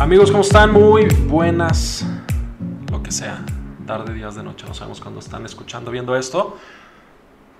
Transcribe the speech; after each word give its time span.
Amigos, 0.00 0.30
¿cómo 0.30 0.42
están? 0.42 0.72
Muy 0.72 1.04
buenas, 1.26 2.06
lo 2.90 3.02
que 3.02 3.12
sea, 3.12 3.44
tarde, 3.86 4.14
días 4.14 4.34
de 4.34 4.42
noche, 4.42 4.64
no 4.66 4.72
sabemos 4.72 4.98
cuándo 4.98 5.20
están 5.20 5.44
escuchando, 5.44 5.90
viendo 5.90 6.16
esto. 6.16 6.56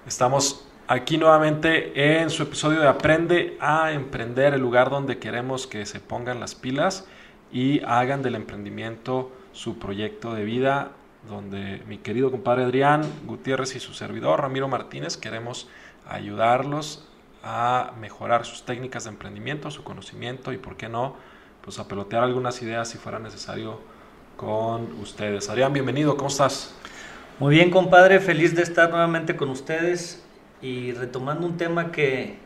Estamos 0.06 0.66
aquí 0.88 1.18
nuevamente 1.18 2.18
en 2.18 2.30
su 2.30 2.44
episodio 2.44 2.80
de 2.80 2.88
Aprende 2.88 3.58
a 3.60 3.92
Emprender, 3.92 4.54
el 4.54 4.62
lugar 4.62 4.88
donde 4.88 5.18
queremos 5.18 5.66
que 5.66 5.84
se 5.84 6.00
pongan 6.00 6.40
las 6.40 6.54
pilas 6.54 7.06
y 7.52 7.82
hagan 7.84 8.22
del 8.22 8.36
emprendimiento 8.36 9.30
su 9.52 9.78
proyecto 9.78 10.32
de 10.32 10.46
vida, 10.46 10.92
donde 11.28 11.82
mi 11.86 11.98
querido 11.98 12.30
compadre 12.30 12.64
Adrián 12.64 13.02
Gutiérrez 13.26 13.76
y 13.76 13.80
su 13.80 13.92
servidor 13.92 14.40
Ramiro 14.40 14.66
Martínez 14.66 15.18
queremos 15.18 15.68
ayudarlos 16.08 17.06
a 17.44 17.92
mejorar 18.00 18.46
sus 18.46 18.64
técnicas 18.64 19.04
de 19.04 19.10
emprendimiento, 19.10 19.70
su 19.70 19.84
conocimiento 19.84 20.54
y, 20.54 20.56
por 20.56 20.78
qué 20.78 20.88
no, 20.88 21.16
pues 21.62 21.78
a 21.78 21.86
pelotear 21.86 22.24
algunas 22.24 22.60
ideas 22.62 22.88
si 22.88 22.98
fuera 22.98 23.18
necesario 23.18 23.78
con 24.36 25.00
ustedes. 25.00 25.48
Adrián, 25.50 25.72
bienvenido, 25.72 26.16
¿cómo 26.16 26.28
estás? 26.28 26.74
Muy 27.38 27.54
bien, 27.56 27.70
compadre, 27.70 28.20
feliz 28.20 28.54
de 28.54 28.62
estar 28.62 28.90
nuevamente 28.90 29.36
con 29.36 29.50
ustedes 29.50 30.22
y 30.62 30.92
retomando 30.92 31.46
un 31.46 31.56
tema 31.56 31.92
que, 31.92 32.38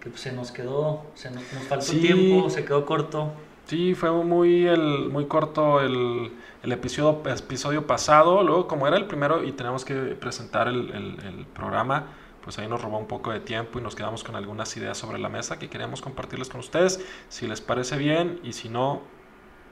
que 0.00 0.10
pues, 0.10 0.22
se 0.22 0.32
nos 0.32 0.52
quedó, 0.52 1.04
se 1.14 1.30
nos, 1.30 1.42
faltó 1.68 1.92
tiempo, 1.92 2.50
se 2.50 2.64
quedó 2.64 2.86
corto. 2.86 3.32
Sí, 3.66 3.94
fue 3.94 4.10
muy, 4.10 4.66
el, 4.66 5.08
muy 5.10 5.26
corto 5.26 5.80
el, 5.80 6.32
el 6.62 6.72
episodio, 6.72 7.22
episodio 7.26 7.86
pasado, 7.86 8.42
luego 8.42 8.66
como 8.66 8.86
era 8.86 8.96
el 8.96 9.06
primero 9.06 9.44
y 9.44 9.52
tenemos 9.52 9.84
que 9.84 9.94
presentar 9.94 10.66
el, 10.66 10.90
el 10.90 11.46
programa, 11.54 12.06
pues 12.42 12.58
ahí 12.58 12.68
nos 12.68 12.80
robó 12.80 12.98
un 12.98 13.06
poco 13.06 13.32
de 13.32 13.40
tiempo 13.40 13.78
y 13.78 13.82
nos 13.82 13.94
quedamos 13.94 14.24
con 14.24 14.36
algunas 14.36 14.76
ideas 14.76 14.96
sobre 14.96 15.18
la 15.18 15.28
mesa 15.28 15.58
que 15.58 15.68
queremos 15.68 16.00
compartirles 16.00 16.48
con 16.48 16.60
ustedes. 16.60 17.04
Si 17.28 17.46
les 17.46 17.60
parece 17.60 17.96
bien 17.96 18.40
y 18.42 18.52
si 18.52 18.68
no, 18.68 19.02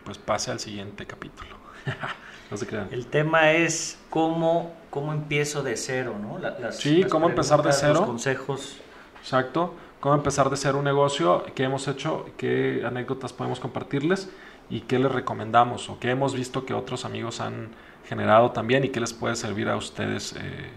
pues 0.05 0.19
pase 0.19 0.51
al 0.51 0.61
siguiente 0.61 1.07
capítulo. 1.07 1.57
no 2.51 2.57
se 2.57 2.67
crean. 2.67 2.89
El 2.91 3.07
tema 3.07 3.53
es 3.53 3.99
cómo, 4.11 4.75
cómo 4.91 5.13
empiezo 5.13 5.63
de 5.63 5.77
cero, 5.77 6.17
¿no? 6.21 6.39
Las, 6.39 6.79
sí, 6.79 7.05
cómo 7.05 7.29
empezar 7.29 7.63
de 7.63 7.73
cero. 7.73 7.95
Los 7.95 8.07
consejos. 8.07 8.81
Exacto. 9.21 9.75
Cómo 10.01 10.15
empezar 10.15 10.49
de 10.49 10.57
cero 10.57 10.79
un 10.79 10.85
negocio, 10.85 11.45
qué 11.57 11.65
hemos 11.65 11.89
hecho, 11.89 12.27
qué 12.37 12.85
anécdotas 12.87 13.33
podemos 13.33 13.59
compartirles 13.59 14.31
y 14.71 14.83
qué 14.83 14.99
les 15.01 15.11
recomendamos 15.11 15.89
o 15.89 15.99
qué 15.99 16.11
hemos 16.11 16.35
visto 16.35 16.65
que 16.65 16.73
otros 16.73 17.05
amigos 17.05 17.41
han 17.41 17.71
generado 18.07 18.53
también 18.53 18.85
y 18.85 18.91
qué 18.91 19.01
les 19.01 19.13
puede 19.13 19.35
servir 19.35 19.69
a 19.69 19.77
ustedes. 19.77 20.35
Eh, 20.35 20.71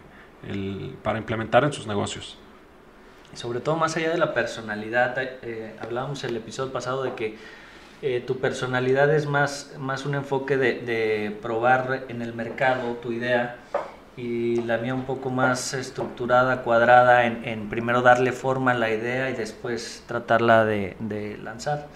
el, 0.48 0.96
para 1.04 1.18
implementar 1.18 1.64
en 1.64 1.74
sus 1.74 1.88
negocios. 1.88 2.38
Sobre 3.34 3.60
todo 3.62 3.78
más 3.78 3.96
allá 3.96 4.12
de 4.12 4.18
la 4.18 4.34
personalidad, 4.34 5.16
eh, 5.18 5.76
hablábamos 5.80 6.24
el 6.24 6.36
episodio 6.36 6.74
pasado 6.74 7.04
de 7.04 7.14
que 7.14 7.38
eh, 8.02 8.22
tu 8.26 8.40
personalidad 8.40 9.14
es 9.14 9.26
más, 9.26 9.74
más 9.78 10.06
un 10.06 10.16
enfoque 10.16 10.58
de, 10.58 10.80
de, 10.80 11.38
probar 11.42 12.06
en 12.10 12.22
el 12.22 12.34
mercado 12.34 12.94
tu 12.96 13.12
idea 13.12 13.58
y 14.18 14.58
la 14.64 14.78
mía 14.80 14.94
un 14.94 15.06
poco 15.06 15.30
más 15.30 15.74
estructurada, 15.74 16.64
cuadrada, 16.64 17.26
en, 17.26 17.48
en 17.48 17.70
primero 17.70 18.02
darle 18.02 18.34
forma 18.34 18.72
a 18.72 18.74
la 18.74 18.90
idea 18.90 19.30
y 19.30 19.34
después 19.34 20.04
tratarla 20.08 20.66
de, 20.66 20.98
de 21.00 21.38
lanzar. 21.38 21.88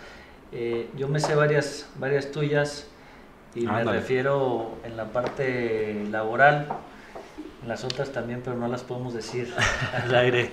Eh, 0.52 0.90
yo 0.96 1.10
me 1.10 1.20
sé 1.20 1.36
varias, 1.36 1.90
varias 2.00 2.32
tuyas 2.32 2.88
y 3.56 3.66
me 3.66 3.84
refiero 3.84 4.78
en 4.84 4.96
la 4.96 5.06
parte 5.06 6.06
laboral 6.12 6.68
las 7.68 7.84
otras 7.84 8.12
también, 8.12 8.42
pero 8.44 8.58
no 8.58 8.68
las 8.68 8.84
podemos 8.84 9.14
decir 9.14 9.54
al 10.04 10.14
aire. 10.16 10.52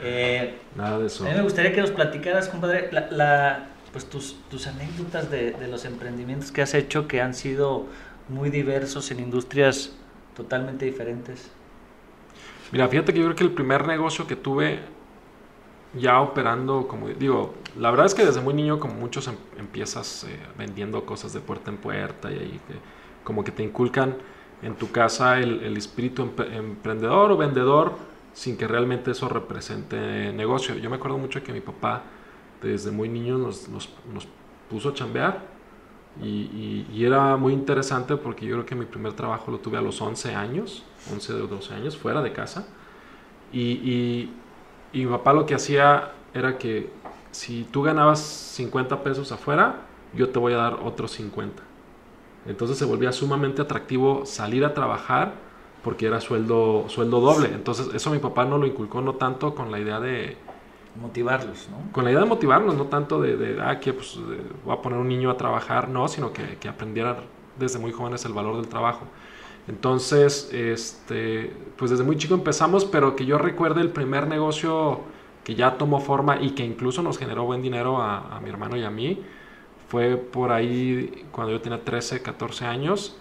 Eh, 0.00 0.58
Nada 0.74 0.98
de 0.98 1.06
eso. 1.06 1.24
A 1.24 1.28
mí 1.28 1.34
me 1.34 1.42
gustaría 1.42 1.72
que 1.72 1.80
nos 1.80 1.90
platicaras, 1.90 2.48
compadre, 2.48 2.90
la, 2.92 3.66
pues 3.92 4.06
tus, 4.06 4.36
tus 4.50 4.66
anécdotas 4.66 5.30
de, 5.30 5.52
de, 5.52 5.68
los 5.68 5.84
emprendimientos 5.84 6.50
que 6.50 6.62
has 6.62 6.74
hecho 6.74 7.06
que 7.06 7.20
han 7.20 7.34
sido 7.34 7.86
muy 8.28 8.50
diversos 8.50 9.10
en 9.10 9.20
industrias 9.20 9.92
totalmente 10.34 10.84
diferentes. 10.84 11.50
Mira, 12.72 12.88
fíjate 12.88 13.12
que 13.12 13.20
yo 13.20 13.26
creo 13.26 13.36
que 13.36 13.44
el 13.44 13.52
primer 13.52 13.86
negocio 13.86 14.26
que 14.26 14.34
tuve 14.34 14.80
ya 15.96 16.20
operando, 16.20 16.88
como 16.88 17.08
digo, 17.08 17.54
la 17.78 17.90
verdad 17.90 18.06
es 18.06 18.14
que 18.14 18.24
desde 18.24 18.40
muy 18.40 18.54
niño, 18.54 18.80
como 18.80 18.94
muchos, 18.94 19.28
em, 19.28 19.36
empiezas 19.58 20.24
eh, 20.24 20.38
vendiendo 20.58 21.04
cosas 21.04 21.32
de 21.32 21.40
puerta 21.40 21.70
en 21.70 21.76
puerta 21.76 22.30
y 22.30 22.34
ahí 22.34 22.60
que, 22.66 22.74
como 23.22 23.44
que 23.44 23.52
te 23.52 23.62
inculcan 23.62 24.16
en 24.64 24.74
tu 24.76 24.90
casa 24.90 25.38
el, 25.38 25.76
espíritu 25.76 26.22
emprendedor 26.22 27.30
o 27.30 27.36
vendedor 27.36 27.92
sin 28.32 28.56
que 28.56 28.66
realmente 28.66 29.10
eso 29.10 29.28
represente 29.28 30.32
negocio. 30.32 30.74
Yo 30.76 30.90
me 30.90 30.96
acuerdo 30.96 31.18
mucho 31.18 31.42
que 31.44 31.52
mi 31.52 31.60
papá 31.60 32.02
desde 32.62 32.90
muy 32.90 33.08
niño 33.08 33.38
nos, 33.38 33.68
nos, 33.68 33.88
puso 34.70 34.88
a 34.88 34.94
chambear 34.94 35.42
y, 36.22 36.86
y, 36.90 37.04
era 37.04 37.36
muy 37.36 37.52
interesante 37.52 38.16
porque 38.16 38.46
yo 38.46 38.54
creo 38.54 38.66
que 38.66 38.74
mi 38.74 38.86
primer 38.86 39.12
trabajo 39.12 39.50
lo 39.50 39.58
tuve 39.58 39.76
a 39.76 39.82
los 39.82 40.00
11 40.00 40.34
años, 40.34 40.82
11 41.12 41.32
o 41.34 41.46
12 41.46 41.74
años, 41.74 41.96
fuera 41.96 42.22
de 42.22 42.32
casa. 42.32 42.66
Y, 43.52 44.30
y 44.92 45.04
mi 45.04 45.06
papá 45.06 45.34
lo 45.34 45.44
que 45.44 45.54
hacía 45.54 46.12
era 46.32 46.56
que 46.56 46.90
si 47.30 47.64
tú 47.64 47.82
ganabas 47.82 48.20
50 48.20 49.02
pesos 49.02 49.30
afuera, 49.30 49.82
yo 50.14 50.30
te 50.30 50.38
voy 50.38 50.54
a 50.54 50.56
dar 50.56 50.74
otros 50.82 51.10
50. 51.12 51.73
Entonces 52.46 52.76
se 52.76 52.84
volvía 52.84 53.12
sumamente 53.12 53.62
atractivo 53.62 54.26
salir 54.26 54.64
a 54.64 54.74
trabajar 54.74 55.34
porque 55.82 56.06
era 56.06 56.20
sueldo, 56.20 56.84
sueldo 56.88 57.20
doble. 57.20 57.48
Entonces 57.52 57.90
eso 57.94 58.10
mi 58.10 58.18
papá 58.18 58.44
no 58.44 58.58
lo 58.58 58.66
inculcó 58.66 59.00
no 59.00 59.14
tanto 59.14 59.54
con 59.54 59.70
la 59.70 59.78
idea 59.78 60.00
de... 60.00 60.36
Motivarlos, 60.96 61.68
¿no? 61.70 61.90
Con 61.90 62.04
la 62.04 62.12
idea 62.12 62.20
de 62.20 62.26
motivarnos, 62.26 62.76
no 62.76 62.84
tanto 62.84 63.20
de, 63.20 63.36
de 63.36 63.60
ah, 63.60 63.80
que 63.80 63.92
pues, 63.92 64.16
voy 64.64 64.72
a 64.72 64.80
poner 64.80 64.96
un 64.96 65.08
niño 65.08 65.28
a 65.28 65.36
trabajar, 65.36 65.88
no, 65.88 66.06
sino 66.06 66.32
que, 66.32 66.56
que 66.60 66.68
aprendiera 66.68 67.16
desde 67.58 67.80
muy 67.80 67.90
jóvenes 67.90 68.24
el 68.26 68.32
valor 68.32 68.54
del 68.54 68.68
trabajo. 68.68 69.00
Entonces, 69.66 70.50
este, 70.52 71.52
pues 71.76 71.90
desde 71.90 72.04
muy 72.04 72.16
chico 72.16 72.34
empezamos, 72.34 72.84
pero 72.84 73.16
que 73.16 73.26
yo 73.26 73.38
recuerde 73.38 73.80
el 73.80 73.90
primer 73.90 74.28
negocio 74.28 75.00
que 75.42 75.56
ya 75.56 75.78
tomó 75.78 75.98
forma 75.98 76.40
y 76.40 76.50
que 76.50 76.64
incluso 76.64 77.02
nos 77.02 77.18
generó 77.18 77.44
buen 77.44 77.60
dinero 77.60 78.00
a, 78.00 78.36
a 78.36 78.40
mi 78.40 78.48
hermano 78.48 78.76
y 78.76 78.84
a 78.84 78.90
mí, 78.90 79.20
fue 79.94 80.16
por 80.16 80.50
ahí 80.50 81.24
cuando 81.30 81.52
yo 81.52 81.60
tenía 81.60 81.84
13, 81.84 82.20
14 82.20 82.64
años. 82.64 83.16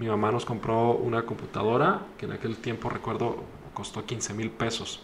Mi 0.00 0.06
mamá 0.06 0.32
nos 0.32 0.46
compró 0.46 0.92
una 0.92 1.26
computadora 1.26 2.00
que 2.16 2.24
en 2.24 2.32
aquel 2.32 2.56
tiempo 2.56 2.88
recuerdo 2.88 3.44
costó 3.74 4.06
15 4.06 4.32
mil 4.32 4.48
pesos. 4.50 5.02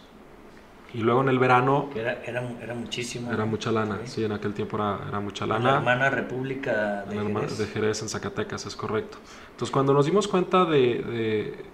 Y 0.95 0.97
luego 0.97 1.21
en 1.21 1.29
el 1.29 1.37
verano... 1.37 1.91
Era, 1.95 2.23
era, 2.25 2.41
era 2.59 2.73
muchísimo. 2.73 3.31
Era 3.31 3.45
mucha 3.45 3.71
lana, 3.71 3.99
sí, 4.05 4.23
en 4.23 4.31
aquel 4.31 4.55
tiempo 4.55 4.77
era, 4.77 4.97
era 5.07 5.19
mucha 5.19 5.45
lana. 5.45 5.73
La 5.73 5.77
hermana 5.77 6.09
República 6.09 7.05
de 7.07 7.19
Jerez. 7.19 7.57
De 7.59 7.67
Jerez 7.67 8.01
en 8.01 8.09
Zacatecas, 8.09 8.65
es 8.65 8.75
correcto. 8.75 9.19
Entonces 9.51 9.71
cuando 9.71 9.93
nos 9.93 10.07
dimos 10.07 10.27
cuenta 10.27 10.65
de, 10.65 11.03
de, 11.03 11.65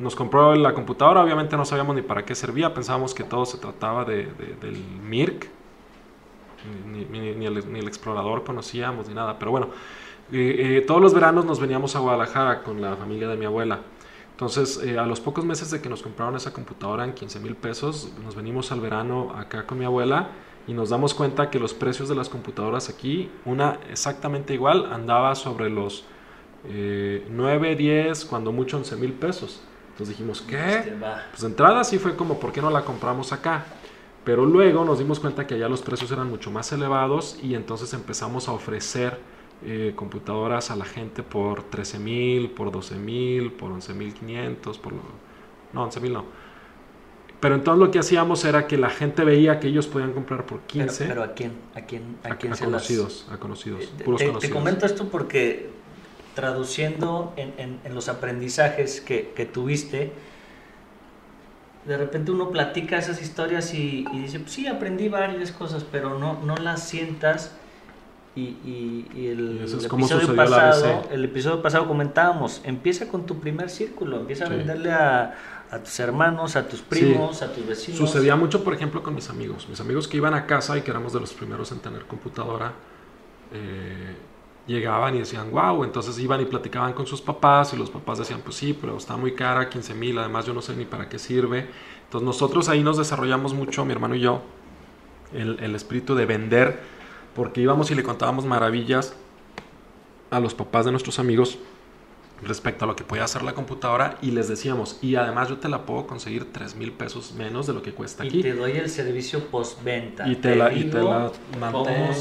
Nos 0.00 0.16
compró 0.16 0.56
la 0.56 0.74
computadora, 0.74 1.22
obviamente 1.22 1.56
no 1.56 1.64
sabíamos 1.64 1.94
ni 1.94 2.02
para 2.02 2.24
qué 2.24 2.34
servía, 2.34 2.74
pensábamos 2.74 3.14
que 3.14 3.22
todo 3.22 3.46
se 3.46 3.58
trataba 3.58 4.04
de, 4.04 4.24
del 4.60 4.82
MIRC, 5.04 5.57
ni, 6.86 7.46
el, 7.46 7.86
explorador 7.86 8.44
conocíamos 8.44 9.08
ni 9.08 9.14
nada, 9.14 9.38
pero 9.38 9.50
bueno, 9.50 9.68
eh, 10.32 10.78
eh, 10.78 10.84
todos 10.86 11.00
los 11.00 11.14
veranos 11.14 11.44
nos 11.44 11.60
veníamos 11.60 11.96
a 11.96 12.00
Guadalajara 12.00 12.62
con 12.62 12.80
la 12.80 12.96
familia 12.96 13.28
de 13.28 13.36
mi 13.36 13.44
abuela. 13.44 13.80
Entonces, 14.32 14.80
eh, 14.84 14.98
a 14.98 15.06
los 15.06 15.20
pocos 15.20 15.44
meses 15.44 15.70
de 15.70 15.80
que 15.80 15.88
nos 15.88 16.02
compraron 16.02 16.36
esa 16.36 16.52
computadora 16.52 17.04
en 17.04 17.12
15 17.12 17.40
mil 17.40 17.56
pesos, 17.56 18.12
nos 18.22 18.36
venimos 18.36 18.70
al 18.70 18.80
verano 18.80 19.32
acá 19.36 19.66
con 19.66 19.78
mi 19.78 19.84
abuela 19.84 20.28
y 20.66 20.74
nos 20.74 20.90
damos 20.90 21.14
cuenta 21.14 21.50
que 21.50 21.58
los 21.58 21.74
precios 21.74 22.08
de 22.08 22.14
las 22.14 22.28
computadoras 22.28 22.88
aquí, 22.88 23.30
una 23.44 23.78
exactamente 23.90 24.54
igual, 24.54 24.92
andaba 24.92 25.34
sobre 25.34 25.70
los 25.70 26.04
9, 26.64 27.76
10, 27.76 28.24
cuando 28.26 28.52
mucho 28.52 28.76
11 28.76 28.96
mil 28.96 29.12
pesos. 29.14 29.62
Entonces 29.90 30.16
dijimos, 30.16 30.42
¿qué? 30.42 30.94
Pues 31.30 31.40
de 31.40 31.48
entrada 31.48 31.82
sí 31.82 31.98
fue 31.98 32.14
como, 32.14 32.38
¿por 32.38 32.52
qué 32.52 32.60
no 32.60 32.70
la 32.70 32.84
compramos 32.84 33.32
acá? 33.32 33.64
Pero 34.24 34.44
luego 34.44 34.84
nos 34.84 34.98
dimos 34.98 35.20
cuenta 35.20 35.46
que 35.46 35.54
allá 35.54 35.68
los 35.68 35.82
precios 35.82 36.10
eran 36.10 36.28
mucho 36.28 36.50
más 36.50 36.70
elevados 36.72 37.38
y 37.42 37.54
entonces 37.54 37.92
empezamos 37.94 38.48
a 38.48 38.52
ofrecer 38.52 39.18
eh, 39.64 39.92
computadoras 39.96 40.70
a 40.70 40.76
la 40.76 40.84
gente 40.84 41.22
por 41.22 41.64
13 41.64 41.98
mil, 41.98 42.50
por 42.50 42.70
12 42.70 42.96
mil, 42.96 43.52
por 43.52 43.72
11 43.72 43.94
mil 43.94 44.14
500, 44.14 44.78
por... 44.78 44.92
No, 45.72 45.82
11 45.84 46.00
mil 46.00 46.12
no. 46.12 46.24
Pero 47.40 47.54
entonces 47.54 47.78
lo 47.78 47.90
que 47.90 48.00
hacíamos 48.00 48.44
era 48.44 48.66
que 48.66 48.76
la 48.76 48.90
gente 48.90 49.24
veía 49.24 49.60
que 49.60 49.68
ellos 49.68 49.86
podían 49.86 50.12
comprar 50.12 50.44
por 50.44 50.60
15. 50.62 51.06
Pero, 51.06 51.22
¿a 51.22 51.34
quién? 51.34 51.52
¿A 51.74 51.82
quién? 51.82 52.16
¿A, 52.24 52.36
quién 52.36 52.52
conocidos, 52.52 53.26
a 53.30 53.38
conocidos, 53.38 53.84
eh, 53.84 54.04
puros 54.04 54.18
te, 54.18 54.26
conocidos. 54.26 54.40
Te 54.40 54.50
comento 54.50 54.86
esto 54.86 55.08
porque 55.08 55.70
traduciendo 56.34 57.32
en, 57.36 57.80
en, 57.84 57.94
los 57.94 58.08
aprendizajes 58.08 59.00
que, 59.00 59.32
que 59.34 59.44
tuviste, 59.44 60.12
de 61.88 61.96
repente 61.96 62.30
uno 62.30 62.50
platica 62.50 62.98
esas 62.98 63.22
historias 63.22 63.72
y, 63.72 64.04
dice, 64.12 64.40
pues 64.40 64.52
sí, 64.52 64.66
aprendí 64.66 65.08
varias 65.08 65.52
cosas, 65.52 65.84
pero 65.90 66.18
no, 66.18 66.38
no 66.44 66.54
las 66.56 66.86
sientas. 66.86 67.52
Y, 68.36 69.06
el, 69.16 69.62
episodio 69.62 70.36
pasado, 70.36 71.08
el 71.10 71.24
episodio 71.24 71.60
pasado 71.60 71.88
comentábamos, 71.88 72.60
empieza 72.62 73.08
con 73.08 73.26
tu 73.26 73.40
primer 73.40 73.68
círculo, 73.68 74.20
empieza 74.20 74.44
a 74.44 74.48
venderle 74.48 74.92
a, 74.92 75.34
tus 75.82 75.98
hermanos, 75.98 76.54
a 76.54 76.68
tus 76.68 76.80
primos, 76.80 77.42
a 77.42 77.52
tus 77.52 77.66
vecinos. 77.66 77.98
Sucedía 77.98 78.36
mucho, 78.36 78.62
por 78.62 78.74
ejemplo, 78.74 79.02
con 79.02 79.14
mis 79.14 79.28
amigos. 79.28 79.66
Mis 79.68 79.80
amigos 79.80 80.06
que 80.06 80.18
iban 80.18 80.34
a 80.34 80.46
casa 80.46 80.78
y 80.78 80.82
que 80.82 80.90
éramos 80.92 81.14
de 81.14 81.20
los 81.20 81.32
primeros 81.32 81.72
en 81.72 81.80
tener 81.80 82.02
computadora, 82.04 82.74
eh, 83.52 84.14
llegaban 84.68 85.16
y 85.16 85.18
decían, 85.18 85.50
wow, 85.50 85.82
entonces 85.82 86.18
iban 86.18 86.40
y 86.40 86.44
platicaban 86.44 86.92
con 86.92 87.06
sus 87.06 87.20
papás 87.20 87.72
y 87.72 87.76
los 87.76 87.90
papás 87.90 88.18
decían, 88.18 88.40
pues 88.44 88.54
sí, 88.56 88.76
pero 88.78 88.96
está 88.96 89.16
muy 89.16 89.32
cara, 89.32 89.68
15 89.68 89.94
mil, 89.94 90.18
además 90.18 90.46
yo 90.46 90.54
no 90.54 90.62
sé 90.62 90.76
ni 90.76 90.84
para 90.84 91.08
qué 91.08 91.18
sirve. 91.18 91.66
Entonces 92.04 92.24
nosotros 92.24 92.68
ahí 92.68 92.82
nos 92.82 92.98
desarrollamos 92.98 93.54
mucho, 93.54 93.84
mi 93.84 93.92
hermano 93.92 94.14
y 94.14 94.20
yo, 94.20 94.42
el, 95.32 95.58
el 95.60 95.74
espíritu 95.74 96.14
de 96.14 96.26
vender, 96.26 96.80
porque 97.34 97.60
íbamos 97.60 97.90
y 97.90 97.94
le 97.94 98.02
contábamos 98.02 98.44
maravillas 98.44 99.16
a 100.30 100.38
los 100.38 100.54
papás 100.54 100.84
de 100.84 100.90
nuestros 100.90 101.18
amigos 101.18 101.58
respecto 102.42 102.84
a 102.84 102.88
lo 102.88 102.94
que 102.94 103.04
podía 103.04 103.24
hacer 103.24 103.42
la 103.42 103.52
computadora 103.52 104.18
y 104.22 104.30
les 104.30 104.48
decíamos, 104.48 104.98
y 105.02 105.16
además 105.16 105.48
yo 105.48 105.58
te 105.58 105.68
la 105.68 105.84
puedo 105.84 106.06
conseguir 106.06 106.52
3 106.52 106.76
mil 106.76 106.92
pesos 106.92 107.32
menos 107.32 107.66
de 107.66 107.72
lo 107.72 107.82
que 107.82 107.92
cuesta 107.92 108.22
aquí. 108.22 108.40
Y 108.40 108.42
te 108.42 108.54
doy 108.54 108.72
el 108.72 108.88
servicio 108.88 109.46
postventa. 109.46 110.28
Y 110.28 110.36
te, 110.36 110.54
la, 110.54 110.72
y 110.72 110.84
te 110.84 111.02
la 111.02 111.32
mantengo. 111.58 112.12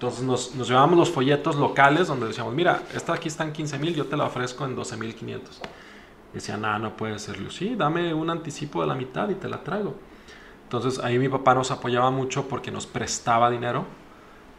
Entonces 0.00 0.24
nos, 0.24 0.54
nos, 0.54 0.66
llevábamos 0.66 0.98
los 0.98 1.10
folletos 1.10 1.56
locales 1.56 2.08
donde 2.08 2.26
decíamos, 2.26 2.54
mira, 2.54 2.84
esta 2.94 3.12
aquí 3.12 3.28
está 3.28 3.44
en 3.44 3.52
15 3.52 3.78
mil, 3.78 3.94
yo 3.94 4.06
te 4.06 4.16
la 4.16 4.24
ofrezco 4.24 4.64
en 4.64 4.74
12 4.74 4.96
mil 4.96 5.14
500. 5.14 5.60
Decían, 6.32 6.62
no, 6.62 6.78
no 6.78 6.96
puede 6.96 7.18
ser. 7.18 7.36
sí, 7.52 7.74
dame 7.76 8.14
un 8.14 8.30
anticipo 8.30 8.80
de 8.80 8.86
la 8.86 8.94
mitad 8.94 9.28
y 9.28 9.34
te 9.34 9.46
la 9.46 9.62
traigo. 9.62 9.94
Entonces 10.62 11.04
ahí 11.04 11.18
mi 11.18 11.28
papá 11.28 11.54
nos 11.54 11.70
apoyaba 11.70 12.10
mucho 12.10 12.48
porque 12.48 12.70
nos 12.70 12.86
prestaba 12.86 13.50
dinero, 13.50 13.84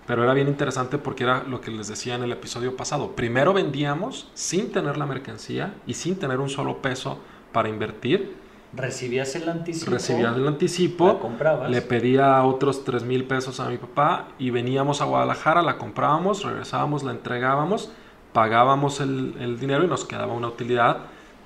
pero 0.06 0.24
era 0.24 0.36
bien 0.36 0.48
interesante 0.48 1.00
porque 1.00 1.24
era 1.24 1.42
lo 1.42 1.60
que 1.60 1.72
les 1.72 1.88
decía 1.88 2.14
en 2.14 2.22
el 2.22 2.32
episodio 2.34 2.78
pasado. 2.78 3.16
Primero 3.16 3.52
vendíamos 3.52 4.30
sin 4.36 4.72
tener 4.72 4.96
la 4.98 5.08
mercancía 5.08 5.74
y 5.88 5.96
sin 5.96 6.18
tener 6.20 6.40
un 6.40 6.50
solo 6.50 6.84
peso 6.84 7.18
para 7.52 7.68
invertir 7.68 8.36
Recibías 8.74 9.36
el 9.36 9.50
anticipo. 9.50 9.92
Recibías 9.92 10.36
el 10.36 10.48
anticipo. 10.48 11.20
comprabas. 11.20 11.70
Le 11.70 11.82
pedía 11.82 12.44
otros 12.44 12.84
3 12.84 13.04
mil 13.04 13.26
pesos 13.26 13.60
a 13.60 13.70
mi 13.70 13.78
papá 13.78 14.30
y 14.40 14.50
veníamos 14.50 15.02
a 15.02 15.06
Guadalajara, 15.06 15.62
la 15.62 15.78
comprábamos, 15.78 16.44
regresábamos, 16.44 17.04
la 17.04 17.12
entregábamos, 17.12 17.92
pagábamos 18.34 19.02
el, 19.02 19.36
el 19.40 19.60
dinero 19.60 19.84
y 19.84 19.88
nos 19.88 20.06
quedaba 20.06 20.34
una 20.34 20.48
utilidad 20.48 20.98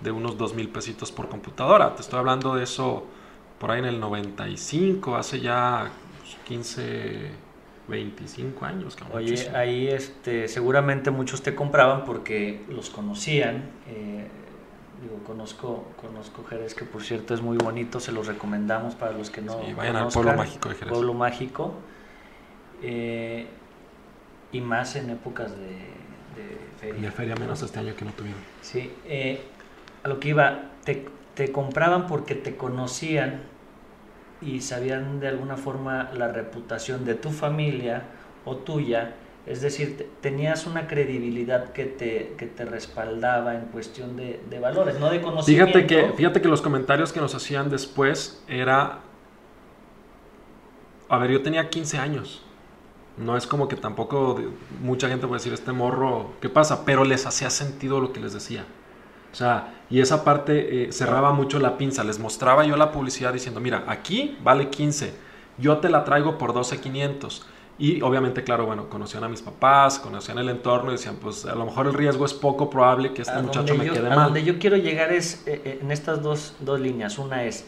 de 0.01 0.11
unos 0.11 0.37
2 0.37 0.53
mil 0.53 0.69
pesitos 0.69 1.11
por 1.11 1.29
computadora. 1.29 1.95
Te 1.95 2.01
estoy 2.01 2.19
hablando 2.19 2.55
de 2.55 2.63
eso 2.63 3.05
por 3.59 3.71
ahí 3.71 3.79
en 3.79 3.85
el 3.85 3.99
95, 3.99 5.15
hace 5.15 5.39
ya 5.39 5.89
15, 6.47 7.31
25 7.87 8.65
años. 8.65 8.97
Oye, 9.13 9.49
ahí 9.55 9.87
este, 9.87 10.47
seguramente 10.47 11.11
muchos 11.11 11.41
te 11.41 11.55
compraban 11.55 12.03
porque 12.05 12.63
los 12.69 12.89
conocían. 12.89 13.69
Eh, 13.87 14.27
Digo, 15.01 15.17
conozco, 15.25 15.85
conozco 15.99 16.43
Jerez, 16.45 16.73
que 16.73 16.85
por 16.85 17.03
cierto 17.03 17.33
es 17.33 17.41
muy 17.41 17.57
bonito, 17.57 17.99
se 17.99 18.11
los 18.11 18.27
recomendamos 18.27 18.95
para 18.95 19.11
los 19.11 19.29
que 19.29 19.41
no. 19.41 19.61
Sí, 19.63 19.73
vayan 19.73 19.95
al 19.95 20.07
Pueblo 20.07 20.33
Mágico 20.33 20.69
de 20.69 20.75
Jerez. 20.75 20.91
Pueblo 20.91 21.13
Mágico. 21.13 21.73
Eh, 22.81 23.47
y 24.51 24.61
más 24.61 24.95
en 24.95 25.09
épocas 25.09 25.51
de, 25.57 25.67
de, 25.67 26.57
feria. 26.79 27.01
De 27.01 27.11
feria, 27.11 27.35
menos 27.35 27.61
este 27.61 27.79
año 27.79 27.95
que 27.95 28.05
no 28.05 28.11
tuvieron. 28.11 28.39
Sí, 28.61 28.91
eh, 29.05 29.43
a 30.03 30.07
lo 30.07 30.19
que 30.19 30.29
iba, 30.29 30.71
te, 30.83 31.05
te 31.33 31.51
compraban 31.51 32.07
porque 32.07 32.35
te 32.35 32.55
conocían 32.55 33.41
y 34.41 34.61
sabían 34.61 35.19
de 35.19 35.27
alguna 35.27 35.57
forma 35.57 36.11
la 36.13 36.29
reputación 36.29 37.05
de 37.05 37.15
tu 37.15 37.31
familia 37.31 38.03
o 38.45 38.57
tuya 38.57 39.15
es 39.45 39.61
decir, 39.61 40.09
tenías 40.21 40.65
una 40.65 40.87
credibilidad 40.87 41.71
que 41.71 41.85
te, 41.85 42.33
que 42.35 42.47
te 42.47 42.65
respaldaba 42.65 43.53
en 43.53 43.65
cuestión 43.65 44.17
de, 44.17 44.59
valores, 44.59 44.99
no 44.99 45.11
de 45.11 45.21
conocimiento. 45.21 45.67
Fíjate 45.67 45.87
que, 45.87 46.13
fíjate 46.13 46.41
que 46.41 46.47
los 46.47 46.61
comentarios 46.61 47.13
que 47.13 47.19
nos 47.19 47.35
hacían 47.35 47.69
después 47.69 48.43
era... 48.47 49.01
A 51.09 51.17
ver, 51.19 51.29
yo 51.29 51.43
tenía 51.43 51.69
15 51.69 51.99
años. 51.99 52.41
No 53.17 53.37
es 53.37 53.45
como 53.45 53.67
que 53.67 53.75
tampoco 53.75 54.41
mucha 54.81 55.07
gente 55.07 55.27
puede 55.27 55.39
decir, 55.39 55.53
este 55.53 55.71
morro, 55.71 56.31
¿qué 56.41 56.49
pasa? 56.49 56.83
Pero 56.83 57.05
les 57.05 57.27
hacía 57.27 57.51
sentido 57.51 58.01
lo 58.01 58.11
que 58.13 58.19
les 58.19 58.33
decía. 58.33 58.65
O 59.31 59.35
sea, 59.35 59.75
y 59.91 60.01
esa 60.01 60.23
parte 60.23 60.85
eh, 60.85 60.91
cerraba 60.91 61.33
mucho 61.33 61.59
la 61.59 61.77
pinza. 61.77 62.03
Les 62.03 62.17
mostraba 62.17 62.65
yo 62.65 62.75
la 62.77 62.91
publicidad 62.91 63.31
diciendo, 63.31 63.59
mira, 63.59 63.83
aquí 63.87 64.39
vale 64.41 64.69
15. 64.69 65.13
Yo 65.59 65.77
te 65.77 65.89
la 65.89 66.03
traigo 66.03 66.39
por 66.39 66.53
12.500 66.53 67.43
y 67.77 68.01
obviamente, 68.01 68.43
claro, 68.43 68.65
bueno, 68.65 68.87
conocían 68.89 69.25
a 69.25 69.27
mis 69.27 69.41
papás, 69.41 69.99
conocían 69.99 70.37
el 70.37 70.47
entorno 70.47 70.91
y 70.91 70.93
decían, 70.93 71.17
pues 71.21 71.45
a 71.45 71.55
lo 71.55 71.65
mejor 71.65 71.87
el 71.87 71.93
riesgo 71.93 72.25
es 72.25 72.33
poco 72.33 72.69
probable 72.69 73.13
que 73.13 73.23
este 73.23 73.41
muchacho 73.41 73.75
me 73.75 73.89
quede 73.89 74.07
a 74.07 74.15
mal. 74.15 74.25
donde 74.25 74.43
yo 74.43 74.59
quiero 74.59 74.77
llegar 74.77 75.11
es 75.11 75.43
eh, 75.45 75.61
eh, 75.65 75.79
en 75.81 75.91
estas 75.91 76.21
dos, 76.21 76.55
dos 76.61 76.79
líneas. 76.79 77.19
Una 77.19 77.43
es 77.43 77.65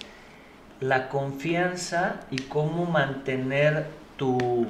la 0.79 1.09
confianza 1.09 2.21
y 2.31 2.37
cómo 2.43 2.85
mantener 2.85 3.87
tu, 4.15 4.67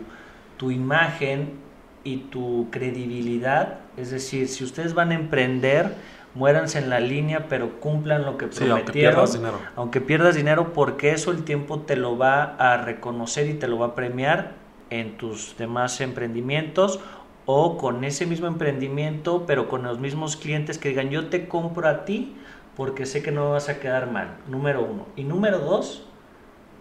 tu 0.57 0.71
imagen 0.71 1.59
y 2.03 2.17
tu 2.17 2.69
credibilidad. 2.71 3.79
Es 3.95 4.09
decir, 4.09 4.47
si 4.47 4.63
ustedes 4.63 4.95
van 4.95 5.11
a 5.11 5.15
emprender, 5.15 5.93
muéranse 6.33 6.79
en 6.79 6.89
la 6.89 6.99
línea, 6.99 7.47
pero 7.47 7.79
cumplan 7.79 8.25
lo 8.25 8.39
que 8.39 8.47
prometieron. 8.47 8.77
aunque 8.77 8.91
pierdas 8.91 9.33
dinero. 9.33 9.59
Aunque 9.75 10.01
pierdas 10.01 10.35
dinero, 10.35 10.73
porque 10.73 11.11
eso 11.11 11.29
el 11.29 11.43
tiempo 11.43 11.81
te 11.81 11.95
lo 11.95 12.17
va 12.17 12.55
a 12.55 12.77
reconocer 12.77 13.47
y 13.47 13.53
te 13.53 13.67
lo 13.67 13.77
va 13.77 13.87
a 13.87 13.95
premiar 13.95 14.65
en 14.89 15.17
tus 15.17 15.55
demás 15.57 15.99
emprendimientos 16.01 16.99
o 17.45 17.77
con 17.77 18.03
ese 18.03 18.25
mismo 18.25 18.47
emprendimiento, 18.47 19.45
pero 19.47 19.69
con 19.69 19.83
los 19.83 19.99
mismos 19.99 20.35
clientes 20.35 20.77
que 20.77 20.89
digan, 20.89 21.09
yo 21.09 21.27
te 21.27 21.47
compro 21.47 21.87
a 21.87 22.05
ti 22.05 22.35
porque 22.75 23.05
sé 23.05 23.23
que 23.23 23.31
no 23.31 23.51
vas 23.51 23.69
a 23.69 23.79
quedar 23.79 24.11
mal, 24.11 24.35
número 24.47 24.83
uno. 24.83 25.05
Y 25.15 25.23
número 25.23 25.59
dos, 25.59 26.03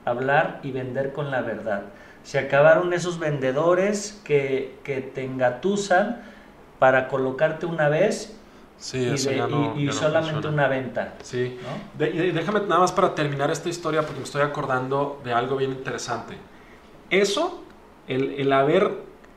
hablar 0.04 0.60
y 0.62 0.72
vender 0.72 1.12
con 1.12 1.30
la 1.30 1.40
verdad. 1.42 1.84
Se 2.22 2.38
acabaron 2.38 2.92
esos 2.92 3.18
vendedores 3.18 4.20
que, 4.24 4.78
que 4.84 5.00
te 5.00 5.24
engatusan 5.24 6.22
para 6.78 7.08
colocarte 7.08 7.66
una 7.66 7.88
vez 7.88 8.32
Sí, 8.78 8.98
y, 8.98 9.14
eso 9.14 9.30
de- 9.30 9.36
ya 9.38 9.46
no- 9.46 9.74
y- 9.76 9.82
y 9.82 9.86
ya 9.86 9.92
no 9.92 9.92
solamente 9.92 10.32
funciona. 10.34 10.54
una 10.54 10.68
venta. 10.68 11.14
Sí. 11.22 11.58
¿no? 11.62 11.98
De- 11.98 12.32
déjame 12.32 12.60
nada 12.60 12.80
más 12.80 12.92
para 12.92 13.14
terminar 13.14 13.50
esta 13.50 13.68
historia 13.70 14.02
porque 14.02 14.18
me 14.18 14.24
estoy 14.24 14.42
acordando 14.42 15.20
de 15.24 15.32
algo 15.32 15.56
bien 15.56 15.70
interesante. 15.72 16.36
Eso, 17.08 17.64
el, 18.08 18.32
el 18.32 18.52
haber 18.52 18.92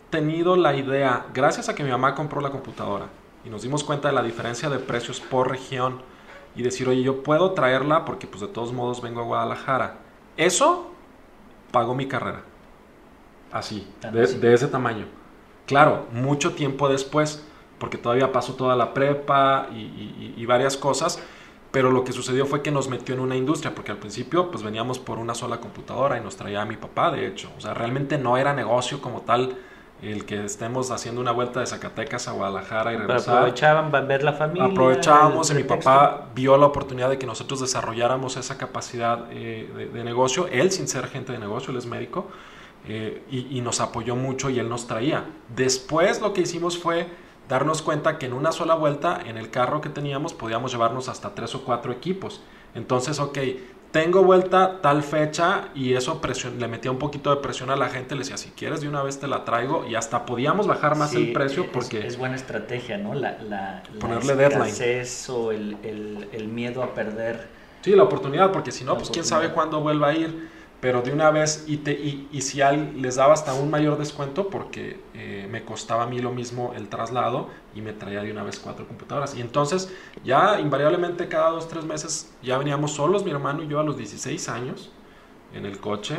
tenido 0.10 0.56
la 0.56 0.76
idea, 0.76 1.28
gracias 1.34 1.70
a 1.70 1.76
que 1.76 1.84
mi 1.84 1.92
mamá 1.92 2.16
compró 2.16 2.42
la 2.42 2.50
computadora 2.52 3.08
y 3.46 3.50
nos 3.50 3.62
dimos 3.62 3.84
cuenta 3.84 4.08
de 4.10 4.14
la 4.16 4.24
diferencia 4.24 4.70
de 4.70 4.80
precios 4.80 5.20
por 5.22 5.50
región 5.50 6.02
y 6.56 6.64
decir, 6.64 6.88
oye, 6.90 7.04
yo 7.04 7.24
puedo 7.24 7.52
traerla 7.54 8.06
porque 8.06 8.28
pues 8.28 8.42
de 8.42 8.48
todos 8.48 8.74
modos 8.74 9.02
vengo 9.02 9.22
a 9.22 9.24
Guadalajara. 9.24 9.98
Eso 10.38 10.92
pagó 11.72 11.96
mi 11.96 12.08
carrera. 12.08 12.44
Así, 13.52 13.88
Tan 14.00 14.14
de, 14.14 14.26
de 14.28 14.54
ese 14.54 14.68
tamaño. 14.68 15.06
Claro, 15.66 16.06
mucho 16.12 16.54
tiempo 16.54 16.90
después, 16.90 17.46
porque 17.80 17.98
todavía 17.98 18.32
pasó 18.32 18.54
toda 18.56 18.76
la 18.76 18.94
prepa 18.94 19.68
y, 19.72 19.78
y- 19.78 20.34
y 20.38 20.46
varias 20.46 20.78
cosas, 20.78 21.22
pero 21.72 21.92
lo 21.92 22.04
que 22.04 22.12
sucedió 22.14 22.46
fue 22.46 22.62
que 22.62 22.72
nos 22.72 22.90
metió 22.90 23.14
en 23.14 23.22
una 23.22 23.36
industria, 23.36 23.76
porque 23.76 23.92
al 23.92 23.98
principio 23.98 24.50
pues 24.50 24.64
veníamos 24.64 25.00
por 25.00 25.20
una 25.20 25.36
sola 25.36 25.60
computadora 25.60 26.18
y 26.18 26.22
nos 26.22 26.36
traía 26.36 26.62
a 26.62 26.66
mi 26.66 26.78
papá, 26.78 27.12
de 27.12 27.28
hecho. 27.28 27.52
O 27.58 27.62
sea, 27.62 27.74
realmente 27.74 28.18
no 28.18 28.38
era 28.38 28.54
negocio 28.54 29.02
como 29.02 29.22
tal 29.22 29.56
el 30.02 30.26
que 30.26 30.46
estemos 30.46 30.92
haciendo 30.92 31.20
una 31.20 31.32
vuelta 31.32 31.60
de 31.60 31.68
Zacatecas 31.68 32.28
a 32.28 32.32
Guadalajara 32.32 32.94
y 32.94 32.98
regresar. 32.98 33.38
aprovechaban 33.38 33.92
para 33.92 34.06
ver 34.06 34.24
la 34.24 34.34
familia. 34.34 34.66
Aprovechábamos 34.66 35.52
y 35.52 35.56
mi 35.56 35.64
papá 35.64 36.30
vio 36.34 36.58
la 36.58 36.68
oportunidad 36.68 37.10
de 37.10 37.18
que 37.18 37.26
nosotros 37.28 37.60
desarrolláramos 37.60 38.38
esa 38.38 38.58
capacidad 38.58 39.28
eh, 39.32 39.70
de, 39.76 39.86
de 39.88 40.04
negocio, 40.04 40.48
él 40.48 40.72
sin 40.72 40.88
ser 40.88 41.08
gente 41.08 41.34
de 41.34 41.40
negocio, 41.40 41.72
él 41.72 41.78
es 41.78 41.86
médico, 41.86 42.28
eh, 42.88 43.24
y, 43.30 43.58
y 43.58 43.62
nos 43.62 43.82
apoyó 43.82 44.16
mucho 44.16 44.50
y 44.50 44.58
él 44.58 44.70
nos 44.70 44.88
traía. 44.88 45.26
Después 45.54 46.22
lo 46.22 46.32
que 46.32 46.42
hicimos 46.42 46.78
fue 46.78 47.08
darnos 47.50 47.82
cuenta 47.82 48.18
que 48.18 48.28
en 48.28 48.34
una 48.34 48.52
sola 48.52 48.76
vuelta, 48.76 49.20
en 49.26 49.38
el 49.38 49.50
carro 49.50 49.82
que 49.82 49.90
teníamos, 49.90 50.34
podíamos 50.34 50.72
llevarnos 50.72 51.10
hasta 51.10 51.36
tres 51.36 51.56
o 51.56 51.64
cuatro 51.66 51.92
equipos. 51.92 52.42
Entonces, 52.76 53.20
ok, 53.20 53.38
tengo 53.92 54.24
vuelta 54.24 54.82
tal 54.82 55.02
fecha 55.02 55.70
y 55.74 55.96
eso 55.96 56.22
presión, 56.22 56.60
le 56.60 56.68
metía 56.68 56.92
un 56.92 57.00
poquito 57.00 57.32
de 57.32 57.42
presión 57.42 57.72
a 57.72 57.76
la 57.76 57.90
gente, 57.90 58.14
le 58.14 58.20
decía, 58.20 58.38
si 58.38 58.52
quieres 58.52 58.82
de 58.82 58.88
una 58.88 59.02
vez 59.02 59.20
te 59.20 59.28
la 59.28 59.46
traigo 59.46 59.86
y 59.90 59.96
hasta 59.96 60.28
podíamos 60.28 60.68
bajar 60.68 60.96
más 60.96 61.10
Sí, 61.10 61.18
el 61.30 61.34
precio 61.34 61.64
es- 61.64 61.70
porque... 61.70 62.06
Es, 62.06 62.18
buena 62.18 62.36
estrategia, 62.36 63.00
¿no? 63.00 63.16
La, 63.16 63.40
la, 63.42 63.82
Ponerle 64.00 64.36
la 64.36 64.50
deadline. 64.50 65.06
o 65.30 65.52
el, 65.52 65.78
el, 65.84 66.30
el 66.32 66.48
miedo 66.48 66.84
a 66.84 66.94
perder. 66.94 67.48
Sí, 67.82 67.96
la 67.96 68.04
oportunidad, 68.04 68.52
porque 68.52 68.72
si 68.72 68.84
no, 68.84 68.96
pues 68.96 69.10
quién 69.10 69.26
sabe 69.26 69.50
cuándo 69.50 69.82
vuelva 69.82 70.10
a 70.10 70.14
ir. 70.14 70.50
Pero 70.82 71.02
de 71.02 71.12
una 71.12 71.30
vez, 71.30 71.66
y, 71.68 71.78
te, 71.78 71.92
y, 71.92 72.30
y 72.32 72.42
si 72.42 72.62
al, 72.62 73.02
les 73.02 73.16
daba 73.16 73.34
hasta 73.34 73.54
un 73.54 73.70
mayor 73.70 73.98
descuento, 73.98 74.50
porque 74.50 75.00
eh, 75.14 75.48
me 75.52 75.66
costaba 75.66 76.04
a 76.04 76.08
mí 76.08 76.20
lo 76.20 76.32
mismo 76.32 76.74
el 76.74 76.88
traslado 76.88 77.50
y 77.76 77.82
me 77.82 77.92
traía 77.92 78.22
de 78.22 78.32
una 78.32 78.44
vez 78.44 78.60
cuatro 78.60 78.88
computadoras. 78.88 79.36
Y 79.36 79.42
entonces, 79.42 79.94
ya 80.24 80.60
invariablemente 80.60 81.28
cada 81.28 81.50
dos, 81.50 81.68
tres 81.68 81.84
meses, 81.84 82.34
ya 82.42 82.58
veníamos 82.58 82.94
solos, 82.94 83.26
mi 83.26 83.32
hermano 83.32 83.64
y 83.64 83.68
yo, 83.68 83.80
a 83.80 83.84
los 83.84 83.98
16 83.98 84.48
años, 84.48 84.90
en 85.54 85.66
el 85.66 85.80
coche, 85.80 86.18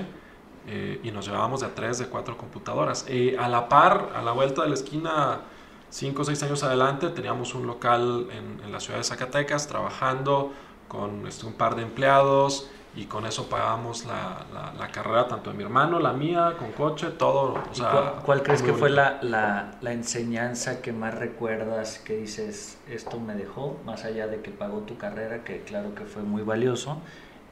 eh, 0.67 1.01
y 1.03 1.11
nos 1.11 1.27
llevábamos 1.27 1.61
de 1.61 1.67
a 1.67 1.75
tres, 1.75 1.99
de 1.99 2.07
cuatro 2.07 2.37
computadoras. 2.37 3.07
Eh, 3.09 3.37
a 3.39 3.49
la 3.49 3.69
par, 3.69 4.13
a 4.15 4.21
la 4.21 4.33
vuelta 4.33 4.63
de 4.63 4.69
la 4.69 4.75
esquina, 4.75 5.41
cinco 5.89 6.21
o 6.21 6.25
seis 6.27 6.43
años 6.43 6.63
adelante, 6.63 7.09
teníamos 7.09 7.55
un 7.55 7.67
local 7.67 8.29
en, 8.31 8.71
la 8.71 8.79
ciudad 8.79 8.99
de 8.99 9.05
Zacatecas 9.05 9.67
trabajando 9.69 10.53
con 10.87 11.27
este, 11.27 11.47
un 11.47 11.55
par 11.55 11.77
de 11.77 11.83
empleados 11.83 12.69
y 12.97 13.05
con 13.05 13.25
eso 13.25 13.49
pagábamos 13.49 14.05
la, 14.05 14.45
la, 14.77 14.89
carrera 14.89 15.29
tanto 15.29 15.51
de 15.51 15.57
mi 15.57 15.63
hermano, 15.63 16.01
la 16.01 16.13
mía, 16.13 16.57
con 16.59 16.73
coche, 16.73 17.11
todo. 17.11 17.63
O 17.71 17.75
sea, 17.75 18.17
¿Cuál, 18.25 18.43
crees 18.43 18.63
que 18.63 18.73
fue 18.73 18.91
la, 18.91 19.21
la, 19.23 19.93
enseñanza 19.93 20.83
que 20.83 20.93
más 20.93 21.15
recuerdas 21.15 22.01
que 22.01 22.17
dices, 22.17 22.79
esto 22.89 23.21
me 23.21 23.35
dejó, 23.35 23.79
más 23.87 24.05
allá 24.05 24.27
de 24.27 24.41
que 24.41 24.51
pagó 24.51 24.81
tu 24.81 24.99
carrera, 24.99 25.45
que 25.45 25.61
claro 25.61 25.95
que 25.95 26.05
fue 26.05 26.23
muy 26.23 26.43
valioso? 26.43 27.01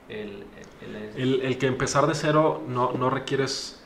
El, 0.08 0.44
el, 1.16 1.42
el, 1.42 1.58
que 1.58 1.66
empezar 1.66 2.06
de 2.06 2.14
cero 2.14 2.62
no, 2.66 2.92
no 2.92 3.10
requieres 3.10 3.80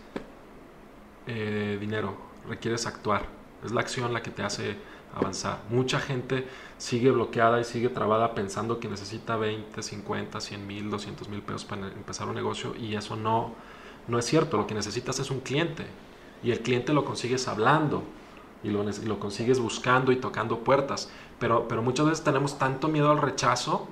eh, 1.27 1.77
dinero, 1.79 2.17
requieres 2.49 2.87
actuar. 2.87 3.27
Es 3.65 3.73
la 3.73 3.83
acción 3.83 4.13
la 4.15 4.23
que 4.23 4.31
te 4.31 4.43
hace 4.43 4.77
avanzar. 5.15 5.59
Mucha 5.69 6.01
gente 6.01 6.47
sigue 6.83 7.13
bloqueada 7.13 7.61
y 7.61 7.65
sigue 7.65 7.91
trabada 7.91 8.35
pensando 8.35 8.81
que 8.81 8.89
necesita 8.89 9.37
20, 9.37 9.81
50, 9.81 10.41
100 10.41 10.67
mil, 10.67 10.91
200 10.91 11.29
mil 11.29 11.41
pesos 11.41 11.65
para 11.65 11.87
empezar 11.87 12.27
un 12.27 12.35
negocio 12.35 12.75
y 12.77 12.97
eso 12.97 13.15
no, 13.15 13.53
no 14.09 14.19
es 14.19 14.25
cierto. 14.25 14.57
Lo 14.57 14.67
que 14.67 14.75
necesitas 14.75 15.21
es 15.21 15.31
un 15.31 15.39
cliente 15.39 15.87
y 16.43 16.51
el 16.51 16.59
cliente 16.59 16.93
lo 16.93 17.05
consigues 17.05 17.47
hablando 17.47 18.03
y 18.65 18.71
lo, 18.71 18.83
lo 18.83 19.21
consigues 19.21 19.61
buscando 19.61 20.11
y 20.11 20.17
tocando 20.17 20.59
puertas. 20.65 21.09
Pero, 21.39 21.69
pero 21.69 21.83
muchas 21.83 22.07
veces 22.07 22.25
tenemos 22.25 22.59
tanto 22.59 22.89
miedo 22.89 23.13
al 23.13 23.19
rechazo 23.19 23.87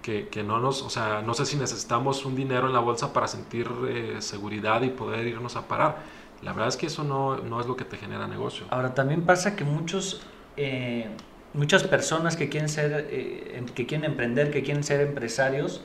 que, 0.00 0.28
que, 0.28 0.44
no 0.44 0.60
nos, 0.60 0.82
o 0.82 0.88
sea, 0.88 1.22
no 1.22 1.34
sé 1.34 1.46
si 1.46 1.56
necesitamos 1.56 2.24
un 2.24 2.36
dinero 2.36 2.68
en 2.68 2.74
la 2.74 2.80
bolsa 2.80 3.12
para 3.12 3.26
sentir 3.26 3.68
eh, 3.88 4.18
seguridad 4.20 4.82
y 4.82 4.90
poder 4.90 5.26
irnos 5.26 5.56
a 5.56 5.66
parar. 5.66 5.96
La 6.42 6.52
verdad 6.52 6.68
es 6.68 6.76
que 6.76 6.86
eso 6.86 7.02
no, 7.02 7.38
no, 7.38 7.60
es 7.60 7.66
lo 7.66 7.74
que 7.74 7.84
te 7.84 7.96
genera 7.96 8.28
negocio. 8.28 8.66
Ahora 8.70 8.94
también 8.94 9.22
pasa 9.22 9.56
que 9.56 9.64
muchos 9.64 10.20
eh, 10.56 11.08
muchas 11.56 11.84
personas 11.84 12.36
que 12.36 12.48
quieren 12.48 12.68
ser, 12.68 13.08
eh, 13.10 13.54
em, 13.56 13.66
que 13.66 13.86
quieren 13.86 14.10
emprender, 14.10 14.50
que 14.50 14.62
quieren 14.62 14.84
ser 14.84 15.00
empresarios, 15.00 15.82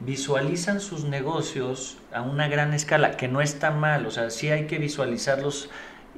visualizan 0.00 0.80
sus 0.80 1.04
negocios 1.04 1.98
a 2.12 2.22
una 2.22 2.48
gran 2.48 2.74
escala, 2.74 3.16
que 3.16 3.28
no 3.28 3.40
está 3.40 3.70
mal, 3.70 4.06
o 4.06 4.10
sea, 4.10 4.30
sí 4.30 4.50
hay 4.50 4.66
que 4.66 4.78
visualizarlos 4.78 5.70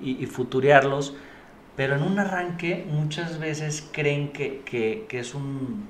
y, 0.02 0.22
y 0.22 0.26
pero 1.76 1.94
en 1.94 2.02
un 2.02 2.18
arranque 2.18 2.84
muchas 2.90 3.38
veces 3.38 3.88
creen 3.92 4.32
que, 4.32 4.62
que, 4.64 5.06
que 5.08 5.20
es 5.20 5.32
un, 5.32 5.86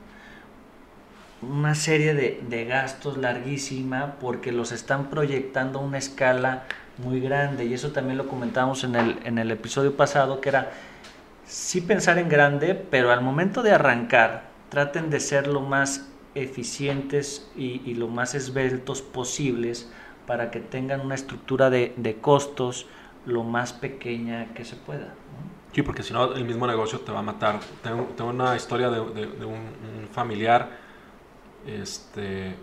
una 1.41 1.75
serie 1.75 2.12
de, 2.12 2.43
de, 2.47 2.67
gastos 2.67 3.17
larguísima 3.17 4.17
porque 4.21 4.53
los 4.53 4.71
están 4.71 5.09
proyectando 5.09 5.79
a 5.79 5.83
una 5.83 5.97
escala 5.97 6.65
muy 6.99 7.21
grande. 7.21 7.65
Y 7.65 7.73
eso 7.73 7.93
también 7.93 8.19
lo 8.19 8.29
comentamos 8.29 8.85
en 8.85 8.97
el, 8.97 9.19
en 9.25 9.38
el 9.38 9.50
episodio 9.50 9.97
pasado 9.97 10.43
que 10.43 10.50
era 10.50 10.73
sí 11.49 11.81
pensar 11.81 12.19
en 12.19 12.28
grande, 12.28 12.75
pero 12.75 13.11
al 13.11 13.23
momento 13.23 13.62
de 13.62 13.73
arrancar, 13.73 14.50
traten 14.69 15.11
de 15.11 15.19
ser 15.19 15.49
lo 15.49 15.61
más 15.61 16.09
eficientes 16.35 17.50
y, 17.57 17.95
lo 17.95 18.07
más 18.07 18.35
esbeltos 18.35 19.02
posibles 19.02 19.90
para 20.26 20.50
que 20.50 20.61
tengan 20.61 21.00
una 21.00 21.14
estructura 21.14 21.71
de, 21.71 22.19
costos 22.21 22.87
lo 23.25 23.45
más 23.45 23.73
pequeña 23.73 24.52
que 24.55 24.64
se 24.64 24.76
pueda. 24.76 25.14
Sí, 25.73 25.83
porque 25.83 26.02
si 26.02 26.12
no 26.12 26.35
el 26.35 26.45
mismo 26.45 26.67
negocio 26.67 27.00
te 27.00 27.12
va 27.12 27.21
a 27.21 27.23
matar. 27.23 27.61
Tengo, 27.83 28.05
tengo 28.17 28.31
una 28.31 28.55
historia 28.55 28.90
de, 28.90 29.00
un, 29.00 29.55
un, 29.55 30.09
familiar 30.12 30.69
este, 31.67 32.55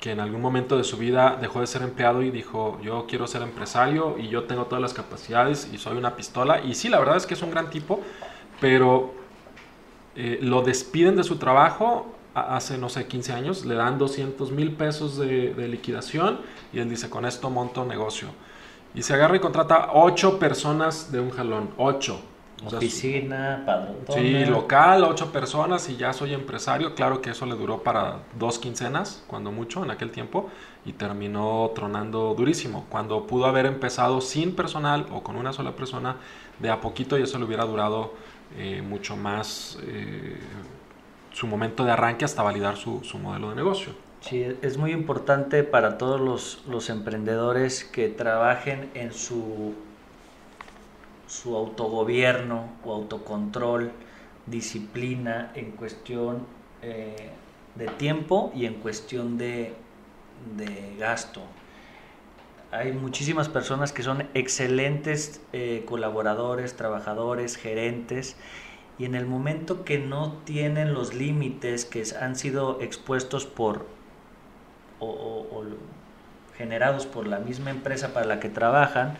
que 0.00 0.12
en 0.12 0.20
algún 0.20 0.40
momento 0.40 0.78
de 0.78 0.84
su 0.84 0.96
vida 0.96 1.36
dejó 1.40 1.60
de 1.60 1.66
ser 1.66 1.82
empleado 1.82 2.22
y 2.22 2.30
dijo, 2.30 2.80
yo 2.82 3.06
quiero 3.06 3.26
ser 3.26 3.42
empresario 3.42 4.16
y 4.18 4.28
yo 4.28 4.44
tengo 4.44 4.64
todas 4.64 4.80
las 4.80 4.94
capacidades 4.94 5.68
y 5.72 5.76
soy 5.76 5.98
una 5.98 6.16
pistola. 6.16 6.62
Y 6.62 6.74
sí, 6.74 6.88
la 6.88 6.98
verdad 6.98 7.18
es 7.18 7.26
que 7.26 7.34
es 7.34 7.42
un 7.42 7.50
gran 7.50 7.68
tipo, 7.68 8.00
pero 8.60 9.12
eh, 10.16 10.38
lo 10.40 10.62
despiden 10.62 11.16
de 11.16 11.24
su 11.24 11.36
trabajo 11.36 12.14
hace, 12.34 12.78
no 12.78 12.88
sé, 12.88 13.06
15 13.06 13.32
años, 13.34 13.66
le 13.66 13.74
dan 13.74 13.98
200 13.98 14.50
mil 14.52 14.72
pesos 14.72 15.18
de, 15.18 15.52
de, 15.52 15.68
liquidación 15.68 16.40
y 16.72 16.78
él 16.78 16.88
dice, 16.88 17.10
con 17.10 17.26
esto 17.26 17.50
monto 17.50 17.84
negocio. 17.84 18.28
Y 18.94 19.02
se 19.02 19.12
agarra 19.12 19.36
y 19.36 19.40
contrata 19.40 19.90
8 19.92 20.38
personas 20.38 21.12
de 21.12 21.20
un 21.20 21.30
jalón, 21.30 21.70
8. 21.76 22.20
Oficina, 22.64 23.62
padrón. 23.64 23.96
Sí, 24.08 24.44
local, 24.44 25.04
ocho 25.04 25.32
personas 25.32 25.88
y 25.88 25.96
ya 25.96 26.12
soy 26.12 26.34
empresario. 26.34 26.94
Claro 26.94 27.22
que 27.22 27.30
eso 27.30 27.46
le 27.46 27.54
duró 27.54 27.82
para 27.82 28.18
dos 28.38 28.58
quincenas, 28.58 29.24
cuando 29.26 29.50
mucho, 29.50 29.84
en 29.84 29.90
aquel 29.90 30.10
tiempo, 30.10 30.50
y 30.84 30.92
terminó 30.92 31.70
tronando 31.74 32.34
durísimo. 32.34 32.86
Cuando 32.88 33.26
pudo 33.26 33.46
haber 33.46 33.66
empezado 33.66 34.20
sin 34.20 34.54
personal 34.54 35.06
o 35.10 35.22
con 35.22 35.36
una 35.36 35.52
sola 35.52 35.76
persona, 35.76 36.16
de 36.58 36.70
a 36.70 36.80
poquito 36.80 37.18
y 37.18 37.22
eso 37.22 37.38
le 37.38 37.44
hubiera 37.44 37.64
durado 37.64 38.12
eh, 38.56 38.82
mucho 38.82 39.16
más 39.16 39.78
eh, 39.82 40.38
su 41.32 41.46
momento 41.46 41.84
de 41.84 41.92
arranque 41.92 42.24
hasta 42.24 42.42
validar 42.42 42.76
su, 42.76 43.02
su 43.02 43.18
modelo 43.18 43.50
de 43.50 43.56
negocio. 43.56 43.92
Sí, 44.20 44.44
es 44.60 44.76
muy 44.76 44.92
importante 44.92 45.64
para 45.64 45.96
todos 45.96 46.20
los, 46.20 46.62
los 46.68 46.90
emprendedores 46.90 47.84
que 47.84 48.08
trabajen 48.08 48.90
en 48.94 49.12
su 49.14 49.74
su 51.30 51.56
autogobierno 51.56 52.68
o 52.84 52.92
autocontrol, 52.92 53.92
disciplina 54.46 55.52
en 55.54 55.70
cuestión 55.70 56.44
eh, 56.82 57.30
de 57.76 57.86
tiempo 57.86 58.50
y 58.54 58.66
en 58.66 58.74
cuestión 58.74 59.38
de, 59.38 59.74
gasto. 60.98 61.42
Hay 62.72 62.92
muchísimas 62.92 63.48
personas 63.48 63.92
que 63.92 64.02
son 64.02 64.26
excelentes 64.34 65.40
eh, 65.52 65.84
colaboradores, 65.86 66.74
trabajadores, 66.74 67.56
gerentes, 67.56 68.36
y 68.98 69.04
en 69.04 69.14
el 69.14 69.26
momento 69.26 69.84
que 69.84 69.98
no 69.98 70.32
tienen 70.44 70.94
los 70.94 71.14
límites 71.14 71.84
que 71.84 72.02
han 72.20 72.36
sido 72.36 72.80
expuestos 72.80 73.46
por 73.46 73.86
o 74.98 75.64
generados 76.58 77.06
por 77.06 77.26
la 77.26 77.38
misma 77.38 77.70
empresa 77.70 78.12
para 78.12 78.26
la 78.26 78.40
que 78.40 78.50
trabajan, 78.50 79.16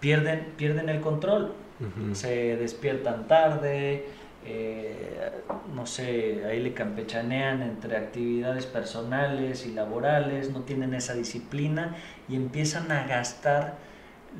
pierden, 0.00 0.52
pierden 0.56 0.88
el 0.88 1.00
control. 1.00 1.52
Se 2.12 2.56
despiertan 2.56 3.28
tarde, 3.28 4.06
eh, 4.44 5.30
no 5.74 5.86
sé, 5.86 6.44
ahí 6.44 6.60
le 6.60 6.72
campechanean 6.74 7.62
entre 7.62 7.96
actividades 7.96 8.66
personales 8.66 9.64
y 9.64 9.72
laborales, 9.72 10.50
no 10.50 10.62
tienen 10.62 10.92
esa 10.92 11.14
disciplina 11.14 11.94
y 12.28 12.34
empiezan 12.34 12.90
a 12.90 13.06
gastar 13.06 13.76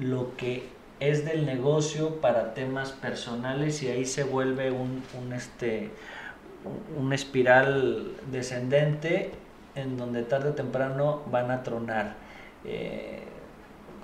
lo 0.01 0.37
que 0.37 0.65
es 0.99 1.25
del 1.25 1.47
negocio 1.47 2.21
para 2.21 2.55
temas 2.55 2.91
personales 2.91 3.83
y 3.85 3.89
ahí 3.89 4.05
se 4.05 4.25
vuelve 4.25 4.73
un, 4.73 5.03
un 5.23 5.33
este, 5.33 5.91
una 6.97 7.15
espiral 7.15 8.15
descendente 8.31 9.31
en 9.75 9.97
donde 9.97 10.23
tarde 10.23 10.51
o 10.51 10.55
temprano 10.55 11.23
van 11.31 11.51
a 11.51 11.63
tronar. 11.63 12.15
Eh, 12.65 13.23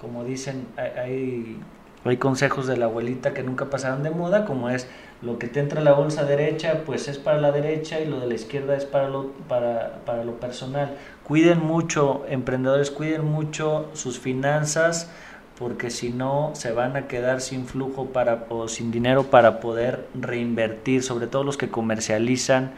como 0.04 0.22
dicen, 0.22 0.66
hay, 0.76 1.58
hay 2.04 2.16
consejos 2.18 2.66
de 2.66 2.76
la 2.76 2.84
abuelita 2.84 3.32
que 3.32 3.42
nunca 3.42 3.70
pasaron 3.70 4.02
de 4.02 4.10
moda, 4.10 4.44
como 4.44 4.68
es 4.68 4.86
lo 5.22 5.38
que 5.38 5.48
te 5.48 5.60
entra 5.60 5.80
a 5.80 5.84
la 5.84 5.94
bolsa 5.94 6.24
derecha, 6.24 6.82
pues 6.84 7.08
es 7.08 7.16
para 7.16 7.40
la 7.40 7.52
derecha 7.52 8.00
y 8.00 8.06
lo 8.06 8.20
de 8.20 8.26
la 8.26 8.34
izquierda 8.34 8.76
es 8.76 8.84
para 8.84 9.08
lo, 9.08 9.28
para, 9.48 10.00
para 10.04 10.24
lo 10.24 10.38
personal. 10.38 10.98
Cuiden 11.22 11.60
mucho, 11.64 12.26
emprendedores, 12.28 12.90
cuiden 12.90 13.24
mucho 13.24 13.88
sus 13.94 14.18
finanzas, 14.18 15.10
porque 15.58 15.88
si 15.88 16.12
no 16.12 16.50
se 16.52 16.72
van 16.72 16.96
a 16.96 17.06
quedar 17.08 17.40
sin 17.40 17.64
flujo 17.66 18.06
para, 18.06 18.44
o 18.50 18.68
sin 18.68 18.90
dinero 18.90 19.24
para 19.24 19.60
poder 19.60 20.06
reinvertir, 20.14 21.02
sobre 21.02 21.28
todo 21.28 21.44
los 21.44 21.56
que 21.56 21.70
comercializan 21.70 22.72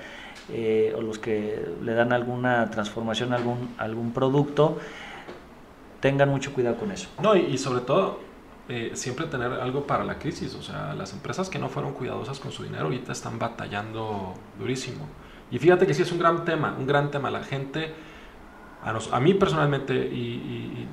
eh, 0.53 0.95
o 0.97 1.01
los 1.01 1.19
que 1.19 1.67
le 1.83 1.95
dan 1.95 2.13
alguna 2.13 2.71
transformación 2.71 3.33
a 3.33 3.37
algún, 3.37 3.75
algún 3.79 4.13
producto 4.13 4.79
tengan 6.01 6.29
mucho 6.29 6.53
cuidado 6.53 6.77
con 6.77 6.91
eso. 6.91 7.09
No, 7.23 7.37
y, 7.37 7.57
sobre 7.59 7.81
todo, 7.81 8.21
eh, 8.69 8.93
siempre 8.95 9.27
tener 9.27 9.53
algo 9.53 9.87
para 9.87 10.05
la 10.05 10.19
crisis. 10.19 10.55
O 10.55 10.63
sea, 10.63 10.95
las 10.95 11.13
empresas 11.13 11.49
que 11.49 11.59
no 11.59 11.69
fueron 11.69 11.93
cuidadosas 11.93 12.39
con 12.41 12.53
su 12.53 12.65
dinero 12.65 12.85
ahorita 12.85 13.13
están 13.13 13.39
batallando 13.39 14.35
durísimo. 14.59 15.07
Y 15.51 15.59
fíjate 15.59 15.87
que 15.87 15.95
sí 15.95 16.03
es 16.03 16.13
un 16.13 16.19
gran 16.19 16.45
tema, 16.45 16.75
un 16.79 16.87
gran 16.87 17.11
tema. 17.11 17.31
La 17.31 17.43
gente, 17.43 17.95
a, 18.83 19.21
mí 19.21 19.35
personalmente, 19.35 19.95
y, 19.95 20.87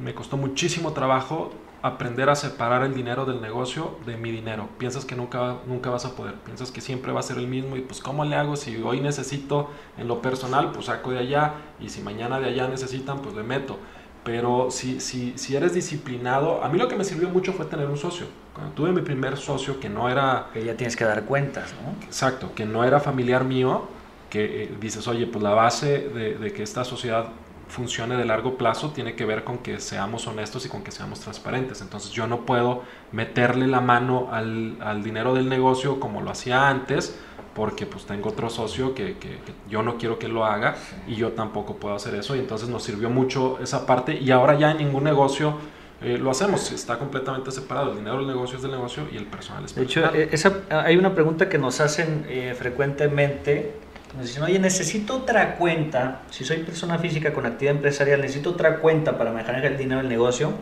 me 0.00 0.14
costó 0.14 0.36
muchísimo 0.36 0.92
trabajo 0.92 1.50
aprender 1.82 2.28
a 2.28 2.34
separar 2.34 2.82
el 2.82 2.94
dinero 2.94 3.24
del 3.24 3.40
negocio 3.40 3.98
de 4.04 4.16
mi 4.16 4.30
dinero. 4.30 4.68
Piensas 4.78 5.04
que 5.04 5.14
nunca, 5.14 5.58
nunca 5.66 5.88
vas 5.90 6.04
a 6.04 6.16
poder, 6.16 6.34
piensas 6.34 6.70
que 6.70 6.80
siempre 6.80 7.12
va 7.12 7.20
a 7.20 7.22
ser 7.22 7.38
el 7.38 7.46
mismo 7.46 7.76
y 7.76 7.80
pues 7.80 8.00
¿cómo 8.00 8.24
le 8.24 8.36
hago? 8.36 8.56
Si 8.56 8.76
hoy 8.82 9.00
necesito 9.00 9.70
en 9.96 10.08
lo 10.08 10.20
personal, 10.20 10.72
pues 10.72 10.86
saco 10.86 11.12
de 11.12 11.18
allá 11.20 11.54
y 11.80 11.88
si 11.88 12.02
mañana 12.02 12.40
de 12.40 12.48
allá 12.48 12.68
necesitan, 12.68 13.20
pues 13.20 13.34
le 13.34 13.42
meto. 13.42 13.78
Pero 14.26 14.72
si, 14.72 14.98
si, 15.00 15.38
si 15.38 15.54
eres 15.54 15.72
disciplinado, 15.72 16.64
a 16.64 16.68
mí 16.68 16.78
lo 16.78 16.88
que 16.88 16.96
me 16.96 17.04
sirvió 17.04 17.28
mucho 17.28 17.52
fue 17.52 17.64
tener 17.64 17.86
un 17.86 17.96
socio. 17.96 18.26
Cuando 18.52 18.74
tuve 18.74 18.90
mi 18.90 19.00
primer 19.00 19.36
socio 19.36 19.78
que 19.78 19.88
no 19.88 20.08
era... 20.08 20.48
Que 20.52 20.64
ya 20.64 20.76
tienes 20.76 20.96
que 20.96 21.04
dar 21.04 21.22
cuentas, 21.22 21.72
¿no? 21.80 22.04
Exacto, 22.04 22.50
que 22.52 22.66
no 22.66 22.82
era 22.82 22.98
familiar 22.98 23.44
mío, 23.44 23.84
que 24.28 24.64
eh, 24.64 24.74
dices, 24.80 25.06
oye, 25.06 25.28
pues 25.28 25.44
la 25.44 25.54
base 25.54 26.08
de, 26.08 26.34
de, 26.34 26.52
que 26.52 26.64
esta 26.64 26.82
sociedad 26.82 27.28
funcione 27.68 28.16
de 28.16 28.24
largo 28.24 28.56
plazo 28.56 28.90
tiene 28.90 29.14
que 29.14 29.24
ver 29.24 29.44
con 29.44 29.58
que 29.58 29.80
seamos 29.80 30.26
honestos 30.26 30.64
y 30.66 30.68
con 30.68 30.82
que 30.82 30.90
seamos 30.90 31.20
transparentes. 31.20 31.80
Entonces 31.80 32.12
yo 32.12 32.26
no 32.26 32.42
puedo 32.42 32.82
meterle 33.12 33.66
la 33.66 33.80
mano 33.80 34.28
al, 34.32 34.76
al 34.80 35.02
dinero 35.02 35.34
del 35.34 35.48
negocio 35.48 35.98
como 36.00 36.20
lo 36.20 36.30
hacía 36.30 36.68
antes, 36.68 37.18
porque 37.56 37.86
pues 37.86 38.04
tengo 38.04 38.28
otro 38.28 38.50
socio 38.50 38.94
que, 38.94 39.16
que, 39.16 39.38
yo 39.68 39.82
no 39.82 39.96
quiero 39.96 40.18
que 40.18 40.28
lo 40.28 40.44
haga 40.44 40.76
y 41.08 41.14
yo 41.16 41.32
tampoco 41.32 41.76
puedo 41.76 41.94
hacer 41.94 42.14
eso 42.14 42.36
y 42.36 42.40
entonces 42.40 42.68
nos 42.68 42.82
sirvió 42.82 43.08
mucho 43.08 43.58
esa 43.62 43.86
parte 43.86 44.18
y 44.20 44.30
ahora 44.30 44.58
ya 44.58 44.72
en 44.72 44.78
ningún 44.78 45.04
negocio 45.04 45.54
eh, 46.02 46.18
lo 46.18 46.30
hacemos, 46.30 46.70
está 46.72 46.98
completamente 46.98 47.50
separado, 47.50 47.92
el 47.92 47.96
dinero 47.96 48.18
del 48.18 48.26
negocio 48.26 48.56
es 48.56 48.62
del 48.62 48.72
negocio 48.72 49.04
y 49.10 49.16
el 49.16 49.24
personal 49.24 49.64
es 49.64 49.72
personal. 49.72 50.12
De 50.12 50.22
hecho, 50.24 50.28
eh, 50.28 50.34
esa, 50.34 50.84
hay 50.84 50.98
una 50.98 51.14
pregunta 51.14 51.48
que 51.48 51.56
nos 51.56 51.80
hacen 51.80 52.26
eh, 52.28 52.54
frecuentemente, 52.54 53.72
nos 54.16 54.26
dicen, 54.26 54.42
oye, 54.42 54.58
necesito 54.58 55.16
otra 55.16 55.56
cuenta, 55.56 56.22
si 56.30 56.44
soy 56.44 56.58
persona 56.58 56.98
física 56.98 57.34
con 57.34 57.44
actividad 57.44 57.76
empresarial, 57.76 58.20
necesito 58.20 58.50
otra 58.50 58.78
cuenta 58.78 59.18
para 59.18 59.30
manejar 59.30 59.64
el 59.64 59.76
dinero 59.76 60.00
del 60.00 60.08
negocio. 60.08 60.52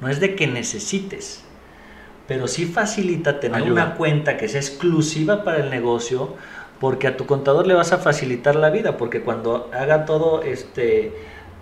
No 0.00 0.08
es 0.08 0.18
de 0.18 0.34
que 0.34 0.48
necesites, 0.48 1.44
pero 2.26 2.48
sí 2.48 2.66
facilita 2.66 3.38
tener 3.38 3.70
una 3.70 3.94
cuenta 3.94 4.36
que 4.36 4.48
sea 4.48 4.60
exclusiva 4.60 5.44
para 5.44 5.58
el 5.58 5.70
negocio, 5.70 6.34
porque 6.80 7.06
a 7.06 7.16
tu 7.16 7.26
contador 7.26 7.68
le 7.68 7.74
vas 7.74 7.92
a 7.92 7.98
facilitar 7.98 8.56
la 8.56 8.70
vida, 8.70 8.96
porque 8.96 9.22
cuando 9.22 9.70
haga 9.72 10.04
todo 10.04 10.42
este 10.42 11.12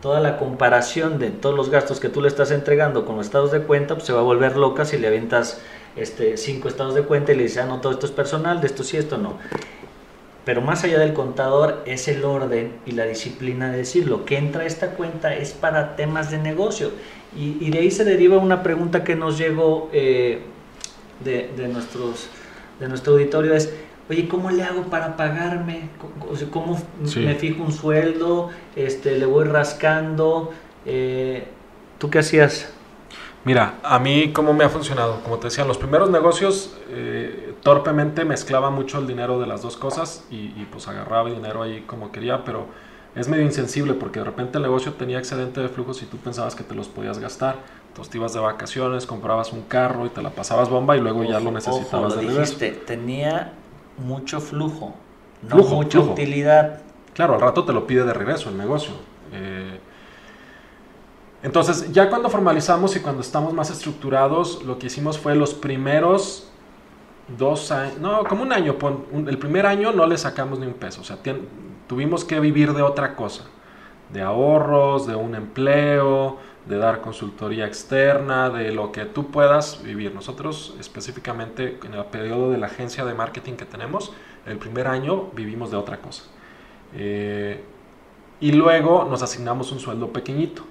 toda 0.00 0.20
la 0.20 0.38
comparación 0.38 1.18
de 1.18 1.30
todos 1.30 1.54
los 1.54 1.68
gastos 1.68 2.00
que 2.00 2.08
tú 2.08 2.22
le 2.22 2.28
estás 2.28 2.50
entregando 2.50 3.04
con 3.04 3.16
los 3.16 3.26
estados 3.26 3.52
de 3.52 3.60
cuenta, 3.60 3.94
pues 3.94 4.06
se 4.06 4.14
va 4.14 4.20
a 4.20 4.22
volver 4.22 4.56
loca 4.56 4.86
si 4.86 4.96
le 4.96 5.06
avientas 5.06 5.60
este, 5.94 6.38
cinco 6.38 6.68
estados 6.68 6.94
de 6.94 7.02
cuenta 7.02 7.32
y 7.32 7.36
le 7.36 7.42
dices, 7.42 7.58
ah, 7.58 7.66
no, 7.66 7.82
todo 7.82 7.92
esto 7.92 8.06
es 8.06 8.12
personal, 8.12 8.62
de 8.62 8.66
esto 8.66 8.82
sí, 8.82 8.96
esto 8.96 9.18
no. 9.18 9.38
Pero 10.44 10.62
más 10.62 10.84
allá 10.84 10.98
del 10.98 11.12
contador 11.12 11.82
es 11.86 12.08
el 12.08 12.24
orden 12.24 12.72
y 12.86 12.92
la 12.92 13.04
disciplina 13.04 13.70
de 13.70 13.78
decir, 13.78 14.08
lo 14.08 14.24
que 14.24 14.38
entra 14.38 14.62
a 14.62 14.66
esta 14.66 14.92
cuenta 14.92 15.34
es 15.34 15.52
para 15.52 15.96
temas 15.96 16.30
de 16.30 16.38
negocio. 16.38 16.92
Y, 17.36 17.70
de 17.70 17.78
ahí 17.78 17.90
se 17.90 18.04
deriva 18.04 18.38
una 18.38 18.62
pregunta 18.62 19.04
que 19.04 19.14
nos 19.14 19.38
llegó 19.38 19.88
eh, 19.92 20.40
de, 21.24 21.68
nuestros, 21.68 22.28
de 22.80 22.88
nuestro 22.88 23.12
auditorio 23.12 23.54
es, 23.54 23.72
oye, 24.08 24.26
¿cómo 24.26 24.50
le 24.50 24.64
hago 24.64 24.84
para 24.84 25.16
pagarme? 25.16 25.90
¿Cómo 26.50 26.80
me 27.16 27.34
fijo 27.34 27.62
un 27.62 27.72
sueldo? 27.72 28.50
Este, 28.74 29.16
¿Le 29.18 29.26
voy 29.26 29.44
rascando? 29.44 30.52
Eh, 30.86 31.44
¿Tú 31.98 32.10
qué 32.10 32.20
hacías? 32.20 32.72
Mira, 33.44 33.78
a 33.82 33.98
mí 33.98 34.32
cómo 34.32 34.52
me 34.52 34.64
ha 34.64 34.68
funcionado. 34.68 35.20
Como 35.22 35.38
te 35.38 35.46
decía, 35.46 35.62
en 35.62 35.68
los 35.68 35.78
primeros 35.78 36.10
negocios 36.10 36.76
eh, 36.90 37.54
torpemente 37.62 38.24
mezclaba 38.24 38.70
mucho 38.70 38.98
el 38.98 39.06
dinero 39.06 39.38
de 39.38 39.46
las 39.46 39.62
dos 39.62 39.76
cosas 39.76 40.24
y, 40.30 40.36
y, 40.36 40.68
pues 40.70 40.88
agarraba 40.88 41.28
el 41.28 41.36
dinero 41.36 41.62
ahí 41.62 41.82
como 41.86 42.12
quería, 42.12 42.44
pero 42.44 42.66
es 43.14 43.28
medio 43.28 43.44
insensible 43.44 43.94
porque 43.94 44.20
de 44.20 44.26
repente 44.26 44.58
el 44.58 44.62
negocio 44.62 44.92
tenía 44.92 45.18
excedente 45.18 45.60
de 45.60 45.68
flujos 45.68 46.02
y 46.02 46.06
tú 46.06 46.18
pensabas 46.18 46.54
que 46.54 46.64
te 46.64 46.74
los 46.74 46.88
podías 46.88 47.18
gastar. 47.18 47.56
Entonces 47.88 48.12
te 48.12 48.18
ibas 48.18 48.32
de 48.34 48.40
vacaciones, 48.40 49.04
comprabas 49.04 49.52
un 49.52 49.62
carro 49.62 50.06
y 50.06 50.10
te 50.10 50.22
la 50.22 50.30
pasabas 50.30 50.68
bomba 50.68 50.96
y 50.96 51.00
luego 51.00 51.24
ya 51.24 51.40
lo 51.40 51.50
necesitabas 51.50 52.16
de 52.16 52.28
dijiste, 52.28 52.70
tenía 52.70 53.54
mucho 53.98 54.40
flujo, 54.40 54.94
no 55.42 55.56
mucha 55.56 55.98
utilidad. 55.98 56.82
Claro, 57.14 57.34
al 57.34 57.40
rato 57.40 57.64
te 57.64 57.72
lo 57.72 57.86
pide 57.86 58.04
de 58.04 58.12
regreso 58.12 58.48
el 58.48 58.58
negocio. 58.58 58.92
Eh, 59.32 59.80
entonces, 61.42 61.90
ya 61.92 62.10
cuando 62.10 62.28
formalizamos 62.28 62.96
y 62.96 63.00
cuando 63.00 63.22
estamos 63.22 63.54
más 63.54 63.70
estructurados, 63.70 64.62
lo 64.64 64.78
que 64.78 64.88
hicimos 64.88 65.18
fue 65.18 65.34
los 65.34 65.54
primeros 65.54 66.48
dos 67.38 67.70
años, 67.70 67.98
no, 67.98 68.24
como 68.24 68.42
un 68.42 68.52
año, 68.52 68.76
el 69.26 69.38
primer 69.38 69.64
año 69.64 69.92
no 69.92 70.06
le 70.06 70.18
sacamos 70.18 70.58
ni 70.58 70.66
un 70.66 70.74
peso, 70.74 71.00
o 71.00 71.04
sea, 71.04 71.18
tuvimos 71.86 72.24
que 72.24 72.40
vivir 72.40 72.74
de 72.74 72.82
otra 72.82 73.16
cosa, 73.16 73.44
de 74.12 74.20
ahorros, 74.20 75.06
de 75.06 75.14
un 75.14 75.34
empleo, 75.34 76.38
de 76.66 76.76
dar 76.76 77.00
consultoría 77.00 77.66
externa, 77.66 78.50
de 78.50 78.72
lo 78.72 78.92
que 78.92 79.06
tú 79.06 79.30
puedas 79.30 79.82
vivir. 79.82 80.14
Nosotros 80.14 80.74
específicamente 80.78 81.78
en 81.84 81.94
el 81.94 82.04
periodo 82.06 82.50
de 82.50 82.58
la 82.58 82.66
agencia 82.66 83.04
de 83.04 83.14
marketing 83.14 83.54
que 83.54 83.64
tenemos, 83.64 84.12
el 84.46 84.58
primer 84.58 84.88
año 84.88 85.30
vivimos 85.32 85.70
de 85.70 85.76
otra 85.76 85.98
cosa. 85.98 86.24
Eh, 86.94 87.64
y 88.40 88.52
luego 88.52 89.06
nos 89.08 89.22
asignamos 89.22 89.72
un 89.72 89.78
sueldo 89.78 90.12
pequeñito 90.12 90.64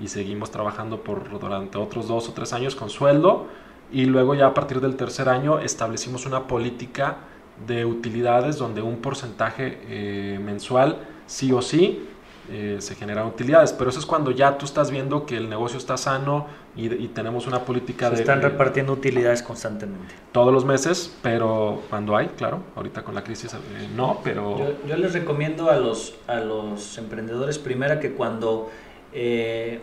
y 0.00 0.08
seguimos 0.08 0.50
trabajando 0.50 1.02
por 1.02 1.38
durante 1.38 1.78
otros 1.78 2.08
dos 2.08 2.28
o 2.28 2.32
tres 2.32 2.52
años 2.52 2.74
con 2.74 2.90
sueldo 2.90 3.46
y 3.92 4.06
luego 4.06 4.34
ya 4.34 4.46
a 4.46 4.54
partir 4.54 4.80
del 4.80 4.96
tercer 4.96 5.28
año 5.28 5.58
establecimos 5.58 6.26
una 6.26 6.46
política 6.46 7.18
de 7.66 7.84
utilidades 7.84 8.56
donde 8.56 8.80
un 8.82 8.96
porcentaje 8.96 9.78
eh, 9.88 10.40
mensual 10.42 10.98
sí 11.26 11.52
o 11.52 11.60
sí 11.60 12.06
eh, 12.52 12.78
se 12.80 12.96
generan 12.96 13.28
utilidades, 13.28 13.72
pero 13.72 13.90
eso 13.90 14.00
es 14.00 14.06
cuando 14.06 14.32
ya 14.32 14.58
tú 14.58 14.64
estás 14.64 14.90
viendo 14.90 15.24
que 15.24 15.36
el 15.36 15.48
negocio 15.48 15.78
está 15.78 15.96
sano 15.96 16.46
y, 16.74 16.88
tenemos 17.08 17.46
una 17.46 17.64
política 17.64 18.08
se 18.08 18.16
de... 18.16 18.20
Están 18.22 18.42
repartiendo 18.42 18.92
utilidades 18.92 19.40
constantemente. 19.42 20.14
Todos 20.32 20.52
los 20.52 20.64
meses, 20.64 21.16
pero 21.22 21.82
cuando 21.90 22.16
hay, 22.16 22.26
claro, 22.28 22.60
ahorita 22.74 23.04
con 23.04 23.14
la 23.14 23.22
crisis 23.22 23.54
eh, 23.54 23.88
no, 23.94 24.20
pero... 24.24 24.74
Yo, 24.84 24.96
les 24.96 25.12
recomiendo 25.12 25.70
a 25.70 25.76
los, 25.76 26.14
a 26.26 26.40
los 26.40 26.98
emprendedores 26.98 27.58
primera 27.58 28.00
que 28.00 28.14
cuando 28.14 28.68
eh, 29.12 29.80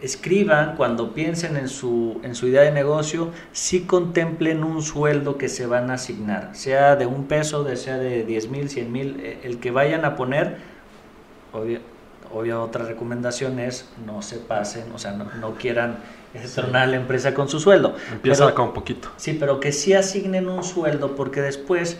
escriban, 0.00 0.76
cuando 0.76 1.14
piensen 1.14 1.56
en 1.56 1.68
su, 1.68 2.20
en 2.22 2.34
su 2.34 2.48
idea 2.48 2.62
de 2.62 2.72
negocio, 2.72 3.30
sí 3.52 3.82
contemplen 3.82 4.62
un 4.62 4.82
sueldo 4.82 5.38
que 5.38 5.48
se 5.48 5.66
van 5.66 5.90
a 5.90 5.94
asignar, 5.94 6.50
sea 6.52 6.96
de 6.96 7.06
un 7.06 7.24
peso, 7.24 7.64
sea 7.76 7.96
de 7.96 8.24
10 8.24 8.48
mil, 8.50 8.68
100 8.68 8.92
mil, 8.92 9.38
el 9.42 9.58
que 9.58 9.70
vayan 9.70 10.04
a 10.04 10.16
poner 10.16 10.58
obvio, 12.32 12.62
otra 12.62 12.84
recomendación 12.84 13.58
es 13.58 13.88
no 14.04 14.22
se 14.22 14.38
pasen, 14.38 14.84
o 14.92 14.98
sea, 14.98 15.12
no, 15.12 15.54
quieran 15.54 15.98
estornar 16.34 16.88
la 16.88 16.96
empresa 16.96 17.32
con 17.32 17.48
su 17.48 17.60
sueldo. 17.60 17.94
Empieza 18.12 18.52
con 18.54 18.68
un 18.68 18.74
poquito. 18.74 19.08
Sí, 19.16 19.36
pero 19.38 19.60
que 19.60 19.72
sí 19.72 19.94
asignen 19.94 20.48
un 20.48 20.64
sueldo 20.64 21.14
porque 21.14 21.40
después 21.40 21.98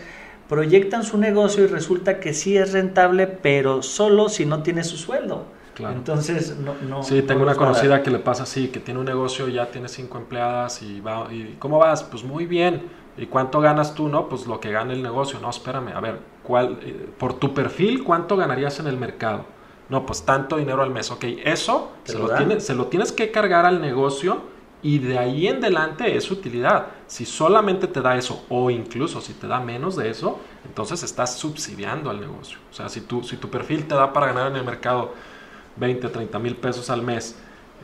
proyectan 0.48 1.04
su 1.04 1.18
negocio 1.18 1.64
y 1.64 1.68
resulta 1.68 2.18
que 2.18 2.34
sí 2.34 2.56
es 2.56 2.72
rentable, 2.72 3.26
pero 3.26 3.82
solo 3.82 4.28
si 4.28 4.44
no 4.44 4.62
tiene 4.62 4.82
su 4.82 4.96
sueldo. 4.96 5.46
Claro. 5.74 5.96
Entonces, 5.96 6.56
no. 6.56 6.74
no 6.88 7.02
sí, 7.02 7.22
tengo 7.22 7.42
una 7.42 7.56
conocida 7.56 8.02
que 8.02 8.10
le 8.10 8.20
pasa 8.20 8.44
así, 8.44 8.68
que 8.68 8.80
tiene 8.80 9.00
un 9.00 9.06
negocio, 9.06 9.48
ya 9.48 9.70
tiene 9.70 9.88
cinco 9.88 10.18
empleadas 10.18 10.82
y 10.82 11.00
va. 11.00 11.32
Y, 11.32 11.56
¿Cómo 11.58 11.78
vas? 11.78 12.02
Pues 12.04 12.22
muy 12.22 12.46
bien. 12.46 12.82
¿Y 13.16 13.26
cuánto 13.26 13.60
ganas 13.60 13.94
tú? 13.94 14.08
No, 14.08 14.28
pues 14.28 14.46
lo 14.46 14.60
que 14.60 14.72
gana 14.72 14.92
el 14.92 15.02
negocio. 15.02 15.38
No, 15.40 15.50
espérame, 15.50 15.92
a 15.94 16.00
ver, 16.00 16.18
¿cuál, 16.42 16.78
eh, 16.82 17.08
por 17.18 17.34
tu 17.34 17.54
perfil, 17.54 18.02
¿cuánto 18.02 18.37
ganarías 18.37 18.80
en 18.80 18.88
el 18.88 18.96
mercado? 18.96 19.44
No, 19.88 20.06
pues 20.06 20.24
tanto 20.24 20.56
dinero 20.56 20.82
al 20.82 20.90
mes. 20.90 21.10
Ok, 21.10 21.24
eso 21.44 21.92
se 22.04 22.18
lo, 22.18 22.28
se 22.60 22.74
lo, 22.74 22.87
tienes 22.87 23.12
que 23.12 23.30
cargar 23.30 23.66
al 23.66 23.80
negocio 23.80 24.42
y 24.82 24.98
de 24.98 25.18
ahí 25.18 25.46
en 25.46 25.58
adelante 25.58 26.16
es 26.16 26.30
utilidad. 26.30 26.87
Si 27.06 27.24
solamente 27.24 27.87
te 27.87 28.00
da 28.00 28.16
eso 28.16 28.44
o 28.48 28.70
incluso 28.70 29.20
si 29.20 29.34
te 29.34 29.46
da 29.46 29.60
menos 29.60 29.96
de 29.96 30.10
eso, 30.10 30.38
entonces 30.64 31.02
estás 31.02 31.37
subsidiando 31.37 32.10
al 32.10 32.20
negocio. 32.20 32.58
O 32.70 32.74
sea, 32.74 32.88
si, 32.88 33.02
tú, 33.02 33.22
si 33.22 33.37
tu 33.37 33.48
perfil 33.48 33.87
te 33.87 33.94
da 33.94 34.12
para 34.12 34.26
ganar 34.28 34.50
en 34.50 34.56
el 34.56 34.64
mercado 34.64 35.12
20, 35.76 36.08
30 36.08 36.38
mil 36.38 36.56
pesos 36.56 36.90
al 36.90 37.02
mes 37.02 37.37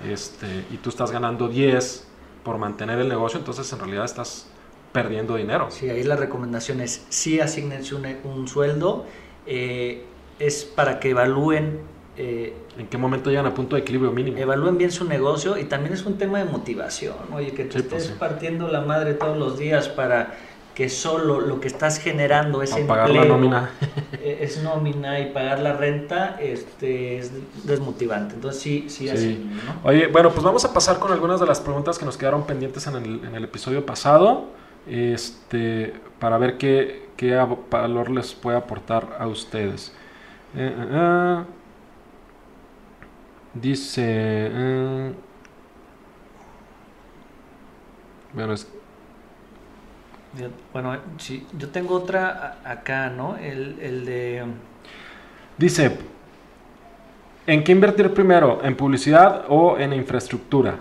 este, 0.09 0.64
y 0.70 0.76
tú 0.76 0.90
estás 0.90 1.11
ganando 1.11 1.48
10 1.48 2.07
por 2.44 2.59
mantener 2.59 2.98
el 2.98 3.09
negocio, 3.09 3.38
entonces 3.38 3.70
en 3.72 3.79
realidad 3.81 4.05
estás 4.05 4.46
perdiendo 4.92 5.37
dinero. 5.37 5.68
Sí, 5.70 5.88
ahí 5.88 6.03
la 6.03 6.16
recomendación 6.16 6.81
es 6.81 7.07
sí 7.09 7.40
asignense 7.40 7.94
un, 7.94 8.07
un 8.24 8.48
sueldo, 8.48 9.07
eh, 9.46 10.05
es 10.38 10.64
para 10.64 11.00
que 11.00 11.11
evalúen... 11.11 11.81
Eh, 12.16 12.55
¿En 12.76 12.87
qué 12.88 12.98
momento 12.98 13.31
llegan 13.31 13.46
a 13.46 13.55
punto 13.55 13.76
de 13.76 13.83
equilibrio 13.83 14.11
mínimo? 14.11 14.37
Evalúen 14.37 14.76
bien 14.76 14.90
su 14.90 15.05
negocio 15.05 15.57
y 15.57 15.64
también 15.64 15.94
es 15.94 16.05
un 16.05 16.18
tema 16.18 16.38
de 16.38 16.44
motivación, 16.44 17.14
oye, 17.33 17.53
que 17.53 17.64
te 17.64 17.83
pues 17.83 18.03
estés 18.03 18.18
partiendo 18.18 18.68
la 18.68 18.81
madre 18.81 19.14
todos 19.14 19.38
los 19.38 19.59
días 19.59 19.88
para 19.88 20.35
que 20.81 20.88
solo 20.88 21.43
lo 21.43 21.61
que 21.61 21.69
estás 21.69 21.99
generando 21.99 22.62
es 22.62 22.71
pagar 22.88 23.11
la 23.11 23.27
nómina. 23.27 23.71
Eh, 24.23 24.38
es 24.40 24.62
nómina 24.62 25.21
y 25.21 25.31
pagar 25.33 25.61
la 25.61 25.75
renta 25.75 26.37
este, 26.40 27.19
es 27.19 27.33
desmotivante. 27.64 28.35
Entonces 28.35 28.62
sí, 28.62 28.87
sí, 28.88 29.09
Así, 29.11 29.51
Oye, 29.85 30.07
bueno, 30.07 30.31
pues 30.31 30.43
vamos 30.43 30.64
a 30.64 30.73
pasar 30.73 30.99
con 30.99 31.12
algunas 31.12 31.38
de 31.38 31.47
las 31.47 31.61
preguntas 31.61 31.99
que 31.99 32.07
nos 32.07 32.16
quedaron 32.16 32.47
pendientes 32.47 32.87
en 32.87 32.97
el, 32.97 33.25
en 33.25 33.35
el 33.35 33.45
episodio 33.45 33.85
pasado 33.85 34.47
este, 34.87 35.93
para 36.19 36.38
ver 36.38 36.57
qué, 36.57 37.11
qué 37.19 37.35
valor 37.71 38.11
les 38.11 38.33
puede 38.33 38.57
aportar 38.57 39.16
a 39.19 39.27
ustedes. 39.27 39.93
Eh, 40.57 40.75
eh, 40.79 40.88
eh. 40.93 41.45
dice... 43.53 44.51
bueno, 48.33 48.55
bueno, 50.73 50.97
sí, 51.19 51.47
yo 51.59 51.69
tengo 51.69 51.95
otra 51.95 52.61
acá, 52.64 53.11
¿no? 53.11 53.37
El, 53.37 53.79
el 53.81 54.05
de... 54.05 54.45
Dice, 55.59 55.99
¿en 57.47 57.64
qué 57.64 57.73
invertir 57.73 58.12
primero? 58.14 58.61
¿En 58.62 58.77
publicidad 58.77 59.45
o 59.49 59.79
en 59.79 59.93
infraestructura? 59.93 60.79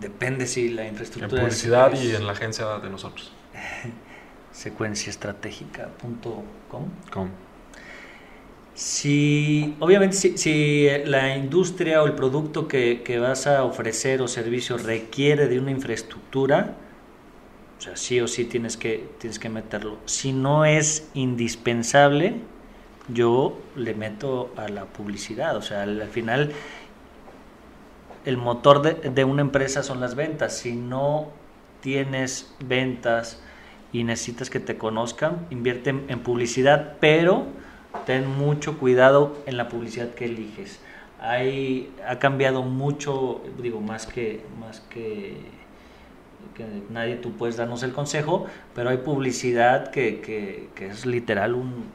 Depende 0.00 0.46
si 0.46 0.68
la 0.68 0.86
infraestructura. 0.86 1.40
En 1.40 1.46
publicidad 1.46 1.92
y 1.94 2.14
en 2.14 2.26
la 2.26 2.32
agencia 2.32 2.78
de 2.78 2.90
nosotros. 2.90 3.32
Secuenciaestratégica.com. 4.52 6.44
Com. 7.12 7.28
Si, 8.76 9.74
obviamente, 9.80 10.14
si, 10.36 10.86
la 11.06 11.34
industria 11.34 12.02
o 12.02 12.06
el 12.06 12.12
producto 12.12 12.68
que, 12.68 13.02
que, 13.02 13.18
vas 13.18 13.46
a 13.46 13.64
ofrecer 13.64 14.20
o 14.20 14.28
servicio 14.28 14.76
requiere 14.76 15.48
de 15.48 15.58
una 15.58 15.70
infraestructura, 15.70 16.76
o 17.78 17.80
sea, 17.80 17.96
sí 17.96 18.20
o 18.20 18.28
sí 18.28 18.44
tienes 18.44 18.76
que, 18.76 19.08
tienes 19.18 19.38
que 19.38 19.48
meterlo. 19.48 19.96
Si 20.04 20.34
no 20.34 20.66
es 20.66 21.08
indispensable, 21.14 22.34
yo 23.08 23.58
le 23.76 23.94
meto 23.94 24.52
a 24.56 24.68
la 24.68 24.84
publicidad. 24.84 25.56
O 25.56 25.62
sea, 25.62 25.84
al, 25.84 26.06
final, 26.08 26.52
el 28.26 28.36
motor 28.36 28.82
de, 28.82 29.08
de 29.08 29.24
una 29.24 29.40
empresa 29.40 29.82
son 29.82 30.00
las 30.00 30.16
ventas. 30.16 30.54
Si 30.54 30.76
no 30.76 31.28
tienes 31.80 32.54
ventas 32.62 33.40
y 33.90 34.04
necesitas 34.04 34.50
que 34.50 34.60
te 34.60 34.76
conozcan, 34.76 35.46
invierte 35.48 35.88
en 35.88 36.20
publicidad, 36.20 36.96
pero 37.00 37.46
ten 38.04 38.28
mucho 38.28 38.78
cuidado 38.78 39.36
en 39.46 39.56
la 39.56 39.68
publicidad 39.68 40.14
que 40.14 40.26
eliges. 40.26 40.80
Hay, 41.20 41.92
ha 42.06 42.18
cambiado 42.18 42.62
mucho, 42.62 43.40
digo, 43.62 43.80
más 43.80 44.06
que, 44.06 44.44
más 44.60 44.80
que, 44.80 45.36
que 46.54 46.64
nadie 46.90 47.16
tú 47.16 47.32
puedes 47.32 47.56
darnos 47.56 47.82
el 47.82 47.92
consejo, 47.92 48.46
pero 48.74 48.90
hay 48.90 48.98
publicidad 48.98 49.90
que, 49.90 50.20
que, 50.20 50.68
que 50.74 50.88
es 50.88 51.06
literal 51.06 51.54
un, 51.54 51.86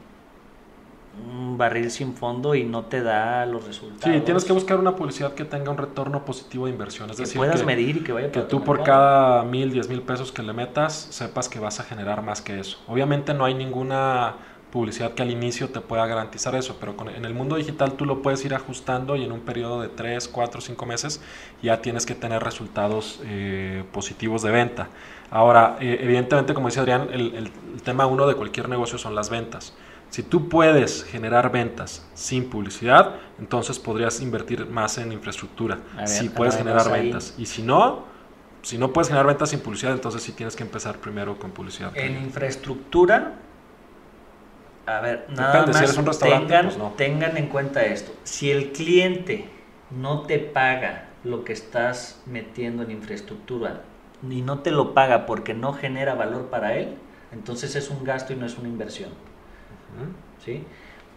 un 1.28 1.58
barril 1.58 1.90
sin 1.90 2.14
fondo 2.14 2.54
y 2.54 2.64
no 2.64 2.86
te 2.86 3.02
da 3.02 3.44
los 3.46 3.66
resultados. 3.66 4.14
Sí, 4.14 4.20
tienes 4.22 4.44
que 4.44 4.52
buscar 4.52 4.78
una 4.78 4.96
publicidad 4.96 5.34
que 5.34 5.44
tenga 5.44 5.70
un 5.70 5.76
retorno 5.76 6.24
positivo 6.24 6.66
de 6.66 6.72
inversión. 6.72 7.10
Es 7.10 7.16
que 7.16 7.22
decir, 7.22 7.36
puedas 7.36 7.64
medir 7.64 7.98
y 7.98 8.00
que 8.00 8.12
vaya 8.12 8.32
Que 8.32 8.40
tú 8.42 8.62
por 8.64 8.82
cada 8.82 9.42
mil, 9.44 9.72
diez 9.72 9.88
mil 9.88 10.02
pesos 10.02 10.32
que 10.32 10.42
le 10.42 10.52
metas, 10.52 10.94
sepas 11.10 11.48
que 11.48 11.58
vas 11.58 11.80
a 11.80 11.84
generar 11.84 12.22
más 12.22 12.40
que 12.40 12.58
eso. 12.58 12.78
Obviamente 12.88 13.34
no 13.34 13.44
hay 13.44 13.54
ninguna 13.54 14.36
publicidad 14.72 15.12
que 15.12 15.22
al 15.22 15.30
inicio 15.30 15.68
te 15.68 15.80
pueda 15.80 16.06
garantizar 16.06 16.54
eso, 16.56 16.78
pero 16.80 16.96
con, 16.96 17.08
en 17.10 17.24
el 17.24 17.34
mundo 17.34 17.56
digital 17.56 17.92
tú 17.92 18.06
lo 18.06 18.22
puedes 18.22 18.44
ir 18.44 18.54
ajustando 18.54 19.14
y 19.14 19.22
en 19.22 19.30
un 19.30 19.40
periodo 19.40 19.82
de 19.82 19.88
3, 19.88 20.26
4, 20.26 20.60
5 20.60 20.86
meses 20.86 21.20
ya 21.62 21.80
tienes 21.80 22.06
que 22.06 22.14
tener 22.14 22.42
resultados 22.42 23.20
eh, 23.24 23.84
positivos 23.92 24.42
de 24.42 24.50
venta. 24.50 24.88
Ahora, 25.30 25.76
eh, 25.78 25.98
evidentemente, 26.00 26.54
como 26.54 26.68
dice 26.68 26.80
Adrián, 26.80 27.08
el, 27.12 27.34
el, 27.34 27.50
el 27.74 27.82
tema 27.82 28.06
uno 28.06 28.26
de 28.26 28.34
cualquier 28.34 28.68
negocio 28.68 28.98
son 28.98 29.14
las 29.14 29.30
ventas. 29.30 29.74
Si 30.12 30.22
tú 30.22 30.48
puedes 30.50 31.04
generar 31.04 31.50
ventas 31.50 32.06
sin 32.12 32.50
publicidad, 32.50 33.14
entonces 33.38 33.78
podrías 33.78 34.20
invertir 34.20 34.66
más 34.66 34.98
en 34.98 35.10
infraestructura. 35.10 35.78
Ver, 35.96 36.08
si 36.08 36.28
puedes 36.28 36.56
generar 36.56 36.90
ventas. 36.90 37.34
Y 37.38 37.46
si 37.46 37.62
no, 37.62 38.04
si 38.60 38.76
no 38.76 38.92
puedes 38.92 39.08
generar 39.08 39.26
ventas 39.26 39.48
sin 39.48 39.60
publicidad, 39.60 39.92
entonces 39.92 40.22
sí 40.22 40.32
tienes 40.32 40.54
que 40.54 40.64
empezar 40.64 40.98
primero 40.98 41.38
con 41.38 41.50
publicidad. 41.50 41.96
En 41.96 42.22
infraestructura, 42.22 43.36
a 44.86 45.00
ver, 45.00 45.26
nada 45.30 45.60
Depende, 45.60 45.80
más 45.80 45.90
si 45.90 46.00
un 46.00 46.10
tengan, 46.18 46.66
pues 46.66 46.78
no. 46.78 46.92
tengan 46.96 47.36
en 47.36 47.46
cuenta 47.46 47.84
esto. 47.84 48.12
Si 48.24 48.50
el 48.50 48.72
cliente 48.72 49.48
no 49.90 50.22
te 50.22 50.38
paga 50.38 51.08
lo 51.24 51.44
que 51.44 51.52
estás 51.52 52.20
metiendo 52.26 52.82
en 52.82 52.90
infraestructura 52.90 53.82
y 54.28 54.42
no 54.42 54.60
te 54.60 54.70
lo 54.70 54.94
paga 54.94 55.26
porque 55.26 55.54
no 55.54 55.72
genera 55.72 56.14
valor 56.14 56.46
para 56.46 56.74
él, 56.74 56.96
entonces 57.32 57.76
es 57.76 57.90
un 57.90 58.04
gasto 58.04 58.32
y 58.32 58.36
no 58.36 58.46
es 58.46 58.58
una 58.58 58.68
inversión. 58.68 59.10
¿Sí? 60.44 60.64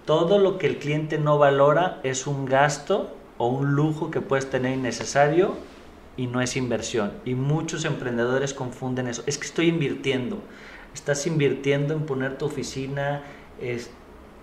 Todo 0.06 0.38
lo 0.38 0.58
que 0.58 0.68
el 0.68 0.78
cliente 0.78 1.18
no 1.18 1.38
valora 1.38 2.00
es 2.04 2.28
un 2.28 2.46
gasto 2.46 3.16
o 3.38 3.48
un 3.48 3.74
lujo 3.74 4.12
que 4.12 4.22
puedes 4.22 4.50
tener 4.50 4.74
innecesario 4.78 5.56
y 6.18 6.28
no 6.28 6.42
es 6.42 6.56
inversión. 6.56 7.14
Y 7.26 7.36
muchos 7.36 7.86
emprendedores 7.86 8.54
confunden 8.54 9.08
eso. 9.08 9.24
Es 9.26 9.38
que 9.38 9.48
estoy 9.48 9.68
invirtiendo. 9.68 10.40
Estás 10.94 11.28
invirtiendo 11.28 11.94
en 11.94 12.06
poner 12.06 12.38
tu 12.38 12.46
oficina, 12.46 13.24
es 13.62 13.90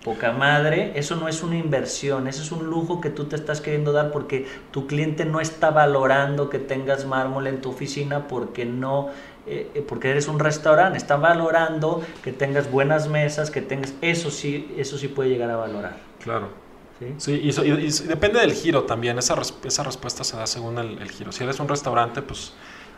poca 0.03 0.33
madre, 0.33 0.91
eso 0.95 1.15
no 1.15 1.27
es 1.27 1.43
una 1.43 1.57
inversión, 1.57 2.27
eso 2.27 2.41
es 2.41 2.51
un 2.51 2.65
lujo 2.65 2.99
que 2.99 3.09
tú 3.09 3.25
te 3.25 3.35
estás 3.37 3.61
queriendo 3.61 3.93
dar 3.93 4.11
porque 4.11 4.45
tu 4.71 4.85
cliente 4.85 5.23
no 5.23 5.39
está 5.39 5.71
valorando 5.71 6.49
que 6.49 6.59
tengas 6.59 7.05
mármol 7.05 7.47
en 7.47 7.61
tu 7.61 7.69
oficina 7.69 8.27
porque 8.27 8.65
no 8.65 9.11
eh, 9.45 9.83
porque 9.87 10.09
eres 10.09 10.27
un 10.29 10.39
restaurante, 10.39 10.97
está 10.97 11.17
valorando 11.17 12.01
que 12.23 12.31
tengas 12.31 12.71
buenas 12.71 13.09
mesas, 13.09 13.51
que 13.51 13.61
tengas 13.61 13.93
eso 14.01 14.31
sí, 14.31 14.73
eso 14.77 14.97
sí 14.97 15.09
puede 15.09 15.29
llegar 15.29 15.49
a 15.49 15.57
valorar. 15.57 15.97
Claro. 16.21 16.47
Sí, 16.99 17.13
sí 17.17 17.31
y, 17.43 17.49
y, 17.49 17.85
y, 17.85 18.07
depende 18.07 18.39
del 18.39 18.53
giro 18.53 18.83
también, 18.83 19.17
esa, 19.17 19.35
esa 19.65 19.83
respuesta 19.83 20.23
se 20.23 20.37
da 20.37 20.47
según 20.47 20.77
el, 20.77 20.97
el 21.01 21.11
giro. 21.11 21.33
Si 21.33 21.43
eres 21.43 21.59
un 21.59 21.67
restaurante, 21.67 22.21
pues 22.21 22.53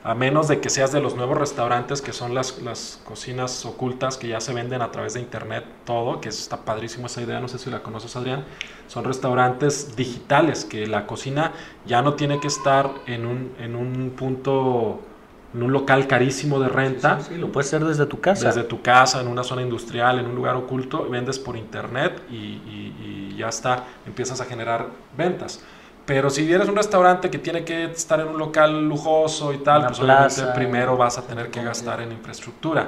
a 0.05 0.13
menos 0.13 0.47
de 0.47 0.59
que 0.59 0.69
seas 0.69 0.91
de 0.91 1.01
los 1.01 1.15
nuevos 1.15 1.35
restaurantes 1.35 1.99
que 1.99 2.13
son 2.13 2.35
las, 2.35 2.61
las 2.61 3.01
cocinas 3.05 3.65
ocultas 3.65 4.17
que 4.17 4.27
ya 4.27 4.39
se 4.39 4.53
venden 4.53 4.83
a 4.83 4.91
través 4.91 5.15
de 5.15 5.19
internet 5.19 5.65
todo, 5.83 6.21
que 6.21 6.29
está 6.29 6.57
padrísimo 6.57 7.07
esa 7.07 7.23
idea, 7.23 7.39
no 7.39 7.47
sé 7.47 7.57
si 7.57 7.71
la 7.71 7.81
conoces 7.81 8.15
Adrián, 8.15 8.45
son 8.87 9.03
restaurantes 9.03 9.95
digitales, 9.95 10.63
que 10.63 10.85
la 10.85 11.07
cocina 11.07 11.53
ya 11.87 12.03
no 12.03 12.13
tiene 12.13 12.39
que 12.39 12.45
estar 12.45 12.91
en 13.07 13.25
un, 13.25 13.53
en 13.57 13.75
un 13.75 14.11
punto, 14.11 14.99
en 15.55 15.63
un 15.63 15.73
local 15.73 16.05
carísimo 16.05 16.59
de 16.59 16.69
renta. 16.69 17.21
Sí, 17.21 17.29
sí, 17.33 17.39
lo 17.39 17.51
puedes 17.51 17.73
hacer 17.73 17.87
desde 17.87 18.05
tu 18.05 18.21
casa. 18.21 18.45
Desde 18.45 18.63
tu 18.63 18.83
casa, 18.83 19.21
en 19.21 19.27
una 19.27 19.43
zona 19.43 19.63
industrial, 19.63 20.19
en 20.19 20.27
un 20.27 20.35
lugar 20.35 20.55
oculto, 20.55 21.09
vendes 21.09 21.39
por 21.39 21.57
internet 21.57 22.21
y, 22.29 22.35
y, 22.35 23.31
y 23.33 23.37
ya 23.39 23.49
está, 23.49 23.85
empiezas 24.05 24.39
a 24.39 24.45
generar 24.45 24.85
ventas. 25.17 25.63
Pero 26.05 26.29
si 26.29 26.51
eres 26.51 26.69
un 26.69 26.75
restaurante 26.75 27.31
que 27.31 27.39
tiene 27.39 27.63
que 27.63 27.85
estar 27.85 28.19
en 28.19 28.27
un 28.27 28.37
local 28.37 28.87
lujoso 28.87 29.53
y 29.53 29.57
tal, 29.57 29.79
Una 29.79 29.87
pues 29.87 29.99
plaza, 29.99 30.41
obviamente 30.41 30.59
primero 30.59 30.97
vas 30.97 31.17
a 31.17 31.23
tener 31.23 31.49
que 31.49 31.63
gastar 31.63 32.01
en 32.01 32.11
infraestructura. 32.11 32.87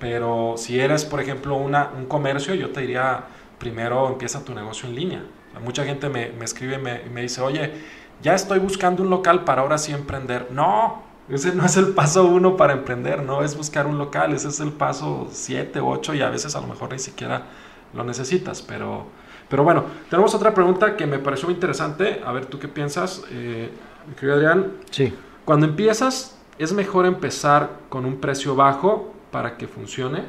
Pero 0.00 0.54
si 0.56 0.78
eres, 0.78 1.04
por 1.04 1.20
ejemplo, 1.20 1.56
una, 1.56 1.90
un 1.96 2.06
comercio, 2.06 2.54
yo 2.54 2.70
te 2.70 2.80
diría, 2.80 3.24
primero 3.58 4.08
empieza 4.08 4.44
tu 4.44 4.52
negocio 4.52 4.88
en 4.88 4.94
línea. 4.94 5.22
O 5.48 5.52
sea, 5.52 5.60
mucha 5.60 5.84
gente 5.84 6.08
me, 6.08 6.30
me 6.30 6.44
escribe 6.44 6.74
y 6.74 6.78
me, 6.78 7.02
me 7.04 7.22
dice, 7.22 7.40
oye, 7.40 7.72
ya 8.20 8.34
estoy 8.34 8.58
buscando 8.58 9.02
un 9.02 9.10
local 9.10 9.44
para 9.44 9.62
ahora 9.62 9.78
sí 9.78 9.92
emprender. 9.92 10.48
No, 10.50 11.02
ese 11.28 11.54
no 11.54 11.64
es 11.64 11.76
el 11.76 11.94
paso 11.94 12.24
uno 12.24 12.56
para 12.56 12.72
emprender, 12.72 13.22
no 13.22 13.42
es 13.42 13.56
buscar 13.56 13.86
un 13.86 13.96
local, 13.96 14.32
ese 14.32 14.48
es 14.48 14.60
el 14.60 14.72
paso 14.72 15.28
siete, 15.30 15.80
ocho 15.80 16.14
y 16.14 16.22
a 16.22 16.30
veces 16.30 16.56
a 16.56 16.60
lo 16.60 16.66
mejor 16.66 16.92
ni 16.92 16.98
siquiera 16.98 17.42
lo 17.94 18.02
necesitas, 18.02 18.60
pero... 18.62 19.06
Pero 19.48 19.62
bueno, 19.62 19.84
tenemos 20.10 20.34
otra 20.34 20.52
pregunta 20.52 20.96
que 20.96 21.06
me 21.06 21.18
pareció 21.18 21.46
muy 21.46 21.54
interesante. 21.54 22.20
A 22.24 22.32
ver, 22.32 22.46
¿tú 22.46 22.58
qué 22.58 22.68
piensas, 22.68 23.22
eh, 23.30 23.70
mi 24.08 24.14
querido 24.14 24.34
Adrián? 24.34 24.72
Sí. 24.90 25.14
Cuando 25.44 25.66
empiezas, 25.66 26.36
¿es 26.58 26.72
mejor 26.72 27.06
empezar 27.06 27.70
con 27.88 28.04
un 28.04 28.20
precio 28.20 28.56
bajo 28.56 29.12
para 29.30 29.56
que 29.56 29.68
funcione? 29.68 30.24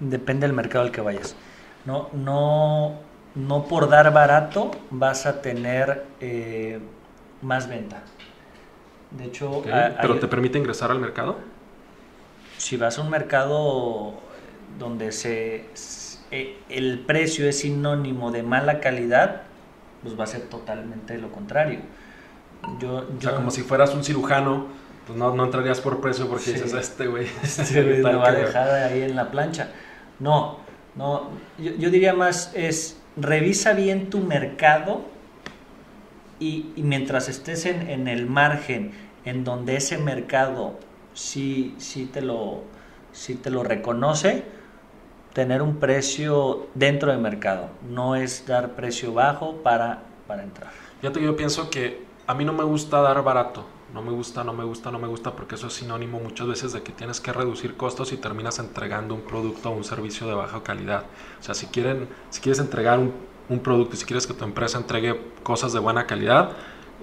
Depende 0.00 0.46
del 0.46 0.56
mercado 0.56 0.84
al 0.84 0.90
que 0.90 1.00
vayas. 1.00 1.36
No, 1.84 2.08
no, 2.12 2.94
no 3.34 3.64
por 3.64 3.88
dar 3.88 4.12
barato 4.12 4.70
vas 4.90 5.26
a 5.26 5.40
tener 5.40 6.06
eh, 6.20 6.80
más 7.42 7.68
venta. 7.68 8.02
De 9.10 9.24
hecho, 9.24 9.50
okay. 9.50 9.96
¿pero 10.00 10.18
te 10.18 10.26
permite 10.26 10.58
ingresar 10.58 10.90
al 10.90 11.00
mercado? 11.00 11.36
Si 12.58 12.76
vas 12.76 12.98
a 12.98 13.02
un 13.02 13.10
mercado 13.10 14.14
donde 14.78 15.12
se 15.12 15.66
el 16.30 17.00
precio 17.00 17.48
es 17.48 17.60
sinónimo 17.60 18.30
de 18.30 18.42
mala 18.42 18.80
calidad, 18.80 19.42
pues 20.02 20.18
va 20.18 20.24
a 20.24 20.26
ser 20.26 20.42
totalmente 20.42 21.18
lo 21.18 21.30
contrario. 21.32 21.80
Yo, 22.78 23.06
o 23.16 23.20
sea, 23.20 23.34
como 23.34 23.50
si 23.50 23.62
fueras 23.62 23.94
un 23.94 24.04
cirujano, 24.04 24.66
pues 25.06 25.18
no, 25.18 25.34
no 25.34 25.44
entrarías 25.44 25.80
por 25.80 26.00
precio 26.00 26.28
porque 26.28 26.44
sí. 26.44 26.52
dices, 26.52 26.72
este 26.74 27.06
güey 27.06 27.26
este 27.42 28.02
va 28.02 28.28
a 28.28 28.32
dejar 28.32 28.70
ahí 28.70 29.02
en 29.02 29.16
la 29.16 29.30
plancha. 29.30 29.70
No, 30.18 30.58
no, 30.94 31.30
yo, 31.58 31.72
yo, 31.72 31.90
diría 31.90 32.12
más 32.12 32.52
es, 32.54 33.00
revisa 33.16 33.72
bien 33.72 34.10
tu 34.10 34.20
mercado 34.20 35.02
y, 36.38 36.66
y 36.76 36.82
mientras 36.82 37.28
estés 37.28 37.66
en, 37.66 37.88
en, 37.88 38.08
el 38.08 38.26
margen 38.26 38.92
en 39.24 39.44
donde 39.44 39.76
ese 39.76 39.98
mercado 39.98 40.78
sí, 41.14 41.74
sí, 41.78 42.06
te, 42.06 42.20
lo, 42.20 42.62
sí 43.12 43.34
te 43.34 43.50
lo 43.50 43.62
reconoce, 43.62 44.44
tener 45.32 45.62
un 45.62 45.76
precio 45.76 46.66
dentro 46.74 47.10
del 47.10 47.20
mercado, 47.20 47.68
no 47.88 48.16
es 48.16 48.46
dar 48.46 48.74
precio 48.74 49.12
bajo 49.12 49.56
para, 49.62 50.02
para 50.26 50.42
entrar. 50.42 50.70
Fíjate, 51.00 51.22
yo 51.22 51.36
pienso 51.36 51.70
que 51.70 52.04
a 52.26 52.34
mí 52.34 52.44
no 52.44 52.52
me 52.52 52.64
gusta 52.64 53.00
dar 53.00 53.22
barato, 53.22 53.64
no 53.94 54.02
me 54.02 54.12
gusta, 54.12 54.44
no 54.44 54.52
me 54.52 54.64
gusta, 54.64 54.90
no 54.90 54.98
me 54.98 55.08
gusta, 55.08 55.34
porque 55.34 55.54
eso 55.54 55.68
es 55.68 55.72
sinónimo 55.74 56.20
muchas 56.20 56.46
veces 56.46 56.72
de 56.72 56.82
que 56.82 56.92
tienes 56.92 57.20
que 57.20 57.32
reducir 57.32 57.76
costos 57.76 58.12
y 58.12 58.16
terminas 58.16 58.58
entregando 58.58 59.14
un 59.14 59.22
producto 59.22 59.70
o 59.70 59.72
un 59.72 59.84
servicio 59.84 60.26
de 60.26 60.34
baja 60.34 60.62
calidad. 60.62 61.04
O 61.40 61.42
sea, 61.42 61.54
si, 61.54 61.66
quieren, 61.66 62.08
si 62.30 62.40
quieres 62.40 62.60
entregar 62.60 62.98
un, 62.98 63.12
un 63.48 63.60
producto 63.60 63.96
y 63.96 63.98
si 63.98 64.04
quieres 64.04 64.26
que 64.26 64.34
tu 64.34 64.44
empresa 64.44 64.78
entregue 64.78 65.20
cosas 65.42 65.72
de 65.72 65.80
buena 65.80 66.06
calidad, 66.06 66.52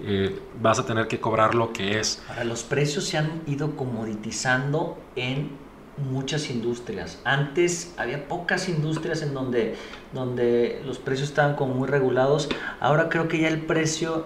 eh, 0.03 0.39
vas 0.61 0.79
a 0.79 0.85
tener 0.85 1.07
que 1.07 1.19
cobrar 1.19 1.55
lo 1.55 1.73
que 1.73 1.99
es. 1.99 2.23
Ahora, 2.29 2.43
los 2.43 2.63
precios 2.63 3.05
se 3.05 3.17
han 3.17 3.41
ido 3.47 3.75
comoditizando 3.75 4.97
en 5.15 5.49
muchas 5.97 6.49
industrias. 6.49 7.19
Antes 7.23 7.93
había 7.97 8.27
pocas 8.27 8.69
industrias 8.69 9.21
en 9.21 9.33
donde, 9.33 9.75
donde 10.13 10.81
los 10.85 10.99
precios 10.99 11.29
estaban 11.29 11.55
como 11.55 11.73
muy 11.73 11.87
regulados. 11.87 12.49
Ahora 12.79 13.09
creo 13.09 13.27
que 13.27 13.39
ya 13.39 13.47
el 13.47 13.61
precio 13.61 14.25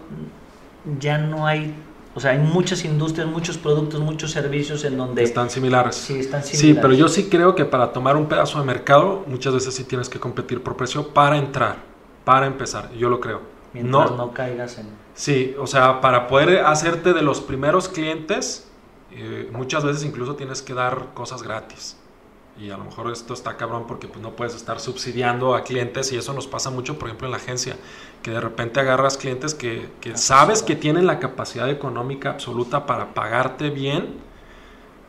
ya 0.99 1.17
no 1.17 1.47
hay 1.47 1.75
O 2.13 2.19
sea, 2.19 2.31
hay 2.31 2.39
muchas 2.39 2.83
industrias, 2.83 3.25
muchos 3.29 3.57
productos, 3.57 4.01
muchos 4.01 4.31
servicios 4.31 4.83
en 4.83 4.97
donde... 4.97 5.23
Están 5.23 5.49
similares. 5.49 5.95
Sí, 5.95 6.19
están 6.19 6.43
Sí, 6.43 6.57
similares. 6.57 6.81
pero 6.81 6.93
yo 6.93 7.07
sí 7.07 7.29
creo 7.29 7.55
que 7.55 7.63
para 7.63 7.93
tomar 7.93 8.17
un 8.17 8.27
pedazo 8.27 8.59
de 8.59 8.65
mercado, 8.65 9.23
muchas 9.27 9.53
veces 9.53 9.73
sí 9.73 9.85
tienes 9.85 10.09
que 10.09 10.19
competir 10.19 10.61
por 10.61 10.75
precio 10.75 11.07
para 11.13 11.37
entrar, 11.37 11.77
para 12.25 12.47
empezar. 12.47 12.91
Yo 12.97 13.07
lo 13.09 13.21
creo. 13.21 13.39
Mientras 13.73 14.11
no, 14.11 14.33
caigas 14.33 14.77
en... 14.77 14.87
Sí, 15.13 15.55
o 15.57 15.67
sea, 15.67 16.01
para 16.01 16.27
poder 16.27 16.65
hacerte 16.65 17.13
de 17.13 17.21
los 17.21 17.39
primeros 17.39 17.87
clientes, 17.87 18.69
eh, 19.13 19.49
muchas 19.51 19.83
veces 19.83 20.03
incluso 20.03 20.35
tienes 20.35 20.61
que 20.61 20.73
dar 20.73 21.13
cosas 21.13 21.43
gratis. 21.43 21.97
Y 22.59 22.69
a 22.69 22.77
lo 22.77 22.83
mejor 22.83 23.11
esto 23.11 23.33
está 23.33 23.57
cabrón 23.57 23.85
porque 23.87 24.07
pues, 24.07 24.19
no 24.21 24.35
puedes 24.35 24.55
estar 24.55 24.79
subsidiando 24.79 25.55
a 25.55 25.63
clientes 25.63 26.11
y 26.11 26.17
eso 26.17 26.33
nos 26.33 26.47
pasa 26.47 26.69
mucho, 26.69 26.99
por 26.99 27.07
ejemplo, 27.07 27.27
en 27.27 27.31
la 27.31 27.37
agencia, 27.37 27.77
que 28.21 28.31
de 28.31 28.41
repente 28.41 28.79
agarras 28.79 29.17
clientes 29.17 29.55
que, 29.55 29.89
que 30.01 30.17
sabes 30.17 30.61
que 30.61 30.75
tienen 30.75 31.07
la 31.07 31.19
capacidad 31.19 31.69
económica 31.69 32.31
absoluta 32.31 32.85
para 32.85 33.13
pagarte 33.13 33.69
bien, 33.69 34.19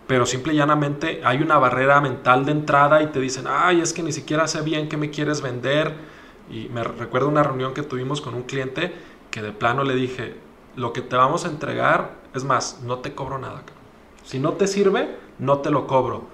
pero 0.06 0.24
simple 0.26 0.54
y 0.54 0.56
llanamente 0.56 1.20
hay 1.24 1.42
una 1.42 1.58
barrera 1.58 2.00
mental 2.00 2.44
de 2.44 2.52
entrada 2.52 3.02
y 3.02 3.06
te 3.08 3.20
dicen, 3.20 3.46
ay, 3.48 3.80
es 3.80 3.92
que 3.92 4.02
ni 4.02 4.12
siquiera 4.12 4.46
sé 4.46 4.62
bien 4.62 4.88
qué 4.88 4.96
me 4.96 5.10
quieres 5.10 5.42
vender. 5.42 5.94
Y 6.50 6.68
me 6.68 6.84
recuerdo 6.84 7.28
una 7.28 7.42
reunión 7.42 7.72
que 7.72 7.82
tuvimos 7.82 8.20
con 8.20 8.34
un 8.34 8.42
cliente 8.42 8.92
que 9.30 9.42
de 9.42 9.52
plano 9.52 9.84
le 9.84 9.94
dije, 9.94 10.36
lo 10.76 10.92
que 10.92 11.00
te 11.02 11.16
vamos 11.16 11.44
a 11.44 11.48
entregar, 11.48 12.16
es 12.34 12.44
más, 12.44 12.80
no 12.82 12.98
te 12.98 13.14
cobro 13.14 13.38
nada. 13.38 13.62
cabrón. 13.64 13.81
Si 14.24 14.38
no 14.38 14.52
te 14.52 14.66
sirve, 14.66 15.16
no 15.38 15.58
te 15.58 15.70
lo 15.70 15.86
cobro. 15.86 16.24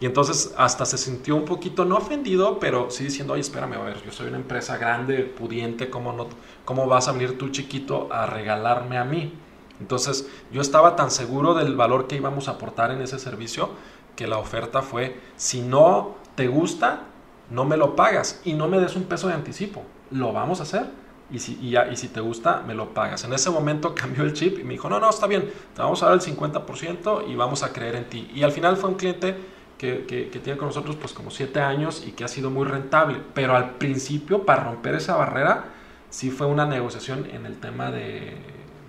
Y 0.00 0.06
entonces 0.06 0.54
hasta 0.56 0.84
se 0.84 0.98
sintió 0.98 1.36
un 1.36 1.44
poquito, 1.44 1.84
no 1.84 1.96
ofendido, 1.96 2.58
pero 2.58 2.90
sí 2.90 3.04
diciendo, 3.04 3.34
oye, 3.34 3.42
espérame, 3.42 3.74
a 3.74 3.82
ver, 3.84 4.02
yo 4.04 4.12
soy 4.12 4.28
una 4.28 4.36
empresa 4.36 4.76
grande, 4.76 5.20
pudiente, 5.20 5.88
¿cómo, 5.88 6.12
no, 6.12 6.26
cómo 6.64 6.86
vas 6.86 7.08
a 7.08 7.12
venir 7.12 7.38
tú 7.38 7.50
chiquito 7.50 8.08
a 8.12 8.26
regalarme 8.26 8.98
a 8.98 9.04
mí? 9.04 9.32
Entonces 9.80 10.28
yo 10.52 10.60
estaba 10.60 10.96
tan 10.96 11.10
seguro 11.10 11.54
del 11.54 11.76
valor 11.76 12.06
que 12.06 12.16
íbamos 12.16 12.48
a 12.48 12.52
aportar 12.52 12.90
en 12.90 13.02
ese 13.02 13.18
servicio 13.18 13.70
que 14.16 14.26
la 14.26 14.38
oferta 14.38 14.82
fue, 14.82 15.18
si 15.36 15.60
no 15.60 16.16
te 16.34 16.48
gusta, 16.48 17.04
no 17.50 17.64
me 17.64 17.76
lo 17.76 17.96
pagas 17.96 18.40
y 18.44 18.52
no 18.54 18.68
me 18.68 18.80
des 18.80 18.96
un 18.96 19.04
peso 19.04 19.28
de 19.28 19.34
anticipo, 19.34 19.82
lo 20.10 20.32
vamos 20.32 20.60
a 20.60 20.64
hacer. 20.64 20.86
Y 21.30 21.38
si, 21.38 21.58
y, 21.60 21.70
ya, 21.70 21.88
y 21.90 21.96
si 21.96 22.08
te 22.08 22.20
gusta, 22.20 22.62
me 22.66 22.74
lo 22.74 22.92
pagas. 22.92 23.24
En 23.24 23.32
ese 23.32 23.50
momento 23.50 23.94
cambió 23.94 24.24
el 24.24 24.32
chip 24.34 24.58
y 24.58 24.64
me 24.64 24.74
dijo, 24.74 24.88
no, 24.88 25.00
no, 25.00 25.10
está 25.10 25.26
bien, 25.26 25.50
te 25.74 25.82
vamos 25.82 26.02
a 26.02 26.06
dar 26.06 26.14
el 26.14 26.20
50% 26.20 27.28
y 27.28 27.34
vamos 27.34 27.62
a 27.62 27.72
creer 27.72 27.96
en 27.96 28.04
ti. 28.04 28.30
Y 28.34 28.42
al 28.42 28.52
final 28.52 28.76
fue 28.76 28.90
un 28.90 28.96
cliente 28.96 29.34
que, 29.78 30.04
que, 30.06 30.38
tiene 30.38 30.58
con 30.58 30.68
nosotros 30.68 30.96
pues 30.96 31.12
como 31.12 31.30
siete 31.30 31.60
años 31.60 32.04
y 32.06 32.12
que 32.12 32.24
ha 32.24 32.28
sido 32.28 32.50
muy 32.50 32.66
rentable. 32.66 33.18
Pero 33.34 33.56
al 33.56 33.72
principio, 33.72 34.44
para 34.44 34.64
romper 34.64 34.94
esa 34.94 35.16
barrera, 35.16 35.64
sí 36.10 36.30
fue 36.30 36.46
una 36.46 36.66
negociación 36.66 37.28
en 37.32 37.46
el 37.46 37.58
tema 37.58 37.90
de, 37.90 38.36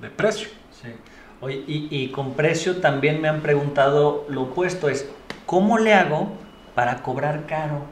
de 0.02 0.10
precio. 0.10 0.50
Sí. 0.72 0.90
Oye, 1.42 1.64
y, 1.68 1.88
y, 1.92 2.12
con 2.12 2.34
precio 2.34 2.78
también 2.78 3.22
me 3.22 3.28
han 3.28 3.42
preguntado 3.42 4.26
lo 4.30 4.44
opuesto, 4.44 4.88
es 4.88 5.10
¿cómo 5.46 5.78
le 5.78 5.94
hago 5.94 6.30
para 6.76 7.02
cobrar 7.04 7.46
caro 7.46 7.84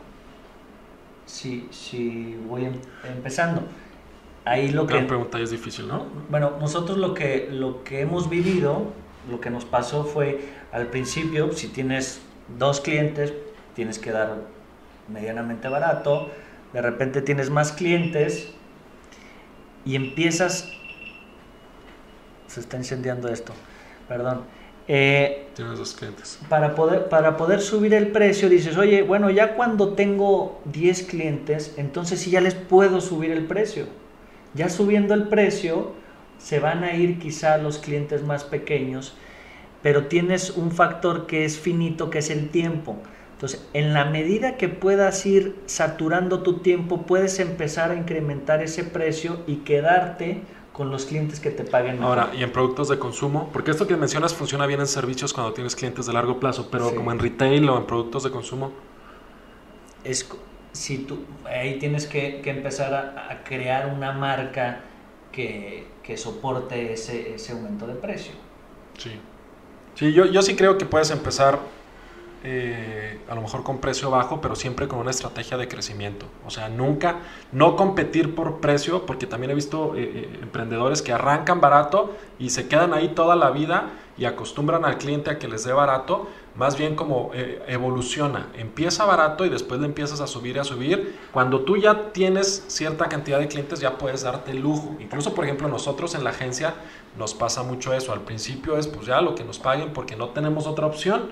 si, 1.25 1.67
si 1.71 2.35
voy 2.47 2.65
em, 2.65 2.73
empezando? 3.03 3.63
Ahí 4.45 4.69
lo 4.69 4.85
Gran 4.85 5.03
que... 5.03 5.07
pregunta 5.07 5.39
es 5.39 5.51
difícil, 5.51 5.87
¿no? 5.87 6.05
Bueno, 6.29 6.53
nosotros 6.59 6.97
lo 6.97 7.13
que, 7.13 7.47
lo 7.51 7.83
que 7.83 8.01
hemos 8.01 8.29
vivido, 8.29 8.87
lo 9.29 9.39
que 9.39 9.49
nos 9.49 9.65
pasó 9.65 10.03
fue 10.03 10.49
al 10.71 10.87
principio, 10.87 11.53
si 11.53 11.69
tienes 11.69 12.21
dos 12.57 12.81
clientes, 12.81 13.33
tienes 13.73 13.99
que 13.99 14.11
dar 14.11 14.35
medianamente 15.07 15.69
barato, 15.69 16.29
de 16.73 16.81
repente 16.81 17.21
tienes 17.21 17.49
más 17.49 17.71
clientes 17.71 18.53
y 19.85 19.95
empiezas... 19.95 20.69
Se 22.47 22.59
está 22.59 22.77
incendiando 22.77 23.29
esto, 23.29 23.53
perdón. 24.07 24.41
Eh, 24.87 25.47
tienes 25.55 25.79
dos 25.79 25.93
clientes. 25.93 26.39
Para 26.49 26.75
poder, 26.75 27.07
para 27.07 27.37
poder 27.37 27.61
subir 27.61 27.93
el 27.93 28.09
precio 28.09 28.49
dices, 28.49 28.77
oye, 28.77 29.01
bueno, 29.01 29.29
ya 29.29 29.55
cuando 29.55 29.93
tengo 29.93 30.61
10 30.65 31.03
clientes, 31.03 31.73
entonces 31.77 32.19
sí 32.19 32.29
ya 32.29 32.41
les 32.41 32.53
puedo 32.53 32.99
subir 32.99 33.31
el 33.31 33.45
precio. 33.45 33.87
Ya 34.53 34.69
subiendo 34.69 35.13
el 35.13 35.27
precio, 35.27 35.93
se 36.37 36.59
van 36.59 36.83
a 36.83 36.93
ir 36.93 37.19
quizá 37.19 37.57
los 37.57 37.79
clientes 37.79 38.23
más 38.23 38.43
pequeños 38.43 39.15
pero 39.83 40.07
tienes 40.07 40.51
un 40.51 40.71
factor 40.71 41.27
que 41.27 41.45
es 41.45 41.59
finito, 41.59 42.09
que 42.09 42.19
es 42.19 42.31
el 42.31 42.49
tiempo. 42.49 42.97
Entonces, 43.33 43.67
en 43.73 43.93
la 43.93 44.05
medida 44.05 44.55
que 44.55 44.69
puedas 44.69 45.25
ir 45.25 45.57
saturando 45.65 46.41
tu 46.41 46.59
tiempo, 46.59 47.01
puedes 47.01 47.39
empezar 47.39 47.91
a 47.91 47.95
incrementar 47.95 48.63
ese 48.63 48.85
precio 48.85 49.41
y 49.45 49.57
quedarte 49.57 50.41
con 50.71 50.89
los 50.89 51.05
clientes 51.05 51.41
que 51.41 51.51
te 51.51 51.65
paguen 51.65 51.99
mejor. 51.99 52.17
Ahora, 52.17 52.35
y 52.35 52.41
en 52.41 52.51
productos 52.51 52.87
de 52.87 52.97
consumo, 52.97 53.49
porque 53.51 53.71
esto 53.71 53.85
que 53.85 53.97
mencionas 53.97 54.33
funciona 54.33 54.65
bien 54.65 54.79
en 54.79 54.87
servicios 54.87 55.33
cuando 55.33 55.53
tienes 55.53 55.75
clientes 55.75 56.05
de 56.05 56.13
largo 56.13 56.39
plazo, 56.39 56.69
pero 56.71 56.89
sí. 56.89 56.95
como 56.95 57.11
en 57.11 57.19
retail 57.19 57.69
o 57.69 57.77
en 57.77 57.85
productos 57.85 58.23
de 58.23 58.31
consumo. 58.31 58.71
Es, 60.05 60.27
si 60.73 60.99
tú, 60.99 61.19
ahí 61.45 61.79
tienes 61.79 62.05
que, 62.05 62.41
que 62.41 62.49
empezar 62.49 62.93
a, 62.93 63.43
crear 63.43 63.87
una 63.87 64.11
marca 64.11 64.81
que, 65.31 65.87
que 66.03 66.17
soporte 66.17 66.93
ese, 66.93 67.35
ese 67.35 67.53
aumento 67.53 67.87
de 67.87 67.95
precio. 67.95 68.33
Sí. 68.97 69.11
Sí, 69.95 70.11
yo, 70.11 70.25
yo 70.25 70.41
sí 70.41 70.55
creo 70.55 70.77
que 70.77 70.85
puedes 70.85 71.11
empezar 71.11 71.59
eh, 72.45 73.19
a 73.29 73.35
lo 73.35 73.41
mejor 73.41 73.63
con 73.63 73.77
precio 73.77 74.09
bajo, 74.09 74.41
pero 74.41 74.55
siempre 74.55 74.89
con 74.89 74.99
una 74.99 75.11
estrategia 75.11 75.55
de 75.55 75.69
crecimiento. 75.69 76.25
O 76.45 76.49
sea, 76.49 76.67
nunca, 76.67 77.19
no 77.53 77.77
competir 77.77 78.35
por 78.35 78.59
precio, 78.59 79.05
porque 79.05 79.27
también 79.27 79.51
he 79.51 79.55
visto 79.55 79.95
eh, 79.95 80.11
eh, 80.13 80.39
emprendedores 80.41 81.01
que 81.01 81.13
arrancan 81.13 81.61
barato 81.61 82.17
y 82.39 82.49
se 82.49 82.67
quedan 82.67 82.93
ahí 82.93 83.09
toda 83.09 83.37
la 83.37 83.49
vida 83.51 83.91
y 84.17 84.25
acostumbran 84.25 84.83
al 84.83 84.97
cliente 84.97 85.31
a 85.31 85.39
que 85.39 85.47
les 85.47 85.63
dé 85.63 85.71
barato, 85.71 86.27
más 86.55 86.77
bien 86.77 86.95
como 86.95 87.31
eh, 87.33 87.63
evoluciona. 87.67 88.49
Empieza 88.55 89.05
barato 89.05 89.45
y 89.45 89.49
después 89.49 89.79
le 89.79 89.87
empiezas 89.87 90.21
a 90.21 90.27
subir 90.27 90.55
y 90.55 90.59
a 90.59 90.63
subir. 90.63 91.19
Cuando 91.31 91.61
tú 91.61 91.77
ya 91.77 92.11
tienes 92.11 92.65
cierta 92.67 93.09
cantidad 93.09 93.39
de 93.39 93.47
clientes, 93.47 93.79
ya 93.79 93.97
puedes 93.97 94.23
darte 94.23 94.51
el 94.51 94.59
lujo. 94.59 94.95
Incluso, 94.99 95.33
por 95.33 95.45
ejemplo, 95.45 95.67
nosotros 95.67 96.13
en 96.15 96.23
la 96.23 96.29
agencia 96.29 96.75
nos 97.17 97.33
pasa 97.33 97.63
mucho 97.63 97.93
eso. 97.93 98.13
Al 98.13 98.21
principio 98.21 98.77
es 98.77 98.87
pues 98.87 99.07
ya 99.07 99.21
lo 99.21 99.35
que 99.35 99.43
nos 99.43 99.59
paguen 99.59 99.93
porque 99.93 100.15
no 100.15 100.29
tenemos 100.29 100.67
otra 100.67 100.85
opción. 100.85 101.31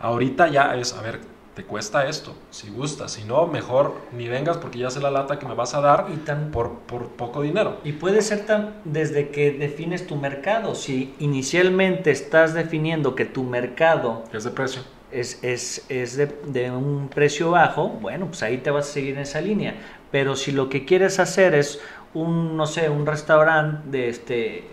Ahorita 0.00 0.48
ya 0.48 0.76
es, 0.76 0.92
a 0.92 1.02
ver, 1.02 1.20
te 1.58 1.64
cuesta 1.64 2.08
esto, 2.08 2.36
si 2.50 2.70
gusta, 2.70 3.08
si 3.08 3.24
no, 3.24 3.48
mejor 3.48 3.96
ni 4.12 4.28
vengas 4.28 4.58
porque 4.58 4.78
ya 4.78 4.90
sé 4.90 5.00
la 5.00 5.10
lata 5.10 5.40
que 5.40 5.46
me 5.46 5.54
vas 5.54 5.74
a 5.74 5.80
dar 5.80 6.06
y 6.14 6.16
tan, 6.18 6.52
por, 6.52 6.78
por 6.86 7.08
poco 7.08 7.42
dinero. 7.42 7.80
Y 7.82 7.94
puede 7.94 8.22
ser 8.22 8.46
tan, 8.46 8.76
desde 8.84 9.30
que 9.30 9.50
defines 9.50 10.06
tu 10.06 10.14
mercado, 10.14 10.76
si 10.76 11.16
inicialmente 11.18 12.12
estás 12.12 12.54
definiendo 12.54 13.16
que 13.16 13.24
tu 13.24 13.42
mercado 13.42 14.22
es 14.32 14.44
de 14.44 14.52
precio. 14.52 14.82
Es, 15.10 15.42
es, 15.42 15.84
es 15.88 16.16
de, 16.16 16.26
de, 16.46 16.70
un 16.70 17.08
precio 17.08 17.50
bajo, 17.50 17.88
bueno, 17.88 18.26
pues 18.26 18.44
ahí 18.44 18.58
te 18.58 18.70
vas 18.70 18.88
a 18.88 18.92
seguir 18.92 19.14
en 19.14 19.22
esa 19.22 19.40
línea. 19.40 19.74
Pero 20.12 20.36
si 20.36 20.52
lo 20.52 20.68
que 20.68 20.84
quieres 20.84 21.18
hacer 21.18 21.56
es 21.56 21.80
un, 22.14 22.56
no 22.56 22.66
sé, 22.66 22.88
un 22.88 23.04
restaurante 23.04 23.90
de 23.90 24.08
este... 24.08 24.64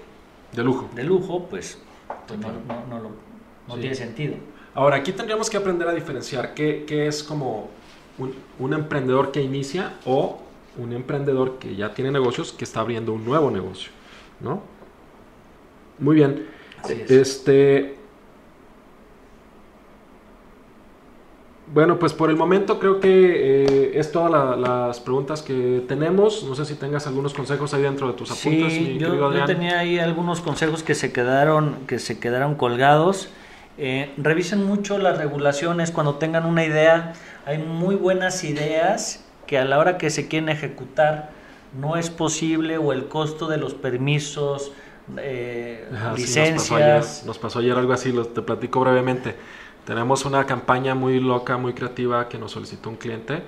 De 0.52 0.64
lujo. 0.64 0.88
De 0.94 1.04
lujo, 1.04 1.48
pues, 1.50 1.80
pues 2.28 2.40
no, 2.40 2.50
no, 2.52 3.00
no, 3.00 3.10
no 3.68 3.74
sí. 3.74 3.80
tiene 3.80 3.96
sentido. 3.96 4.36
Ahora, 4.76 4.98
aquí 4.98 5.14
tendríamos 5.14 5.50
que 5.50 5.56
aprender 5.56 5.88
a 5.88 5.94
diferenciar 5.94 6.54
qué, 6.54 6.84
qué 6.86 7.08
es 7.08 7.24
como 7.24 7.70
un, 8.18 8.36
un, 8.60 8.74
emprendedor 8.74 9.32
que 9.32 9.42
inicia 9.42 9.94
o 10.06 10.40
un 10.78 10.92
emprendedor 10.92 11.58
que 11.60 11.78
ya 11.78 11.94
tiene 11.94 12.12
negocios 12.12 12.52
que 12.52 12.66
está 12.66 12.82
abriendo 12.82 13.14
un 13.14 13.24
nuevo 13.24 13.50
negocio, 13.50 13.92
¿no? 14.42 14.62
Muy 15.98 16.18
bien. 16.18 16.46
Es. 16.90 17.10
Este. 17.10 17.96
Bueno, 21.74 21.98
pues 21.98 22.14
por 22.14 22.30
el 22.30 22.36
momento 22.36 22.78
creo 22.78 23.00
que 23.00 23.10
eh, 23.66 24.00
es 24.00 24.12
todas 24.12 24.30
la, 24.30 24.56
las 24.58 25.00
preguntas 25.00 25.42
que 25.42 25.84
tenemos. 25.88 26.44
No 26.44 26.54
sé 26.54 26.66
si 26.66 26.76
tengas 26.76 27.08
algunos 27.08 27.34
consejos 27.34 27.74
ahí 27.74 27.82
dentro 27.82 28.08
de 28.08 28.14
tus 28.14 28.30
apuntes. 28.30 28.74
Sí, 28.74 28.80
mi 28.82 28.98
yo, 28.98 29.34
yo 29.34 29.46
tenía 29.46 29.80
ahí 29.80 30.00
algunos 30.00 30.42
consejos 30.42 30.84
que 30.84 30.96
se 30.96 31.14
quedaron, 31.14 31.78
que 31.88 31.98
se 31.98 32.20
quedaron 32.20 32.56
colgados. 32.56 33.30
Eh, 33.78 34.14
revisen 34.18 34.64
mucho 34.64 34.98
las 34.98 35.18
regulaciones 35.18 35.92
cuando 35.92 36.16
tengan 36.16 36.46
una 36.46 36.64
idea. 36.64 37.14
Hay 37.46 37.58
muy 37.58 37.96
buenas 37.96 38.44
ideas 38.44 39.24
que 39.48 39.58
a 39.58 39.66
la 39.66 39.80
hora 39.80 39.98
que 39.98 40.10
se 40.10 40.28
quieren 40.28 40.50
ejecutar 40.50 41.30
no 41.80 41.98
es 41.98 42.10
posible 42.10 42.78
o 42.78 42.94
el 42.94 43.08
costo 43.08 43.48
de 43.48 43.58
los 43.58 43.74
permisos, 43.74 44.72
eh, 45.18 45.88
Ajá, 45.94 46.14
licencias. 46.14 46.64
Sí, 46.64 46.72
nos, 46.72 46.72
pasó 46.72 46.76
ayer, 46.78 47.26
nos, 47.26 47.38
pasó 47.38 47.60
ayer, 47.60 47.78
algo 47.78 47.94
así, 47.94 48.12
lo, 48.12 48.26
te 48.26 48.42
platico 48.42 48.80
brevemente. 48.80 49.36
Tenemos 49.86 50.26
una 50.26 50.46
campaña 50.46 50.96
muy 50.96 51.20
loca, 51.20 51.58
muy 51.58 51.74
creativa 51.74 52.28
que 52.30 52.38
nos 52.38 52.54
solicitó 52.54 52.90
un 52.90 52.96
cliente 52.96 53.44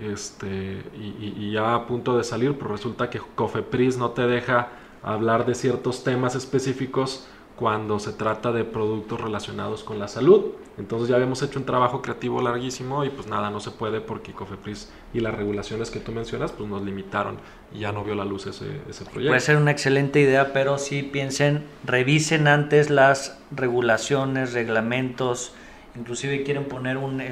este, 0.00 0.82
y, 0.94 1.04
y, 1.20 1.34
y 1.38 1.52
ya 1.52 1.74
a 1.74 1.86
punto 1.86 2.16
de 2.16 2.24
salir, 2.24 2.56
pero 2.58 2.72
resulta 2.72 3.08
que 3.08 3.20
Cofepris 3.34 3.96
no 3.98 4.10
te 4.10 4.26
deja 4.26 4.68
hablar 5.02 5.46
de 5.46 5.54
ciertos 5.54 6.02
temas 6.02 6.34
específicos 6.34 7.28
cuando 7.56 7.98
se 7.98 8.12
trata 8.12 8.52
de 8.52 8.64
productos 8.64 9.20
relacionados 9.20 9.82
con 9.82 9.98
la 9.98 10.08
salud. 10.08 10.52
Entonces 10.78 11.08
ya 11.08 11.14
habíamos 11.14 11.42
hecho 11.42 11.58
un 11.58 11.64
trabajo 11.64 12.02
creativo 12.02 12.42
larguísimo 12.42 13.02
y 13.04 13.08
pues 13.08 13.26
nada, 13.28 13.48
no 13.48 13.60
se 13.60 13.70
puede 13.70 14.02
porque 14.02 14.32
Cofepris 14.32 14.92
y 15.14 15.20
las 15.20 15.34
regulaciones 15.34 15.90
que 15.90 15.98
tú 15.98 16.12
mencionas 16.12 16.52
pues 16.52 16.68
nos 16.68 16.82
limitaron 16.82 17.38
y 17.74 17.78
ya 17.78 17.92
no 17.92 18.04
vio 18.04 18.14
la 18.14 18.26
luz 18.26 18.46
ese, 18.46 18.66
ese 18.88 19.04
proyecto. 19.04 19.30
Puede 19.30 19.40
ser 19.40 19.56
una 19.56 19.70
excelente 19.70 20.20
idea, 20.20 20.52
pero 20.52 20.76
sí 20.76 21.02
piensen, 21.02 21.64
revisen 21.84 22.46
antes 22.46 22.90
las 22.90 23.38
regulaciones, 23.50 24.52
reglamentos, 24.52 25.54
inclusive 25.94 26.42
quieren 26.42 26.66
poner 26.66 26.98
un, 26.98 27.22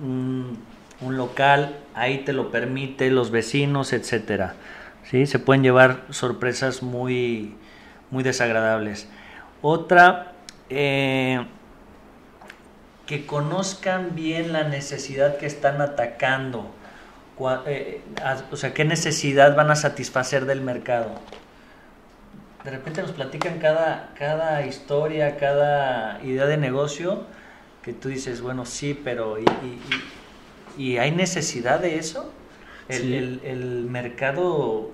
un, 0.00 0.58
un 1.00 1.16
local, 1.16 1.76
ahí 1.94 2.18
te 2.18 2.32
lo 2.32 2.52
permite, 2.52 3.10
los 3.10 3.32
vecinos, 3.32 3.92
etcétera. 3.92 4.54
¿Sí? 5.10 5.26
Se 5.26 5.40
pueden 5.40 5.64
llevar 5.64 6.04
sorpresas 6.10 6.84
muy, 6.84 7.56
muy 8.12 8.22
desagradables. 8.22 9.08
Otra, 9.66 10.32
eh, 10.68 11.42
que 13.06 13.24
conozcan 13.24 14.14
bien 14.14 14.52
la 14.52 14.64
necesidad 14.64 15.38
que 15.38 15.46
están 15.46 15.80
atacando. 15.80 16.66
Eh, 17.66 18.02
o 18.52 18.56
sea, 18.56 18.74
qué 18.74 18.84
necesidad 18.84 19.56
van 19.56 19.70
a 19.70 19.76
satisfacer 19.76 20.44
del 20.44 20.60
mercado. 20.60 21.12
De 22.62 22.72
repente 22.72 23.00
nos 23.00 23.12
platican 23.12 23.58
cada, 23.58 24.10
cada 24.18 24.66
historia, 24.66 25.38
cada 25.38 26.22
idea 26.22 26.44
de 26.44 26.58
negocio, 26.58 27.24
que 27.82 27.94
tú 27.94 28.10
dices, 28.10 28.42
bueno, 28.42 28.66
sí, 28.66 28.92
pero 28.92 29.38
¿y, 29.38 29.46
y, 30.76 30.98
hay 30.98 31.10
necesidad 31.10 31.80
de 31.80 31.96
eso? 31.98 32.30
El, 32.90 33.40
el, 33.42 33.86
mercado 33.86 34.90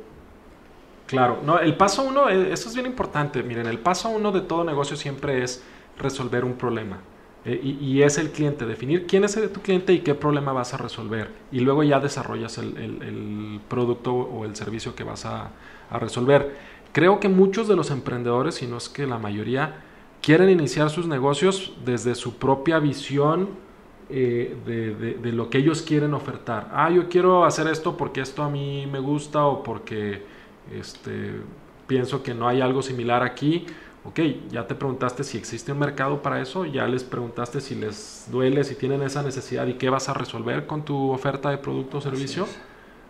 Claro, 1.10 1.40
no, 1.44 1.58
el 1.58 1.76
paso 1.76 2.04
uno, 2.04 2.28
eh, 2.28 2.52
esto 2.52 2.68
es 2.68 2.74
bien 2.74 2.86
importante, 2.86 3.42
miren, 3.42 3.66
el 3.66 3.80
paso 3.80 4.08
uno 4.10 4.30
de 4.30 4.42
todo 4.42 4.62
negocio 4.62 4.96
siempre 4.96 5.42
es 5.42 5.60
resolver 5.98 6.44
un 6.44 6.54
problema. 6.54 7.00
Eh, 7.44 7.76
y, 7.80 8.02
es 8.02 8.18
el 8.18 8.30
cliente, 8.30 8.66
definir 8.66 9.06
quién 9.06 9.24
es 9.24 9.34
tu 9.50 9.60
cliente 9.60 9.92
y 9.92 10.00
qué 10.00 10.14
problema 10.14 10.52
vas 10.52 10.72
a 10.74 10.76
resolver. 10.76 11.30
Y 11.50 11.60
luego 11.60 11.82
ya 11.82 11.98
desarrollas 11.98 12.58
el, 12.58 13.60
producto 13.66 14.14
o 14.14 14.44
el 14.44 14.54
servicio 14.54 14.94
que 14.94 15.04
vas 15.04 15.24
a, 15.26 15.50
resolver. 15.90 16.54
Creo 16.92 17.18
que 17.18 17.28
muchos 17.28 17.66
de 17.66 17.74
los 17.74 17.90
emprendedores, 17.90 18.56
si 18.56 18.68
no 18.68 18.76
es 18.76 18.88
que 18.88 19.06
la 19.06 19.18
mayoría, 19.18 19.82
quieren 20.22 20.48
iniciar 20.48 20.90
sus 20.90 21.08
negocios 21.08 21.72
desde 21.84 22.14
su 22.14 22.36
propia 22.36 22.78
visión 22.78 23.48
eh, 24.10 24.56
de, 24.64 25.32
lo 25.32 25.50
que 25.50 25.58
ellos 25.58 25.82
quieren 25.82 26.14
ofertar. 26.14 26.68
Ah, 26.72 26.90
yo 26.90 27.08
quiero 27.08 27.44
hacer 27.44 27.66
esto 27.66 27.96
porque 27.96 28.20
esto 28.20 28.44
a 28.44 28.48
mí 28.48 28.86
me 28.86 29.00
gusta 29.00 29.44
o 29.46 29.64
porque 29.64 30.22
este, 30.70 31.40
pienso 31.86 32.22
que 32.22 32.34
no 32.34 32.48
hay 32.48 32.60
algo 32.60 32.82
similar 32.82 33.22
aquí 33.22 33.66
ok, 34.04 34.20
ya 34.50 34.66
te 34.66 34.74
preguntaste 34.74 35.24
si 35.24 35.36
existe 35.38 35.72
un 35.72 35.78
mercado 35.78 36.22
para 36.22 36.40
eso, 36.40 36.64
ya 36.64 36.86
les 36.86 37.04
preguntaste 37.04 37.60
si 37.60 37.74
les 37.74 38.28
duele, 38.30 38.64
si 38.64 38.74
tienen 38.74 39.02
esa 39.02 39.22
necesidad 39.22 39.66
y 39.66 39.74
qué 39.74 39.90
vas 39.90 40.08
a 40.08 40.14
resolver 40.14 40.66
con 40.66 40.84
tu 40.84 41.10
oferta 41.10 41.50
de 41.50 41.58
producto 41.58 41.98
o 41.98 42.00
servicio. 42.00 42.46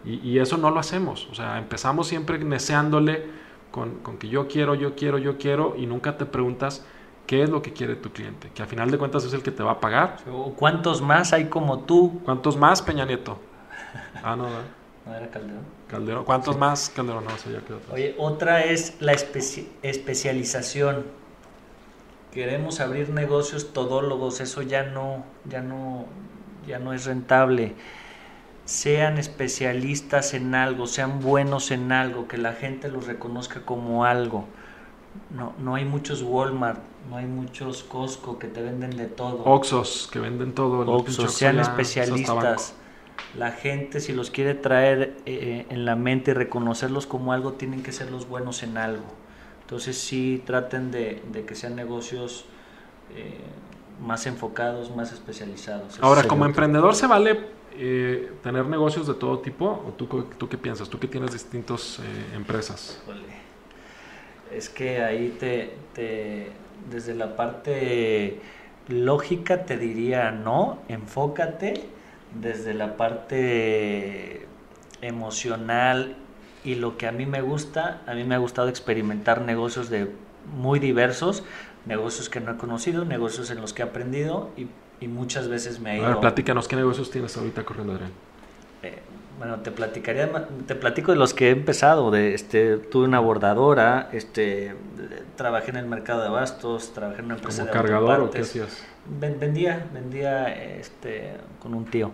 Y, 0.03 0.38
eso 0.38 0.57
no 0.57 0.70
lo 0.70 0.81
hacemos, 0.81 1.29
o 1.31 1.35
sea, 1.35 1.59
empezamos 1.59 2.09
siempre 2.09 2.38
neceándole 2.38 3.23
con, 3.70 3.96
con, 3.96 4.16
que 4.16 4.29
yo 4.29 4.49
quiero, 4.49 4.75
yo 4.75 4.94
quiero, 4.96 5.18
yo 5.18 5.37
quiero 5.37 5.75
y 5.77 5.85
nunca 5.85 6.16
te 6.16 6.25
preguntas 6.25 6.87
qué 7.27 7.42
es 7.42 7.51
lo 7.51 7.61
que 7.61 7.75
quiere 7.75 7.96
tu 7.96 8.11
cliente, 8.11 8.51
que 8.55 8.62
a 8.62 8.66
final 8.66 8.90
de 8.90 8.96
cuentas 8.96 9.27
es 9.27 9.35
el 9.35 9.42
que 9.42 9.51
te 9.51 9.62
va 9.62 9.73
a 9.73 9.81
pagar. 9.81 10.16
¿Cuántos 10.57 11.03
más 11.03 11.35
hay 11.35 11.51
como 11.51 11.81
tú? 11.81 12.18
¿Cuántos 12.25 12.57
más, 12.57 12.81
Peña 12.81 13.05
Nieto? 13.05 13.38
Ah, 14.23 14.37
no, 14.37 14.44
¿no? 14.44 14.80
¿No 15.07 15.15
era 15.15 15.31
Calderón? 15.31 15.65
Calderón. 15.89 16.25
¿Cuántos 16.25 16.57
más 16.59 16.91
Calderón? 16.91 17.25
No, 17.25 17.37
sé, 17.39 17.53
ya 17.53 17.61
Oye, 17.93 18.15
otra 18.19 18.65
es 18.65 19.01
la 19.01 19.13
especialización. 19.13 21.07
Queremos 22.33 22.81
abrir 22.81 23.11
negocios 23.11 23.73
todólogos, 23.73 24.41
eso 24.41 24.63
ya 24.63 24.85
no, 24.85 25.25
ya 25.49 25.63
no, 25.63 26.07
ya 26.67 26.79
no 26.79 26.93
es 26.93 27.07
rentable. 27.07 27.75
Sean 28.67 29.19
especialistas 29.19 30.33
en 30.35 30.55
algo, 30.55 30.87
sean 30.87 31.19
buenos 31.21 31.73
en 31.73 31.91
algo, 31.91 32.29
que 32.29 32.39
la 32.39 32.53
gente 32.53 32.89
los 32.89 33.07
reconozca 33.09 33.63
como 33.63 34.05
algo. 34.05 34.45
No, 35.31 35.55
no 35.59 35.75
hay 35.75 35.85
muchos 35.85 36.23
Walmart, 36.23 36.79
no 37.09 37.17
hay 37.17 37.27
muchos 37.27 37.83
Costco 37.83 38.39
que 38.39 38.47
te 38.47 38.63
venden 38.63 38.97
de 38.97 39.07
todo. 39.07 39.43
Oxos 39.45 40.09
que 40.13 40.21
venden 40.21 40.55
todo. 40.55 40.89
Oxos, 40.89 41.33
sean 41.33 41.59
especialistas 41.59 42.75
la 43.37 43.53
gente 43.53 44.01
si 44.01 44.12
los 44.12 44.31
quiere 44.31 44.55
traer 44.55 45.16
eh, 45.27 45.66
en 45.69 45.85
la 45.85 45.97
mente 45.97 46.33
y 46.33 46.35
reconocerlos 46.35 47.07
como 47.07 47.33
algo, 47.33 47.53
tienen 47.53 47.83
que 47.83 47.93
ser 47.93 48.11
los 48.11 48.29
buenos 48.29 48.62
en 48.62 48.77
algo. 48.77 49.05
Entonces 49.62 49.99
sí 49.99 50.43
traten 50.45 50.90
de, 50.90 51.23
que 51.47 51.55
sean 51.55 51.77
negocios 51.77 52.45
eh, 53.14 53.38
más 54.05 54.27
enfocados, 54.27 54.95
más 54.95 55.12
especializados. 55.12 55.99
Ahora, 56.01 56.25
como 56.25 56.45
emprendedor 56.45 56.95
se 56.97 57.07
vale 57.07 57.38
eh, 57.77 58.33
tener 58.43 58.66
negocios 58.66 59.07
de 59.07 59.14
todo 59.14 59.38
tipo, 59.38 59.85
o 59.87 59.93
tú, 59.97 60.07
tú 60.37 60.49
qué 60.49 60.59
piensas, 60.59 60.88
tú 60.88 60.99
que 60.99 61.07
tienes 61.07 61.33
distintas 61.33 62.01
empresas. 62.35 63.01
Es 64.51 64.69
que 64.69 65.05
ahí 65.05 65.37
te, 65.38 65.77
te, 65.95 66.51
desde 66.90 67.14
la 67.14 67.37
parte 67.37 68.40
lógica 68.88 69.64
te 69.66 69.77
diría 69.77 70.33
no, 70.33 70.81
enfócate 70.88 72.00
desde 72.35 72.75
la 72.75 72.97
parte 72.97 74.47
emocional 75.03 76.16
y 76.64 76.75
lo 76.75 76.99
que 76.99 77.07
a 77.07 77.12
mí 77.12 77.27
me 77.27 77.40
gusta, 77.40 78.03
a 78.07 78.14
mí 78.14 78.25
me 78.25 78.35
ha 78.35 78.38
gustado 78.38 78.69
experimentar 78.69 79.40
negocios 79.40 79.88
de 79.88 80.11
muy 80.57 80.79
diversos, 80.79 81.43
negocios 81.87 82.29
que 82.29 82.40
no 82.40 82.53
he 82.53 82.57
conocido, 82.57 83.05
negocios 83.05 83.51
en 83.51 83.61
los 83.61 83.73
que 83.73 83.83
he 83.83 83.85
aprendido 83.85 84.51
y, 84.57 84.69
muchas 85.07 85.49
veces 85.49 85.81
me 85.81 85.93
ha 85.93 85.97
ido... 85.97 86.05
A 86.05 86.09
ver, 86.11 86.21
platícanos, 86.21 86.69
¿qué 86.69 86.77
negocios 86.77 87.11
tienes 87.11 87.35
ahorita 87.35 87.64
corriendo, 87.64 87.95
Adrián? 87.95 88.11
Eh, 88.83 88.99
bueno, 89.38 89.61
te 89.61 89.71
platicaría, 89.71 90.31
te 90.66 90.75
platico 90.75 91.12
de 91.12 91.16
los 91.16 91.33
que 91.33 91.49
he 91.49 91.51
empezado, 91.53 92.11
de, 92.11 92.35
este, 92.35 92.77
tuve 92.77 93.07
una 93.07 93.19
bordadora, 93.19 94.11
este, 94.12 94.77
trabajé 95.37 95.71
en 95.71 95.79
el 95.79 95.87
mercado 95.87 96.21
de 96.21 96.29
abastos, 96.29 96.93
trabajé 96.93 97.21
en 97.21 97.25
una 97.25 97.35
empresa 97.37 97.62
¿Como 97.62 97.73
cargador 97.73 98.21
o 98.21 98.31
qué 98.31 98.40
hacías? 98.40 98.85
Vendía, 99.07 99.89
vendía 99.93 100.53
este, 100.53 101.33
con 101.59 101.75
un 101.75 101.85
tío. 101.85 102.13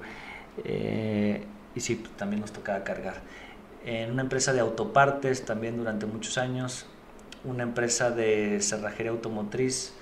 Eh, 0.65 1.45
y 1.75 1.81
sí, 1.81 2.03
también 2.17 2.41
nos 2.41 2.53
tocaba 2.53 2.85
cargar. 2.85 3.17
En 3.85 4.11
una 4.13 4.23
empresa 4.23 4.53
de 4.53 4.61
autopartes 4.61 5.45
también 5.45 5.77
durante 5.77 6.07
muchos 6.07 6.39
años, 6.39 6.87
una 7.45 7.63
empresa 7.63 8.11
de 8.11 8.61
cerrajería 8.61 9.13
automotriz, 9.13 9.93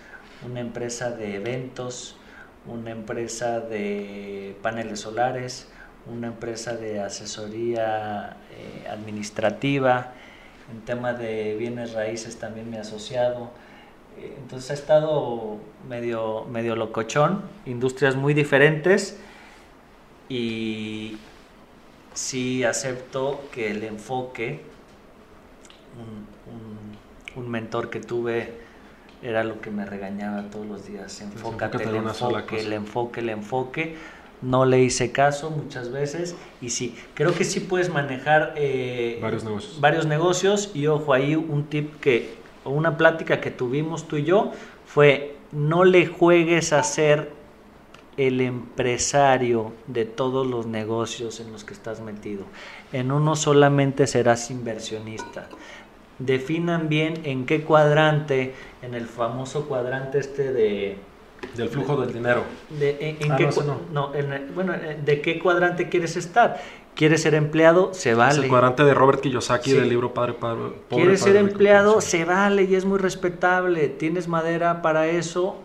una 0.45 0.61
empresa 0.61 1.11
de 1.11 1.37
eventos, 1.37 2.17
una 2.67 2.91
empresa 2.91 3.61
de 3.61 4.57
paneles 4.63 5.01
solares, 5.01 5.69
una 6.07 6.29
empresa 6.29 6.77
de 6.77 7.01
asesoría 7.01 8.37
eh, 8.53 8.89
administrativa, 8.89 10.13
en 10.71 10.81
tema 10.83 11.13
de 11.13 11.57
bienes 11.57 11.93
raíces 11.93 12.39
también 12.39 12.71
me 12.71 12.79
he 12.79 12.81
asociado 12.81 13.51
entonces 14.19 14.71
ha 14.71 14.75
estado 14.75 15.59
medio, 15.89 16.45
medio 16.45 16.77
locochón, 16.77 17.43
industrias 17.67 18.17
muy 18.17 18.35
diferentes 18.35 19.19
y 20.29 21.17
sí 22.15 22.65
acepto 22.65 23.43
que 23.53 23.71
el 23.71 23.83
enfoque, 23.85 24.61
un, 27.37 27.51
mentor 27.51 27.91
que 27.91 28.01
tuve 28.01 28.53
era 29.23 29.45
lo 29.45 29.61
que 29.61 29.71
me 29.71 29.85
regañaba 29.85 30.43
todos 30.51 30.67
los 30.67 30.87
días, 30.87 31.21
enfócate, 31.21 31.83
el 31.83 31.97
enfoque, 31.97 32.61
el 32.61 32.73
enfoque, 32.73 33.21
el 33.21 33.29
enfoque. 33.31 33.97
No 34.43 34.67
le 34.67 34.81
hice 34.81 35.11
caso 35.11 35.51
muchas 35.51 35.91
veces 35.91 36.35
y 36.61 36.71
sí, 36.71 36.97
creo 37.15 37.35
que 37.35 37.45
sí 37.45 37.61
puedes 37.61 37.89
manejar 37.89 38.53
eh, 38.57 39.19
varios, 39.23 39.81
varios 39.81 40.07
negocios 40.07 40.71
y 40.75 40.87
ojo 40.87 41.15
ahí 41.15 41.35
un 41.35 41.65
tip 41.65 41.99
que 42.01 42.44
o 42.65 42.71
una 42.71 42.97
plática 42.97 43.41
que 43.41 43.51
tuvimos 43.51 44.09
tú 44.09 44.17
y 44.17 44.25
yo 44.25 44.53
fue 44.87 45.37
no 45.53 45.85
le 45.85 46.07
juegues 46.07 46.73
a 46.73 46.83
ser 46.83 47.31
el 48.17 48.41
empresario 48.41 49.73
de 49.87 50.05
todos 50.05 50.47
los 50.47 50.67
negocios 50.67 51.41
en 51.41 51.53
los 51.53 51.65
que 51.65 51.75
estás 51.75 52.01
metido. 52.01 52.45
En 52.93 53.11
uno 53.11 53.37
solamente 53.37 54.07
serás 54.07 54.51
inversionista. 54.51 55.49
Definan 56.19 56.89
bien 56.89 57.21
en 57.25 57.45
qué 57.45 57.63
cuadrante, 57.63 58.55
en 58.83 58.95
el 58.95 59.07
famoso 59.07 59.67
cuadrante 59.67 60.19
este 60.19 60.53
de... 60.53 60.97
Del 61.57 61.69
flujo 61.69 62.01
del 62.01 62.15
dinero. 62.15 62.43
De, 62.71 63.19
en, 63.21 63.33
ah, 63.33 63.37
qué, 63.37 63.51
no, 63.93 64.13
bueno, 64.55 64.73
eh, 64.75 64.99
¿de 65.05 65.21
qué 65.21 65.39
cuadrante 65.39 65.91
quieres 65.91 66.17
estar? 66.17 66.59
¿Quieres 66.95 67.23
ser 67.23 67.35
empleado? 67.35 67.93
Se 67.93 68.15
vale. 68.15 68.39
Es 68.39 68.39
el 68.39 68.49
cuadrante 68.49 68.85
de 68.85 68.95
Robert 68.95 69.21
Kiyosaki 69.21 69.73
del 69.73 69.89
libro 69.89 70.15
Padre 70.15 70.35
Padre. 70.35 70.75
¿Quieres 70.89 71.21
ser 71.21 71.37
empleado? 71.37 72.01
Se 72.01 72.25
vale 72.25 72.65
y 72.65 72.75
es 72.75 72.85
muy 72.85 72.99
respetable. 72.99 73.89
Tienes 73.89 74.29
madera 74.29 74.81
para 74.81 75.09
eso. 75.09 75.57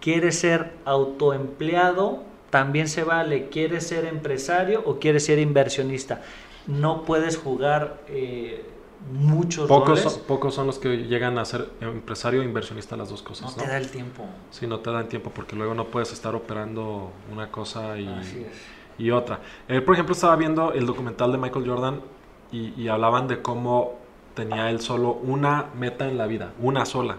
¿Quieres 0.00 0.38
ser 0.38 0.72
autoempleado? 0.84 2.22
También 2.50 2.88
se 2.88 3.02
vale. 3.02 3.48
¿Quieres 3.48 3.88
ser 3.88 4.04
empresario 4.04 4.82
o 4.86 5.00
quieres 5.00 5.24
ser 5.26 5.40
inversionista? 5.40 6.22
No 6.68 7.04
puedes 7.04 7.36
jugar 7.36 8.00
eh, 8.08 8.64
muchos 9.12 9.66
pocos 9.66 10.00
roles. 10.00 10.12
son, 10.12 10.22
pocos 10.26 10.54
son 10.54 10.66
los 10.66 10.78
que 10.78 10.96
llegan 10.96 11.38
a 11.38 11.44
ser 11.44 11.68
empresario 11.80 12.42
e 12.42 12.44
inversionista 12.44 12.96
las 12.96 13.08
dos 13.08 13.22
no 13.22 13.28
cosas, 13.28 13.56
te 13.56 13.62
¿no? 13.62 13.68
da 13.68 13.78
el 13.78 13.88
tiempo. 13.88 14.24
Sí, 14.50 14.66
no 14.66 14.78
te 14.80 14.90
dan 14.90 15.08
tiempo 15.08 15.30
porque 15.34 15.56
luego 15.56 15.74
no 15.74 15.86
puedes 15.86 16.12
estar 16.12 16.34
operando 16.34 17.10
una 17.32 17.50
cosa 17.50 17.98
y, 17.98 18.06
Así 18.06 18.44
es. 18.48 18.77
Y 18.98 19.10
otra. 19.10 19.40
Él, 19.68 19.82
por 19.82 19.94
ejemplo, 19.94 20.12
estaba 20.14 20.36
viendo 20.36 20.72
el 20.72 20.86
documental 20.86 21.32
de 21.32 21.38
Michael 21.38 21.68
Jordan 21.68 22.00
y, 22.50 22.88
hablaban 22.88 23.28
de 23.28 23.42
cómo 23.42 23.98
tenía 24.34 24.70
él 24.70 24.80
solo 24.80 25.12
una 25.12 25.66
meta 25.78 26.08
en 26.08 26.18
la 26.18 26.26
vida, 26.26 26.52
una 26.60 26.84
sola, 26.84 27.16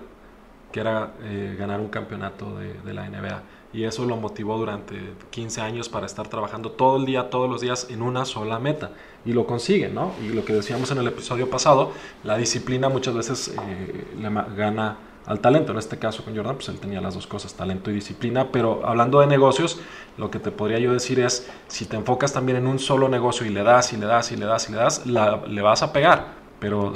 que 0.72 0.80
era 0.80 1.14
eh, 1.22 1.56
ganar 1.58 1.80
un 1.80 1.90
campeonato 1.90 2.58
de, 2.58 2.94
la 2.94 3.08
NBA. 3.10 3.44
Y 3.72 3.84
eso 3.84 4.06
lo 4.06 4.18
motivó 4.18 4.58
durante 4.58 5.14
15 5.30 5.62
años 5.62 5.90
para 5.90 6.08
estar 6.08 6.28
trabajando 6.28 6.72
todo 6.72 6.98
el 6.98 7.06
día, 7.06 7.30
todos 7.30 7.48
los 7.48 7.62
días 7.62 7.88
en 7.92 8.02
una 8.02 8.26
sola 8.26 8.58
meta. 8.58 8.92
Y 9.26 9.34
lo 9.34 9.46
consigue, 9.46 9.90
¿no? 9.90 10.14
Y 10.24 10.30
lo 10.30 10.44
que 10.44 10.54
decíamos 10.54 10.90
en 10.90 10.98
el 10.98 11.08
episodio 11.08 11.50
pasado, 11.52 11.92
la 12.24 12.36
disciplina 12.36 12.90
muchas 12.90 13.14
veces 13.14 13.50
eh, 13.50 14.08
le 14.20 14.30
gana 14.56 14.98
al 15.30 15.40
talento. 15.40 15.72
En 15.72 15.78
este 15.78 15.98
caso 15.98 16.26
con 16.26 16.36
Jordan, 16.36 16.56
pues 16.56 16.68
él 16.70 16.80
tenía 16.80 17.00
las 17.00 17.14
dos 17.14 17.28
cosas, 17.28 17.54
talento 17.54 17.92
y 17.92 17.94
disciplina. 17.94 18.52
Pero 18.52 18.86
hablando 18.86 19.22
de 19.22 19.28
negocios, 19.28 19.80
lo 20.18 20.30
que 20.30 20.40
te 20.40 20.52
podría 20.52 20.80
yo 20.80 20.92
decir 20.92 21.20
es, 21.20 21.50
si 21.68 21.86
te 21.86 21.96
enfocas 21.96 22.34
también 22.34 22.58
en 22.58 22.68
un 22.68 22.80
solo 22.80 23.08
negocio 23.08 23.46
y 23.46 23.50
le 23.50 23.64
das 23.64 23.94
y 23.94 23.98
le 23.98 24.08
das 24.08 24.32
y 24.32 24.36
le 24.36 24.46
das 24.46 24.68
y 24.68 24.72
le 24.72 24.78
das, 24.80 25.06
le 25.06 25.62
vas 25.62 25.84
a 25.84 25.94
pegar, 25.94 26.34
pero 26.60 26.94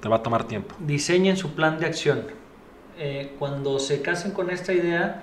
te 0.00 0.08
va 0.08 0.16
a 0.16 0.22
tomar 0.22 0.44
tiempo. 0.44 0.74
diseñen 0.80 1.36
su 1.36 1.54
plan 1.54 1.78
de 1.78 1.86
acción. 1.86 2.22
Eh, 2.98 3.34
cuando 3.38 3.78
se 3.78 4.00
casen 4.00 4.32
con 4.32 4.50
esta 4.50 4.72
idea, 4.72 5.22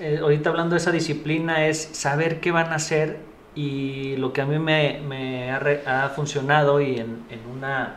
eh, 0.00 0.18
ahorita 0.22 0.50
hablando 0.50 0.74
de 0.74 0.78
esa 0.78 0.92
disciplina, 0.92 1.66
es 1.66 1.90
saber 1.92 2.40
qué 2.40 2.52
van 2.52 2.72
a 2.72 2.76
hacer 2.76 3.18
y 3.54 4.16
lo 4.16 4.32
que 4.32 4.40
a 4.40 4.46
mí 4.46 4.58
me, 4.58 5.50
ha, 5.50 6.08
funcionado 6.14 6.80
y 6.80 6.98
en 7.00 7.40
una, 7.54 7.96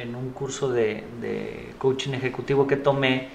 en 0.00 0.14
un 0.14 0.30
curso 0.30 0.70
de, 0.72 1.04
de 1.20 1.72
coaching 1.78 2.12
ejecutivo 2.14 2.66
que 2.66 2.76
tomé, 2.76 3.28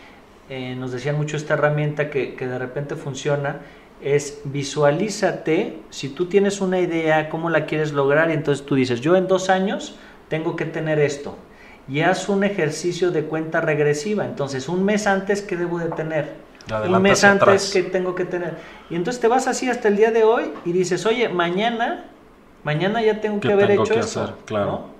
eh, 0.49 0.75
nos 0.75 0.91
decían 0.91 1.15
mucho 1.15 1.37
esta 1.37 1.53
herramienta 1.53 2.09
que, 2.09 2.35
que 2.35 2.47
de 2.47 2.57
repente 2.57 2.95
funciona, 2.95 3.61
es 4.01 4.41
visualízate, 4.45 5.77
si 5.89 6.09
tú 6.09 6.25
tienes 6.25 6.61
una 6.61 6.79
idea, 6.79 7.29
cómo 7.29 7.49
la 7.49 7.65
quieres 7.65 7.93
lograr, 7.93 8.29
y 8.29 8.33
entonces 8.33 8.65
tú 8.65 8.75
dices, 8.75 9.01
yo 9.01 9.15
en 9.15 9.27
dos 9.27 9.49
años 9.49 9.95
tengo 10.27 10.55
que 10.55 10.65
tener 10.65 10.99
esto, 10.99 11.37
y 11.87 12.01
haz 12.01 12.29
un 12.29 12.43
ejercicio 12.43 13.11
de 13.11 13.23
cuenta 13.25 13.61
regresiva, 13.61 14.25
entonces 14.25 14.67
un 14.67 14.83
mes 14.83 15.05
antes, 15.07 15.41
¿qué 15.43 15.55
debo 15.55 15.79
de 15.79 15.89
tener? 15.89 16.33
Adelante 16.67 16.97
Un 16.97 17.01
mes 17.03 17.23
antes, 17.23 17.41
atrás. 17.43 17.69
¿qué 17.71 17.83
tengo 17.83 18.15
que 18.15 18.25
tener? 18.25 18.55
Y 18.89 18.95
entonces 18.95 19.21
te 19.21 19.27
vas 19.27 19.47
así 19.47 19.69
hasta 19.69 19.87
el 19.87 19.97
día 19.97 20.09
de 20.09 20.23
hoy 20.23 20.45
y 20.65 20.71
dices, 20.71 21.05
oye, 21.05 21.29
mañana, 21.29 22.05
mañana 22.63 23.03
ya 23.03 23.21
tengo 23.21 23.39
que 23.39 23.49
¿Qué 23.49 23.53
haber 23.53 23.67
tengo 23.67 23.83
hecho 23.83 23.93
que 23.93 23.99
esto, 23.99 24.23
hacer? 24.23 24.35
Claro. 24.45 24.65
¿no? 24.65 24.94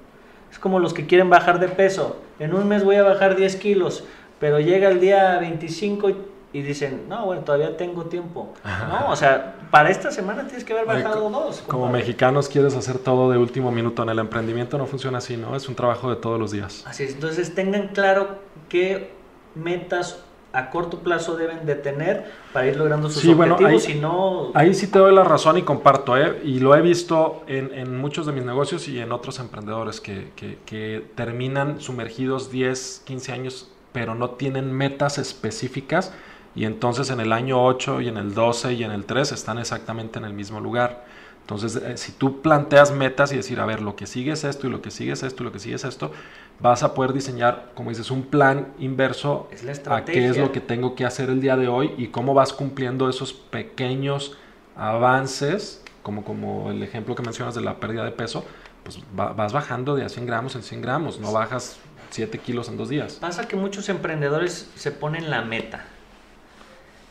Es 0.56 0.60
como 0.60 0.80
los 0.80 0.94
que 0.94 1.06
quieren 1.06 1.30
bajar 1.30 1.60
de 1.60 1.68
peso. 1.68 2.16
En 2.40 2.54
un 2.56 2.66
mes 2.66 2.86
voy 2.86 2.96
a 2.96 3.04
bajar 3.04 3.36
10 3.36 3.58
kilos, 3.58 4.06
pero 4.40 4.58
llega 4.62 4.88
el 4.88 5.02
día 5.02 5.38
25 5.38 6.10
y- 6.12 6.16
y 6.54 6.62
dicen, 6.62 7.08
no, 7.10 7.26
bueno, 7.26 7.42
todavía 7.42 7.76
tengo 7.76 8.06
tiempo. 8.06 8.54
No, 8.88 9.10
o 9.12 9.16
sea, 9.18 9.56
para 9.70 9.90
esta 9.90 10.12
semana 10.12 10.44
tienes 10.48 10.64
que 10.64 10.72
haber 10.72 10.86
bajado 10.86 11.30
dos. 11.30 11.62
Como 11.68 11.90
mexicanos 11.90 12.48
quieres 12.48 12.74
hacer 12.74 13.00
todo 13.00 13.30
de 13.30 13.38
último 13.38 13.70
minuto. 13.70 14.04
En 14.04 14.08
el 14.10 14.20
emprendimiento 14.20 14.78
no 14.78 14.86
funciona 14.86 15.18
así, 15.18 15.36
¿no? 15.36 15.58
Es 15.58 15.68
un 15.68 15.76
trabajo 15.76 16.10
de 16.10 16.16
todos 16.16 16.40
los 16.40 16.52
días. 16.52 16.86
Así 16.88 17.04
es, 17.04 17.12
entonces 17.16 17.54
tengan 17.54 17.90
claro 17.90 18.40
qué 18.70 19.12
metas 19.56 20.24
a 20.56 20.70
corto 20.70 21.00
plazo 21.00 21.36
deben 21.36 21.66
de 21.66 21.76
tener 21.76 22.26
para 22.54 22.68
ir 22.68 22.78
logrando 22.78 23.10
sus 23.10 23.22
Sí, 23.22 23.34
bueno, 23.34 23.56
objetivos, 23.56 23.86
ahí- 23.86 23.94
si 23.94 24.00
no... 24.00 24.52
Ahí 24.54 24.74
sí 24.74 24.88
te 24.88 25.00
doy 25.00 25.14
la 25.14 25.24
razón 25.24 25.58
y 25.58 25.64
comparto, 25.64 26.18
¿eh? 26.18 26.42
Y 26.44 26.60
lo 26.60 26.76
he 26.76 26.82
visto 26.82 27.44
en, 27.48 27.74
en 27.74 27.98
muchos 27.98 28.26
de 28.26 28.32
mis 28.32 28.44
negocios 28.46 28.88
y 28.88 29.00
en 29.00 29.12
otros 29.12 29.40
emprendedores 29.40 30.02
que, 30.02 30.32
que- 30.36 30.58
que 30.66 31.06
terminan 31.16 31.80
sumergidos 31.82 32.52
10, 32.52 33.02
15 33.06 33.32
años, 33.32 33.70
pero 33.94 34.16
no 34.16 34.32
tienen 34.32 34.72
metas 34.72 35.18
específicas 35.18 36.14
y 36.56 36.66
entonces 36.66 37.10
en 37.10 37.20
el 37.20 37.34
año 37.34 37.64
8 37.66 38.02
y 38.02 38.08
en 38.08 38.18
el 38.18 38.34
12 38.34 38.74
y 38.74 38.84
en 38.84 38.92
el 38.92 39.06
3 39.06 39.32
están 39.34 39.58
exactamente 39.58 40.20
en 40.20 40.26
el 40.26 40.34
mismo 40.34 40.60
lugar. 40.62 41.04
Entonces, 41.42 41.76
eh, 41.76 41.96
si 41.98 42.12
tú 42.12 42.42
planteas 42.42 42.92
metas 42.92 43.32
y 43.32 43.36
decir, 43.36 43.60
a 43.60 43.66
ver, 43.68 43.80
lo 43.82 43.96
que 43.96 44.08
sigue 44.08 44.32
es 44.32 44.44
esto 44.44 44.66
y 44.66 44.72
lo 44.72 44.82
que 44.82 44.90
sigue 44.90 45.12
es 45.12 45.22
esto 45.22 45.44
y 45.44 45.46
lo 45.46 45.52
que 45.52 45.60
sigue 45.60 45.76
es 45.76 45.84
esto, 45.84 46.12
vas 46.60 46.84
a 46.84 46.94
poder 46.94 47.14
diseñar, 47.14 47.72
como 47.76 47.90
dices, 47.90 48.12
un 48.12 48.24
plan 48.24 48.74
inverso 48.80 49.50
Es 49.52 49.64
la 49.64 49.96
a 49.96 50.06
qué 50.06 50.28
es 50.30 50.38
lo 50.38 50.52
que 50.52 50.62
tengo 50.62 50.96
que 50.96 51.06
hacer 51.06 51.30
el 51.30 51.42
día 51.42 51.58
de 51.58 51.68
hoy 51.68 51.94
y 51.98 52.08
cómo 52.08 52.34
vas 52.34 52.54
cumpliendo 52.54 53.10
esos 53.10 53.34
pequeños 53.34 54.38
avances, 54.76 55.84
como, 56.04 56.24
como 56.24 56.72
el 56.72 56.82
ejemplo 56.84 57.16
que 57.16 57.24
mencionas 57.24 57.56
de 57.56 57.62
la 57.62 57.80
pérdida 57.80 58.04
de 58.06 58.12
peso, 58.12 58.46
pues 58.84 59.00
va- 59.18 59.34
vas 59.34 59.52
bajando 59.54 59.96
de 59.96 60.04
a 60.06 60.10
100 60.10 60.26
gramos 60.26 60.56
en 60.56 60.64
100 60.64 60.82
gramos, 60.82 61.20
no 61.20 61.32
bajas 61.32 61.78
7 62.12 62.38
kilos 62.40 62.70
en 62.70 62.78
dos 62.78 62.90
días. 62.90 63.16
Pasa 63.16 63.48
que 63.48 63.56
muchos 63.56 63.90
emprendedores 63.90 64.70
se 64.76 64.92
ponen 64.92 65.30
la 65.30 65.42
meta. 65.42 65.86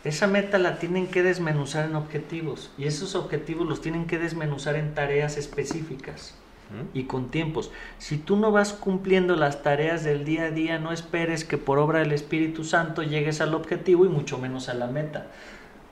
Esa 0.05 0.27
meta 0.27 0.59
la 0.59 0.79
tienen 0.79 1.07
que 1.07 1.23
desmenuzar 1.23 1.87
en 1.87 1.97
objetivos 1.97 2.71
y 2.77 2.85
esos 2.85 3.15
objetivos 3.15 3.67
los 3.67 3.81
tienen 3.81 4.07
que 4.07 4.19
desmenuzar 4.19 4.77
en 4.77 4.95
tareas 4.95 5.37
específicas. 5.39 6.35
Y 6.93 7.05
con 7.05 7.31
tiempos. 7.31 7.71
Si 7.99 8.17
tú 8.19 8.37
no 8.37 8.51
vas 8.51 8.73
cumpliendo 8.73 9.37
las 9.37 9.63
tareas 9.63 10.05
del 10.05 10.25
día 10.25 10.45
a 10.45 10.51
día, 10.51 10.79
no 10.79 10.93
esperes 10.93 11.45
que 11.45 11.59
por 11.59 11.79
obra 11.79 12.01
del 12.01 12.13
Espíritu 12.13 12.65
Santo 12.65 13.03
llegues 13.03 13.41
al 13.41 13.55
objetivo 13.55 14.05
y 14.05 14.09
mucho 14.09 14.39
menos 14.39 14.69
a 14.69 14.75
la 14.75 14.87
meta. 14.87 15.29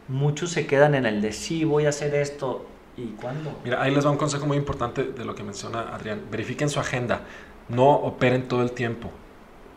Muchos 0.09 0.51
se 0.51 0.66
quedan 0.66 0.95
en 0.95 1.07
el 1.07 1.23
de 1.23 1.33
sí, 1.33 1.64
voy 1.64 1.87
a 1.87 1.91
hacer 1.91 2.14
esto. 2.14 2.66
¿Y 2.97 3.07
cuándo? 3.20 3.59
Mira, 3.64 3.83
ahí 3.83 3.95
les 3.95 4.05
va 4.05 4.11
un 4.11 4.18
consejo 4.18 4.47
muy 4.47 4.57
importante 4.57 5.05
de 5.05 5.25
lo 5.25 5.35
que 5.35 5.43
menciona 5.43 5.95
Adrián. 5.95 6.23
Verifiquen 6.31 6.68
su 6.68 6.79
agenda, 6.79 7.23
no 7.68 7.91
operen 7.91 8.49
todo 8.49 8.62
el 8.62 8.73
tiempo. 8.73 9.11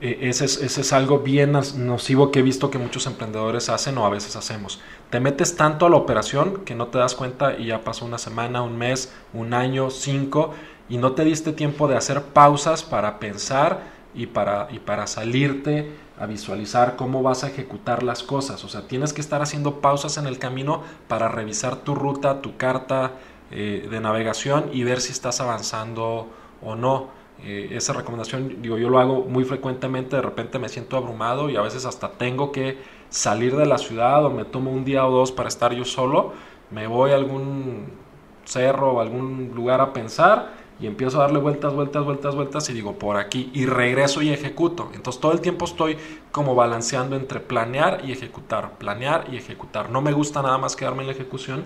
Eh, 0.01 0.29
ese, 0.29 0.43
es, 0.43 0.61
ese 0.61 0.81
es 0.81 0.91
algo 0.91 1.19
bien 1.19 1.53
nocivo 1.53 2.29
que 2.29 2.39
he 2.39 2.41
visto 2.41 2.69
que 2.69 2.77
muchos 2.77 3.07
emprendedores 3.07 3.69
hacen 3.69 3.97
o 3.97 4.05
a 4.05 4.09
veces 4.09 4.35
hacemos. 4.35 4.81
Te 5.09 5.21
metes 5.21 5.55
tanto 5.55 5.85
a 5.85 5.89
la 5.89 5.95
operación 5.95 6.65
que 6.65 6.75
no 6.75 6.87
te 6.87 6.97
das 6.97 7.15
cuenta 7.15 7.57
y 7.57 7.67
ya 7.67 7.85
pasó 7.85 8.05
una 8.05 8.17
semana, 8.17 8.61
un 8.61 8.77
mes, 8.77 9.13
un 9.33 9.53
año, 9.53 9.89
cinco, 9.89 10.53
y 10.89 10.97
no 10.97 11.13
te 11.13 11.23
diste 11.23 11.51
tiempo 11.51 11.87
de 11.87 11.97
hacer 11.97 12.21
pausas 12.21 12.83
para 12.83 13.19
pensar 13.19 13.95
y 14.13 14.27
para, 14.27 14.67
y 14.71 14.79
para 14.79 15.07
salirte 15.07 15.91
a 16.19 16.25
visualizar 16.25 16.95
cómo 16.95 17.21
vas 17.21 17.43
a 17.43 17.47
ejecutar 17.47 18.03
las 18.03 18.23
cosas. 18.23 18.63
O 18.63 18.69
sea, 18.69 18.87
tienes 18.87 19.11
que 19.13 19.21
estar 19.21 19.41
haciendo 19.41 19.81
pausas 19.81 20.17
en 20.17 20.27
el 20.27 20.39
camino 20.39 20.83
para 21.07 21.27
revisar 21.27 21.77
tu 21.77 21.95
ruta, 21.95 22.41
tu 22.41 22.55
carta 22.55 23.13
eh, 23.51 23.87
de 23.89 23.99
navegación 23.99 24.69
y 24.71 24.83
ver 24.83 25.01
si 25.01 25.11
estás 25.11 25.41
avanzando 25.41 26.29
o 26.61 26.75
no. 26.75 27.07
Eh, 27.43 27.69
esa 27.71 27.91
recomendación, 27.91 28.61
digo, 28.61 28.77
yo 28.77 28.89
lo 28.89 28.97
hago 28.97 29.25
muy 29.25 29.43
frecuentemente, 29.43 30.15
de 30.15 30.21
repente 30.21 30.57
me 30.57 30.69
siento 30.69 30.95
abrumado 30.95 31.49
y 31.49 31.57
a 31.57 31.61
veces 31.61 31.85
hasta 31.85 32.13
tengo 32.13 32.53
que 32.53 32.77
salir 33.09 33.57
de 33.57 33.65
la 33.65 33.77
ciudad 33.77 34.25
o 34.25 34.29
me 34.29 34.45
tomo 34.45 34.71
un 34.71 34.85
día 34.85 35.05
o 35.05 35.11
dos 35.11 35.33
para 35.33 35.49
estar 35.49 35.73
yo 35.73 35.83
solo, 35.83 36.31
me 36.71 36.87
voy 36.87 37.11
a 37.11 37.15
algún 37.15 37.87
cerro 38.45 38.93
o 38.93 39.01
algún 39.01 39.51
lugar 39.53 39.81
a 39.81 39.91
pensar 39.91 40.64
y 40.79 40.87
empiezo 40.87 41.17
a 41.19 41.21
darle 41.23 41.39
vueltas, 41.39 41.73
vueltas, 41.73 42.03
vueltas, 42.03 42.35
vueltas 42.35 42.69
y 42.69 42.73
digo 42.73 42.99
por 42.99 43.17
aquí 43.17 43.49
y 43.53 43.65
regreso 43.65 44.21
y 44.21 44.29
ejecuto. 44.29 44.89
Entonces 44.93 45.21
todo 45.21 45.31
el 45.31 45.39
tiempo 45.41 45.65
estoy 45.65 45.97
como 46.31 46.53
balanceando 46.53 47.15
entre 47.15 47.39
planear 47.39 48.01
y 48.05 48.11
ejecutar, 48.11 48.71
planear 48.77 49.25
y 49.31 49.37
ejecutar. 49.37 49.89
No 49.89 50.01
me 50.01 50.11
gusta 50.11 50.41
nada 50.41 50.57
más 50.57 50.75
quedarme 50.75 51.03
en 51.03 51.07
la 51.07 51.13
ejecución, 51.13 51.63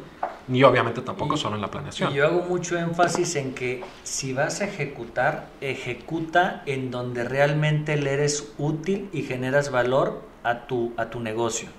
ni 0.48 0.64
obviamente 0.64 1.02
tampoco 1.02 1.36
Y- 1.36 1.38
solo 1.40 1.56
en 1.56 1.62
la 1.62 1.72
planeación. 1.72 2.12
Y 2.12 2.16
yo 2.16 2.28
hago 2.28 2.42
mucho 2.42 2.78
énfasis 2.78 3.36
en 3.36 3.56
que 3.56 3.84
si 4.04 4.34
vas 4.34 4.62
a 4.62 4.66
ejecutar, 4.66 5.48
ejecuta 5.62 6.62
en 6.68 6.92
donde 6.92 7.24
realmente 7.24 7.98
le 7.98 8.14
eres 8.14 8.54
útil 8.58 9.10
y 9.12 9.24
generas 9.24 9.72
valor 9.72 10.22
a 10.44 10.68
tu, 10.68 10.94
a 10.98 11.10
tu 11.10 11.20
negocio. 11.20 11.70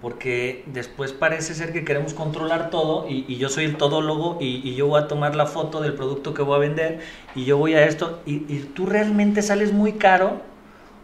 Porque 0.00 0.64
después 0.66 1.12
parece 1.12 1.54
ser 1.54 1.72
que 1.72 1.84
queremos 1.84 2.14
controlar 2.14 2.70
todo 2.70 3.06
y, 3.08 3.36
yo 3.36 3.50
soy 3.50 3.66
el 3.66 3.76
todólogo 3.76 4.38
y, 4.40 4.66
y 4.66 4.74
yo 4.74 4.86
voy 4.86 5.02
a 5.02 5.08
tomar 5.08 5.36
la 5.36 5.44
foto 5.46 5.82
del 5.82 5.92
producto 5.92 6.32
que 6.32 6.42
voy 6.42 6.56
a 6.56 6.58
vender 6.58 7.00
y 7.34 7.44
yo 7.44 7.58
voy 7.58 7.74
a 7.74 7.84
esto 7.84 8.20
y, 8.24 8.38
tú 8.74 8.86
realmente 8.86 9.42
sales 9.42 9.72
muy 9.72 9.94
caro 9.94 10.40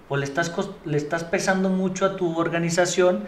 o 0.08 0.16
le 0.16 0.24
estás, 0.24 0.52
le 0.86 0.96
estás 0.96 1.24
pesando 1.24 1.68
mucho 1.68 2.06
a 2.06 2.16
tu 2.16 2.38
organización 2.38 3.24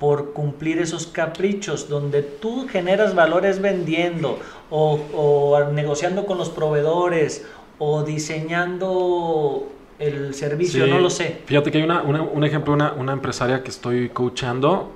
por 0.00 0.32
cumplir 0.32 0.78
esos 0.78 1.06
caprichos 1.06 1.88
donde 1.88 2.22
tú 2.22 2.66
generas 2.66 3.14
valores 3.14 3.60
vendiendo 3.60 4.40
o 4.70 5.60
negociando 5.72 6.26
con 6.26 6.36
los 6.36 6.50
proveedores 6.50 7.44
o 7.78 8.02
diseñando 8.02 9.68
el 9.98 10.34
servicio, 10.34 10.84
Sí, 10.84 10.90
no 10.90 10.98
lo 10.98 11.10
sé. 11.10 11.42
Fíjate 11.46 11.70
que 11.70 11.78
hay 11.78 11.84
una, 11.84 12.02
una- 12.02 12.22
un 12.22 12.44
ejemplo, 12.44 12.72
una, 12.74 12.92
una 12.92 13.12
empresaria 13.12 13.62
que 13.62 13.70
estoy 13.70 14.08
coachando 14.10 14.92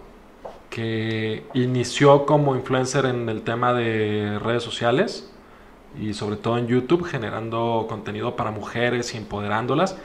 que 0.71 1.45
inició 1.55 2.27
como 2.27 2.55
influencer 2.55 3.07
en 3.07 3.29
el 3.29 3.43
tema 3.43 3.73
de 3.73 4.39
redes 4.39 4.63
sociales 4.63 5.31
y 6.01 6.13
sobre 6.15 6.37
todo 6.37 6.59
en 6.59 6.67
YouTube 6.67 7.05
generando 7.05 7.87
contenido 7.89 8.37
para 8.37 8.51
mujeres 8.51 9.15
y 9.15 9.17
empoderándolas. 9.17 9.97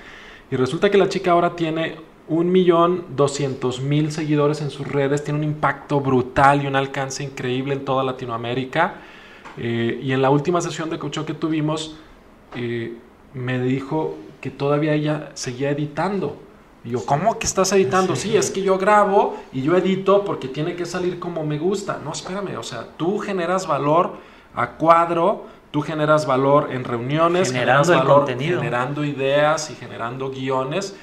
Y 0.51 0.55
resulta 0.55 0.89
que 0.89 0.97
la 0.97 1.09
chica 1.09 1.31
ahora 1.31 1.55
tiene 1.55 1.97
un 2.29 2.51
millón 2.51 3.05
doscientos 3.17 3.81
mil 3.81 4.11
seguidores 4.11 4.61
en 4.61 4.69
sus 4.69 4.87
redes, 4.87 5.23
tiene 5.23 5.39
un 5.39 5.45
impacto 5.45 5.99
brutal 5.99 6.63
y 6.63 6.67
un 6.67 6.75
alcance 6.77 7.23
increíble 7.23 7.73
en 7.73 7.83
toda 7.83 8.03
Latinoamérica. 8.03 8.95
Eh, 9.57 9.99
y 10.01 10.13
en 10.13 10.21
la 10.21 10.29
última 10.29 10.61
sesión 10.61 10.89
de 10.89 10.97
coaching 10.97 11.23
que 11.23 11.33
tuvimos, 11.33 11.97
eh, 12.55 12.93
me 13.33 13.59
dijo 13.61 14.15
que 14.43 14.51
todavía 14.51 14.93
ella 14.93 15.29
seguía 15.35 15.69
editando. 15.69 16.35
Y 16.83 16.89
yo, 16.89 17.05
¿cómo 17.05 17.39
que 17.39 17.47
estás 17.47 17.71
editando? 17.71 18.13
Sí. 18.13 18.35
es 18.35 18.51
que 18.51 18.61
yo 18.61 18.77
grabo 18.77 19.37
y 19.53 19.61
yo 19.61 19.77
edito 19.77 20.25
porque 20.25 20.49
tiene 20.49 20.75
que 20.75 20.85
salir 20.85 21.17
como 21.17 21.45
me 21.45 21.57
gusta. 21.57 22.01
No, 22.03 22.11
espérame, 22.11 22.57
o 22.57 22.63
sea, 22.63 22.89
tú 22.97 23.19
generas 23.19 23.65
valor 23.67 24.17
a 24.53 24.71
cuadro, 24.71 25.45
tú 25.71 25.79
generas 25.79 26.25
valor 26.25 26.73
en 26.73 26.83
reuniones, 26.83 27.53
generando 27.53 27.93
valor, 27.93 28.17
contenido. 28.17 28.59
generando 28.59 29.05
ideas 29.05 29.71
y 29.71 29.75
generando 29.75 30.29
guiones. 30.29 30.93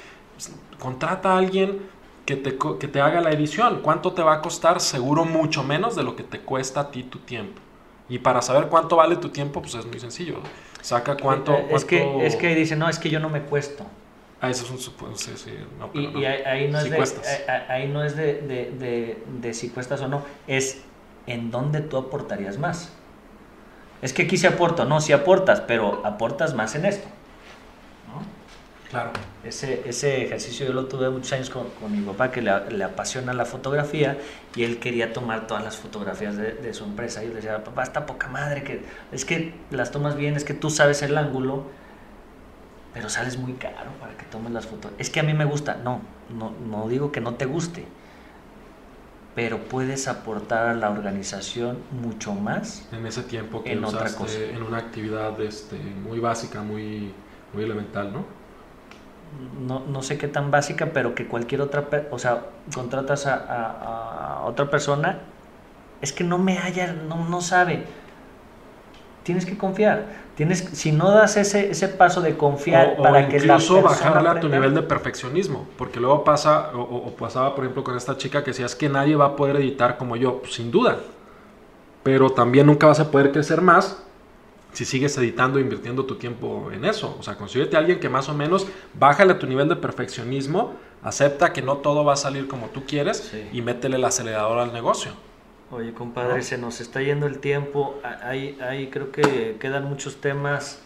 Contrata 0.77 1.33
a 1.33 1.39
alguien 1.39 1.81
que 2.27 2.35
te, 2.35 2.59
que 2.79 2.87
te 2.87 3.01
haga 3.01 3.21
la 3.21 3.31
edición. 3.31 3.79
¿Cuánto 3.81 4.13
te 4.13 4.21
va 4.21 4.33
a 4.33 4.41
costar? 4.43 4.79
Seguro 4.81 5.25
mucho 5.25 5.63
menos 5.63 5.95
de 5.95 6.03
lo 6.03 6.15
que 6.15 6.21
te 6.21 6.41
cuesta 6.41 6.81
a 6.81 6.91
ti 6.91 7.01
tu 7.01 7.17
tiempo. 7.17 7.59
Y 8.07 8.19
para 8.19 8.43
saber 8.43 8.67
cuánto 8.67 8.97
vale 8.97 9.15
tu 9.15 9.29
tiempo, 9.29 9.63
pues 9.63 9.73
es 9.73 9.87
muy 9.87 9.99
sencillo. 9.99 10.35
Saca 10.81 11.17
cuánto... 11.17 11.53
Eh, 11.53 11.67
es, 11.71 11.85
que, 11.85 12.25
es 12.25 12.35
que 12.35 12.55
dice, 12.55 12.75
no, 12.75 12.89
es 12.89 12.99
que 12.99 13.09
yo 13.09 13.19
no 13.19 13.29
me 13.29 13.41
cuesto. 13.41 13.85
Ah, 14.41 14.49
eso 14.49 14.65
es 14.65 14.71
un 14.71 14.79
supuesto, 14.79 15.17
sí, 15.17 15.31
sí. 15.35 15.51
y, 15.93 16.25
ahí, 16.25 16.67
no 16.67 16.79
es, 16.79 16.89
de, 16.89 17.27
ahí 17.69 17.87
no 17.87 18.03
es 18.03 18.15
de, 18.15 18.41
de, 18.41 19.23
de, 19.39 19.53
si 19.53 19.69
cuestas 19.69 20.01
o 20.01 20.07
no, 20.07 20.23
es 20.47 20.81
en 21.27 21.51
dónde 21.51 21.81
tú 21.81 21.97
aportarías 21.97 22.57
más. 22.57 22.91
Es 24.01 24.13
que 24.13 24.23
aquí 24.23 24.37
se 24.37 24.47
aporta, 24.47 24.83
no, 24.83 24.99
si 24.99 25.13
aportas, 25.13 25.61
pero 25.61 26.03
aportas 26.03 26.55
más 26.55 26.73
en 26.73 26.85
esto. 26.85 27.07
Claro. 28.91 29.11
Ese, 29.45 29.87
ese 29.87 30.25
ejercicio 30.25 30.67
yo 30.67 30.73
lo 30.73 30.85
tuve 30.85 31.09
muchos 31.09 31.31
años 31.31 31.49
con, 31.49 31.69
con 31.79 31.91
mi 31.93 32.05
papá 32.05 32.29
que 32.29 32.41
le, 32.41 32.51
le, 32.71 32.83
apasiona 32.83 33.33
la 33.33 33.45
fotografía 33.45 34.17
y 34.53 34.63
él 34.63 34.79
quería 34.79 35.13
tomar 35.13 35.47
todas 35.47 35.63
las 35.63 35.77
fotografías 35.77 36.35
de, 36.35 36.51
de, 36.51 36.73
su 36.73 36.83
empresa. 36.83 37.23
Y 37.23 37.27
yo 37.27 37.29
le 37.29 37.37
decía, 37.37 37.63
papá, 37.63 37.83
está 37.83 38.05
poca 38.05 38.27
madre, 38.27 38.63
que 38.63 38.83
es 39.13 39.23
que 39.23 39.53
las 39.71 39.91
tomas 39.91 40.17
bien, 40.17 40.35
es 40.35 40.43
que 40.43 40.53
tú 40.53 40.69
sabes 40.69 41.01
el 41.03 41.17
ángulo, 41.17 41.63
pero 42.93 43.09
sales 43.09 43.37
muy 43.37 43.53
caro 43.53 43.91
para 44.01 44.17
que 44.17 44.25
tomes 44.25 44.51
las 44.51 44.67
fotos. 44.67 44.91
Es 44.97 45.09
que 45.09 45.21
a 45.21 45.23
mí 45.23 45.33
me 45.33 45.45
gusta, 45.45 45.75
no, 45.81 46.01
no, 46.29 46.51
no 46.69 46.89
digo 46.89 47.13
que 47.13 47.21
no 47.21 47.35
te 47.35 47.45
guste, 47.45 47.85
pero 49.35 49.59
puedes 49.59 50.09
aportar 50.09 50.67
a 50.67 50.73
la 50.73 50.89
organización 50.89 51.79
mucho 51.91 52.33
más 52.33 52.85
en 52.91 53.05
ese 53.05 53.23
tiempo 53.23 53.63
que 53.63 53.71
en 53.71 53.85
otra 53.85 54.13
cosa. 54.13 54.37
en 54.37 54.61
una 54.61 54.79
actividad 54.79 55.39
este, 55.39 55.77
muy 55.77 56.19
básica, 56.19 56.61
muy, 56.61 57.13
muy 57.53 57.63
elemental, 57.63 58.11
¿no? 58.11 58.40
No, 59.67 59.81
no, 59.87 60.01
sé 60.01 60.17
qué 60.17 60.27
tan 60.27 60.51
básica, 60.51 60.87
pero 60.93 61.15
que 61.15 61.27
cualquier 61.27 61.61
otra, 61.61 61.87
o 62.11 62.19
sea, 62.19 62.45
contratas 62.73 63.27
a, 63.27 63.35
a, 63.35 64.45
otra 64.45 64.69
persona, 64.69 65.19
es 66.01 66.11
que 66.11 66.23
no 66.23 66.37
me 66.37 66.57
haya, 66.57 66.93
no, 66.93 67.25
no 67.29 67.41
sabe. 67.41 67.83
Tienes 69.23 69.45
que 69.45 69.57
confiar. 69.57 70.05
Tienes, 70.35 70.59
si 70.73 70.91
no 70.91 71.11
das 71.11 71.37
ese, 71.37 71.69
ese 71.69 71.87
paso 71.87 72.21
de 72.21 72.35
confiar 72.35 72.97
para 72.97 73.27
que 73.27 73.39
la 73.41 73.55
persona 73.57 73.81
bajarle 73.81 74.29
a 74.29 74.39
tu 74.39 74.49
nivel 74.49 74.73
de 74.73 74.81
perfeccionismo, 74.81 75.67
porque 75.77 75.99
luego 75.99 76.23
pasa, 76.23 76.71
o, 76.73 77.11
pasaba 77.11 77.53
por 77.53 77.63
ejemplo 77.63 77.83
con 77.83 77.95
esta 77.95 78.17
chica 78.17 78.43
que 78.43 78.51
decía, 78.51 78.65
es 78.65 78.75
que 78.75 78.89
nadie 78.89 79.15
va 79.15 79.25
a 79.25 79.35
poder 79.35 79.57
editar 79.57 79.97
como 79.97 80.15
yo, 80.15 80.39
pues, 80.39 80.55
sin 80.55 80.71
duda, 80.71 80.97
pero 82.01 82.31
también 82.31 82.65
nunca 82.65 82.87
vas 82.87 82.99
a 82.99 83.11
poder 83.11 83.31
crecer 83.31 83.61
más 83.61 84.03
si 84.73 84.85
sigues 84.85 85.17
editando 85.17 85.59
e 85.59 85.61
invirtiendo 85.61 86.05
tu 86.05 86.15
tiempo 86.15 86.71
en 86.71 86.85
eso. 86.85 87.15
O 87.19 87.23
sea, 87.23 87.35
consíguete 87.35 87.75
a 87.75 87.79
alguien 87.79 87.99
que 87.99 88.09
más 88.09 88.29
o 88.29 88.33
menos 88.33 88.67
bájale 88.93 89.33
tu 89.35 89.47
nivel 89.47 89.67
de 89.69 89.75
perfeccionismo, 89.75 90.73
acepta 91.03 91.53
que 91.53 91.61
no 91.61 91.77
todo 91.77 92.05
va 92.05 92.13
a 92.13 92.17
salir 92.17 92.47
como 92.47 92.67
tú 92.67 92.85
quieres 92.85 93.33
y 93.51 93.61
métele 93.61 93.97
el 93.97 94.05
acelerador 94.05 94.59
al 94.59 94.73
negocio. 94.73 95.11
Oye, 95.71 95.93
compadre, 95.93 96.41
se 96.41 96.57
nos 96.57 96.81
está 96.81 97.01
yendo 97.01 97.27
el 97.27 97.39
tiempo. 97.39 97.99
Ahí, 98.03 98.57
ahí 98.61 98.87
creo 98.87 99.11
que 99.11 99.55
quedan 99.59 99.85
muchos 99.85 100.19
temas 100.19 100.81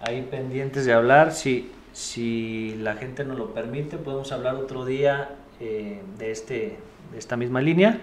ahí 0.00 0.26
pendientes 0.30 0.84
de 0.84 0.92
hablar. 0.92 1.32
Si, 1.32 1.72
si 1.92 2.76
la 2.78 2.94
gente 2.94 3.24
nos 3.24 3.36
lo 3.36 3.52
permite, 3.52 3.96
podemos 3.96 4.30
hablar 4.30 4.54
otro 4.54 4.84
día 4.84 5.30
eh, 5.60 6.02
de, 6.18 6.30
este, 6.30 6.78
de 7.12 7.18
esta 7.18 7.36
misma 7.36 7.60
línea. 7.60 8.00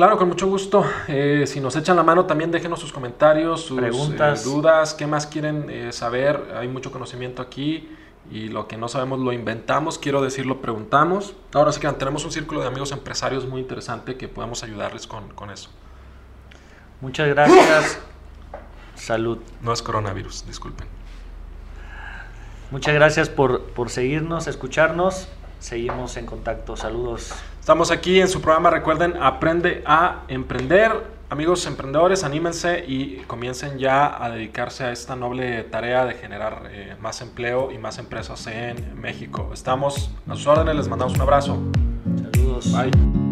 Claro, 0.00 0.16
con 0.16 0.28
mucho 0.28 0.46
gusto. 0.46 0.82
Eh, 1.08 1.44
si 1.46 1.60
nos 1.60 1.76
echan 1.76 1.94
la 1.94 2.02
mano, 2.02 2.24
también 2.24 2.50
déjenos 2.50 2.80
sus 2.80 2.90
comentarios, 2.90 3.66
sus 3.66 3.78
preguntas, 3.78 4.40
eh, 4.40 4.48
dudas, 4.48 4.94
qué 4.94 5.06
más 5.06 5.26
quieren 5.26 5.68
eh, 5.68 5.92
saber. 5.92 6.54
Hay 6.56 6.68
mucho 6.68 6.90
conocimiento 6.90 7.42
aquí 7.42 7.86
y 8.30 8.48
lo 8.48 8.66
que 8.66 8.78
no 8.78 8.88
sabemos 8.88 9.18
lo 9.18 9.30
inventamos. 9.30 9.98
Quiero 9.98 10.22
decirlo, 10.22 10.62
preguntamos. 10.62 11.34
Ahora 11.52 11.70
sí 11.70 11.80
que 11.80 11.88
tenemos 11.92 12.24
un 12.24 12.32
círculo 12.32 12.62
de 12.62 12.68
amigos 12.68 12.92
empresarios 12.92 13.46
muy 13.46 13.60
interesante 13.60 14.16
que 14.16 14.26
podemos 14.26 14.62
ayudarles 14.62 15.06
con, 15.06 15.28
con 15.34 15.50
eso. 15.50 15.68
Muchas 17.02 17.28
gracias. 17.28 18.00
Salud. 18.94 19.36
No 19.60 19.70
es 19.70 19.82
coronavirus, 19.82 20.46
disculpen. 20.46 20.88
Muchas 22.70 22.94
gracias 22.94 23.28
por, 23.28 23.64
por 23.72 23.90
seguirnos, 23.90 24.46
escucharnos. 24.46 25.28
Seguimos 25.58 26.16
en 26.16 26.24
contacto. 26.24 26.74
Saludos. 26.74 27.34
Estamos 27.60 27.90
aquí 27.90 28.20
en 28.20 28.28
su 28.28 28.40
programa, 28.40 28.70
recuerden, 28.70 29.22
Aprende 29.22 29.82
a 29.86 30.22
Emprender. 30.28 31.20
Amigos 31.28 31.64
emprendedores, 31.66 32.24
anímense 32.24 32.84
y 32.88 33.18
comiencen 33.28 33.78
ya 33.78 34.24
a 34.24 34.30
dedicarse 34.30 34.82
a 34.82 34.90
esta 34.90 35.14
noble 35.14 35.62
tarea 35.64 36.04
de 36.04 36.14
generar 36.14 36.68
eh, 36.72 36.96
más 37.00 37.20
empleo 37.20 37.70
y 37.70 37.78
más 37.78 37.98
empresas 37.98 38.48
en 38.48 39.00
México. 39.00 39.50
Estamos 39.52 40.10
a 40.26 40.34
sus 40.34 40.46
órdenes, 40.48 40.74
les 40.74 40.88
mandamos 40.88 41.14
un 41.14 41.20
abrazo. 41.20 41.58
Saludos. 42.32 42.72
Bye. 42.72 43.29